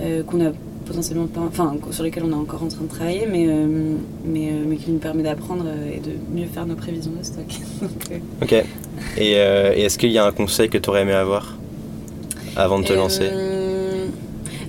euh, 0.00 0.22
qu'on 0.22 0.44
a 0.44 0.52
potentiellement 0.86 1.26
pas, 1.26 1.40
enfin 1.40 1.74
sur 1.90 2.04
lesquels 2.04 2.22
on 2.24 2.30
est 2.30 2.34
encore 2.34 2.62
en 2.62 2.68
train 2.68 2.84
de 2.84 2.88
travailler, 2.88 3.26
mais 3.26 3.48
mais, 4.24 4.52
mais 4.66 4.76
qui 4.76 4.92
nous 4.92 4.98
permet 4.98 5.24
d'apprendre 5.24 5.64
et 5.92 5.98
de 5.98 6.12
mieux 6.32 6.46
faire 6.46 6.64
nos 6.64 6.76
prévisions 6.76 7.10
de 7.18 7.24
stock. 7.24 7.44
Donc, 7.82 8.22
Ok. 8.40 8.52
Et, 9.18 9.32
et 9.32 9.82
est-ce 9.82 9.98
qu'il 9.98 10.12
y 10.12 10.18
a 10.18 10.24
un 10.24 10.30
conseil 10.30 10.68
que 10.68 10.78
tu 10.78 10.88
aurais 10.88 11.02
aimé 11.02 11.12
avoir 11.12 11.56
avant 12.54 12.78
de 12.78 12.84
te 12.84 12.92
lancer? 12.92 13.30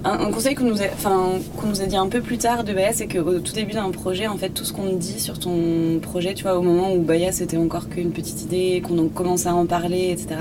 Un, 0.04 0.32
conseil 0.32 0.56
qu'on 0.56 0.66
nous, 0.66 0.82
a, 0.82 1.86
dit 1.86 1.96
un 1.96 2.08
peu 2.08 2.22
plus 2.22 2.38
tard 2.38 2.64
de 2.64 2.74
Baya, 2.74 2.94
c'est 2.94 3.08
qu'au 3.08 3.40
tout 3.40 3.54
début 3.54 3.74
d'un 3.74 3.90
projet, 3.92 4.28
en 4.28 4.38
fait, 4.38 4.50
tout 4.50 4.64
ce 4.64 4.74
qu'on 4.74 4.94
dit 4.94 5.20
sur 5.20 5.40
ton 5.40 6.00
projet, 6.02 6.34
tu 6.34 6.44
vois, 6.44 6.58
au 6.58 6.62
moment 6.62 6.94
où 6.94 7.02
Baya 7.02 7.32
c'était 7.32 7.58
encore 7.58 7.90
qu'une 7.90 8.12
petite 8.12 8.44
idée, 8.44 8.82
qu'on 8.86 8.98
en 9.00 9.08
commence 9.08 9.46
à 9.46 9.54
en 9.54 9.66
parler, 9.66 10.10
etc. 10.12 10.36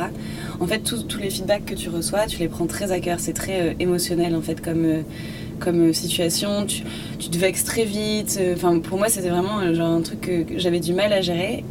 En 0.61 0.67
fait, 0.67 0.81
tous 0.81 1.05
tous 1.05 1.19
les 1.19 1.31
feedbacks 1.31 1.65
que 1.65 1.75
tu 1.75 1.89
reçois, 1.89 2.27
tu 2.27 2.39
les 2.39 2.49
prends 2.49 2.67
très 2.67 2.93
à 2.93 3.01
cœur. 3.01 3.21
C'est 3.21 3.33
très 3.33 3.61
euh, 3.61 3.75
émotionnel, 3.81 4.35
en 4.35 4.43
fait, 4.43 4.61
comme, 4.61 4.85
euh, 4.85 5.03
comme 5.59 5.89
euh, 5.89 5.93
situation. 5.93 6.67
Tu, 6.67 6.83
te 7.29 7.39
vexes 7.39 7.65
très 7.65 7.85
vite. 7.85 8.39
Euh, 8.41 8.55
Enfin, 8.57 8.79
pour 8.79 8.97
moi, 8.99 9.09
c'était 9.09 9.29
vraiment 9.29 9.59
euh, 9.59 9.75
genre 9.75 9.91
un 9.91 10.01
truc 10.01 10.21
que, 10.23 10.59
j'avais 10.59 10.81
du 10.81 10.95
mal 10.95 11.13
à 11.13 11.21
gérer. 11.21 11.63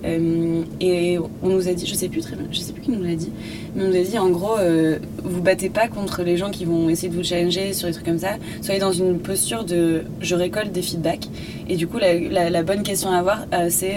Et 0.80 1.18
on 1.42 1.50
nous 1.50 1.68
a 1.68 1.74
dit, 1.74 1.88
je 1.88 1.96
sais 1.96 2.10
plus 2.10 2.22
très 2.22 2.36
bien, 2.36 2.46
je 2.52 2.60
sais 2.60 2.74
plus 2.74 2.82
qui 2.82 2.92
nous 2.92 3.04
l'a 3.04 3.16
dit, 3.16 3.32
mais 3.76 3.84
on 3.84 3.88
nous 3.88 3.96
a 3.96 4.02
dit 4.02 4.20
en 4.20 4.30
gros, 4.30 4.58
euh, 4.60 5.00
vous 5.24 5.42
battez 5.42 5.70
pas 5.70 5.88
contre 5.88 6.22
les 6.22 6.38
gens 6.38 6.52
qui 6.52 6.66
vont 6.66 6.90
essayer 6.90 7.10
de 7.10 7.16
vous 7.16 7.24
challenger 7.24 7.74
sur 7.74 7.88
des 7.88 7.94
trucs 7.94 8.06
comme 8.06 8.20
ça. 8.20 8.36
Soyez 8.62 8.80
dans 8.80 8.92
une 8.92 9.20
posture 9.20 9.64
de 9.64 10.04
je 10.22 10.36
récolte 10.36 10.72
des 10.72 10.84
feedbacks. 10.84 11.28
Et 11.68 11.76
du 11.76 11.88
coup, 11.88 11.98
la, 11.98 12.64
bonne 12.64 12.84
question 12.84 13.10
à 13.10 13.18
avoir, 13.18 13.46
c'est 13.70 13.96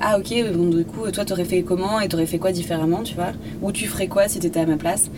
ah 0.00 0.18
ok, 0.18 0.28
du 0.28 0.84
coup, 0.84 1.08
toi, 1.12 1.24
t'aurais 1.24 1.44
fait 1.44 1.62
comment 1.62 2.00
et 2.00 2.08
t'aurais 2.08 2.26
fait 2.26 2.38
quoi 2.38 2.50
différemment, 2.50 3.02
tu 3.02 3.14
vois? 3.14 3.32
Ou 3.62 3.70
tu 3.70 3.86
ferais 3.86 4.08
quoi 4.08 4.28
si 4.28 4.40
t'étais 4.40 4.60
à 4.60 4.66
ma 4.66 4.76
place? 4.76 5.10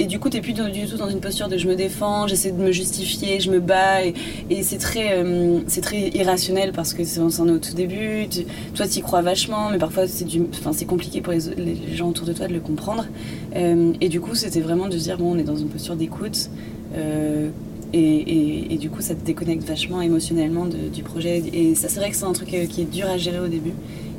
Et 0.00 0.06
du 0.06 0.20
coup, 0.20 0.28
t'es 0.30 0.40
plus 0.40 0.52
du 0.52 0.86
tout 0.86 0.96
dans 0.96 1.08
une 1.08 1.20
posture 1.20 1.48
de 1.48 1.56
je 1.56 1.66
me 1.66 1.74
défends, 1.74 2.28
j'essaie 2.28 2.52
de 2.52 2.62
me 2.62 2.70
justifier, 2.70 3.40
je 3.40 3.50
me 3.50 3.58
bats. 3.58 4.04
Et, 4.04 4.62
c'est 4.62 4.78
très, 4.78 5.18
euh, 5.18 5.60
c'est 5.66 5.80
très 5.80 6.10
irrationnel 6.10 6.72
parce 6.72 6.94
que 6.94 7.02
c'est 7.02 7.20
on 7.20 7.30
s'en 7.30 7.48
est 7.48 7.52
au 7.52 7.58
tout 7.58 7.74
début. 7.74 8.28
Tu, 8.30 8.44
toi, 8.74 8.86
t'y 8.86 9.00
crois 9.00 9.22
vachement, 9.22 9.70
mais 9.70 9.78
parfois 9.78 10.06
c'est 10.06 10.24
du, 10.24 10.42
enfin, 10.52 10.72
c'est 10.72 10.84
compliqué 10.84 11.20
pour 11.20 11.32
les, 11.32 11.96
gens 11.96 12.08
autour 12.08 12.26
de 12.26 12.32
toi 12.32 12.46
de 12.46 12.54
le 12.54 12.60
comprendre. 12.60 13.06
Euh, 13.56 13.92
et 14.00 14.08
du 14.08 14.20
coup, 14.20 14.36
c'était 14.36 14.60
vraiment 14.60 14.86
de 14.86 14.96
se 14.96 15.02
dire 15.04 15.18
bon, 15.18 15.34
on 15.34 15.38
est 15.38 15.44
dans 15.44 15.56
une 15.56 15.68
posture 15.68 15.96
d'écoute. 15.96 16.48
euh, 16.96 17.48
et, 17.92 18.74
et- 18.74 18.78
du 18.78 18.90
coup, 18.90 19.00
ça 19.00 19.14
te 19.14 19.24
déconnecte 19.24 19.64
vachement 19.64 20.02
émotionnellement 20.02 20.66
du 20.66 21.02
projet. 21.02 21.42
Et 21.52 21.74
ça, 21.74 21.88
c'est 21.88 21.98
vrai 21.98 22.10
que 22.10 22.16
c'est 22.16 22.26
un 22.26 22.32
truc 22.32 22.48
qui 22.68 22.82
est 22.82 22.90
dur 22.90 23.08
à 23.08 23.16
gérer 23.16 23.40
au 23.40 23.48
début. 23.48 23.72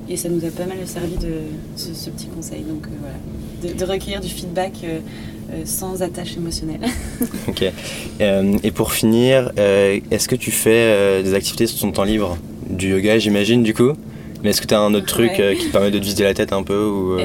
Et 0.10 0.18
ça 0.18 0.28
nous 0.28 0.44
a 0.44 0.50
pas 0.50 0.65
mal 0.65 0.78
servi 0.86 1.15
de 1.18 1.34
ce, 1.76 2.10
petit 2.10 2.26
conseil. 2.26 2.63
Donc 2.63 2.88
voilà, 3.00 3.74
de 3.74 3.86
recueillir 3.86 4.22
du 4.22 4.28
feedback 4.28 4.84
euh, 5.51 5.62
sans 5.65 6.01
attache 6.01 6.35
émotionnelle. 6.38 6.81
Ok. 7.47 7.63
Euh, 8.21 8.57
et 8.63 8.71
pour 8.71 8.93
finir, 8.93 9.51
euh, 9.57 9.99
est-ce 10.12 10.27
que 10.27 10.35
tu 10.35 10.51
fais 10.51 11.21
des 11.23 11.33
activités 11.33 11.65
sur 11.67 11.79
ton 11.79 11.91
temps 11.91 12.03
libre? 12.03 12.38
Du 12.69 12.89
yoga, 12.91 13.17
j'imagine, 13.17 13.63
du 13.63 13.73
coup? 13.73 13.93
Mais 14.43 14.51
est-ce 14.51 14.62
que 14.62 14.67
tu 14.67 14.73
as 14.73 14.79
un 14.79 14.93
autre 14.93 15.07
truc 15.07 15.31
Ouais. 15.38 15.57
qui 15.59 15.67
te 15.67 15.71
permet 15.71 15.91
de 15.91 15.99
te 15.99 16.03
vider 16.05 16.23
la 16.23 16.33
tête 16.33 16.53
un 16.53 16.63
peu 16.63 16.79
ou, 16.85 17.17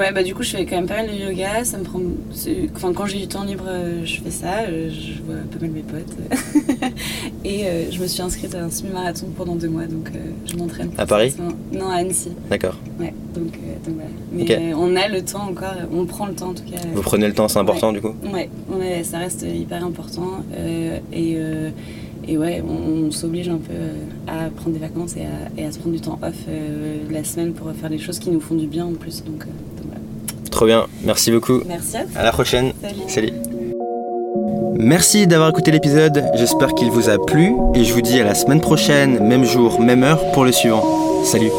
ouais, 0.00 0.12
bah 0.12 0.22
du 0.24 0.34
coup, 0.34 0.42
je 0.42 0.50
fais 0.50 0.66
quand 0.66 0.76
même 0.76 0.86
pas 0.86 0.96
mal 0.96 1.06
de 1.08 1.14
yoga. 1.14 1.64
Ça 1.64 1.78
me 1.78 1.84
prend. 1.84 2.00
Enfin, 2.74 2.92
quand 2.92 3.06
j'ai 3.06 3.18
du 3.18 3.28
temps 3.28 3.44
libre, 3.44 3.64
euh, 3.68 4.04
je 4.04 4.20
fais 4.20 4.30
ça. 4.30 4.60
euh, 4.68 4.90
Je 4.90 5.22
vois 5.22 5.36
pas 5.52 5.58
mal 5.60 5.70
mes 5.70 5.82
potes. 5.82 6.16
Et 7.44 7.66
euh, 7.66 7.90
je 7.90 8.00
me 8.00 8.06
suis 8.06 8.20
inscrite 8.22 8.54
à 8.54 8.64
un 8.64 8.70
semi-marathon 8.70 9.26
pendant 9.36 9.54
deux 9.54 9.68
mois, 9.68 9.86
donc 9.86 10.08
euh, 10.14 10.18
je 10.50 10.56
m'entraîne. 10.56 10.90
À 10.98 11.06
Paris. 11.06 11.34
Non, 11.72 11.88
à 11.90 11.96
Annecy. 11.96 12.30
D'accord. 12.50 12.76
Ouais, 12.98 13.14
donc, 13.34 13.54
euh, 13.54 13.86
donc 13.86 13.94
voilà. 13.96 14.10
Mais 14.32 14.74
on 14.74 14.96
a 14.96 15.08
le 15.08 15.22
temps 15.22 15.48
encore. 15.48 15.74
On 15.92 16.04
prend 16.06 16.26
le 16.26 16.34
temps 16.34 16.50
en 16.50 16.54
tout 16.54 16.64
cas. 16.64 16.78
Vous 16.94 17.02
prenez 17.02 17.26
le 17.28 17.34
temps, 17.34 17.48
c'est 17.48 17.58
important 17.58 17.92
du 17.92 18.00
coup? 18.00 18.14
Ouais, 18.32 18.48
on 18.72 18.80
est- 18.82 19.04
ça 19.04 19.18
reste 19.18 19.42
hyper 19.48 19.84
important. 19.84 20.42
et, 21.12 21.38
et 22.28 22.36
ouais, 22.36 22.62
on, 22.66 23.06
on 23.06 23.10
s'oblige 23.10 23.48
un 23.48 23.56
peu 23.56 23.72
à 24.28 24.50
prendre 24.50 24.72
des 24.74 24.78
vacances 24.78 25.16
et 25.16 25.22
à, 25.22 25.60
et 25.60 25.64
à 25.66 25.72
se 25.72 25.78
prendre 25.78 25.94
du 25.96 26.00
temps 26.02 26.18
off 26.22 26.34
euh, 26.48 26.98
la 27.10 27.24
semaine 27.24 27.52
pour 27.54 27.72
faire 27.72 27.90
des 27.90 27.98
choses 27.98 28.18
qui 28.18 28.30
nous 28.30 28.40
font 28.40 28.54
du 28.54 28.66
bien 28.66 28.84
en 28.86 28.92
plus. 28.92 29.24
Donc, 29.24 29.42
euh. 29.42 29.46
Trop 30.50 30.66
bien, 30.66 30.86
merci 31.04 31.30
beaucoup. 31.30 31.60
Merci 31.66 31.96
à 32.16 32.22
la 32.22 32.32
prochaine. 32.32 32.72
Salut. 32.82 33.02
Salut. 33.08 33.32
Merci 34.82 35.26
d'avoir 35.26 35.50
écouté 35.50 35.70
l'épisode, 35.70 36.24
j'espère 36.34 36.74
qu'il 36.74 36.90
vous 36.90 37.10
a 37.10 37.18
plu 37.22 37.52
et 37.74 37.84
je 37.84 37.92
vous 37.92 38.00
dis 38.00 38.18
à 38.18 38.24
la 38.24 38.34
semaine 38.34 38.62
prochaine, 38.62 39.20
même 39.20 39.44
jour, 39.44 39.78
même 39.78 40.02
heure 40.02 40.32
pour 40.32 40.44
le 40.44 40.52
suivant. 40.52 40.82
Salut 41.22 41.50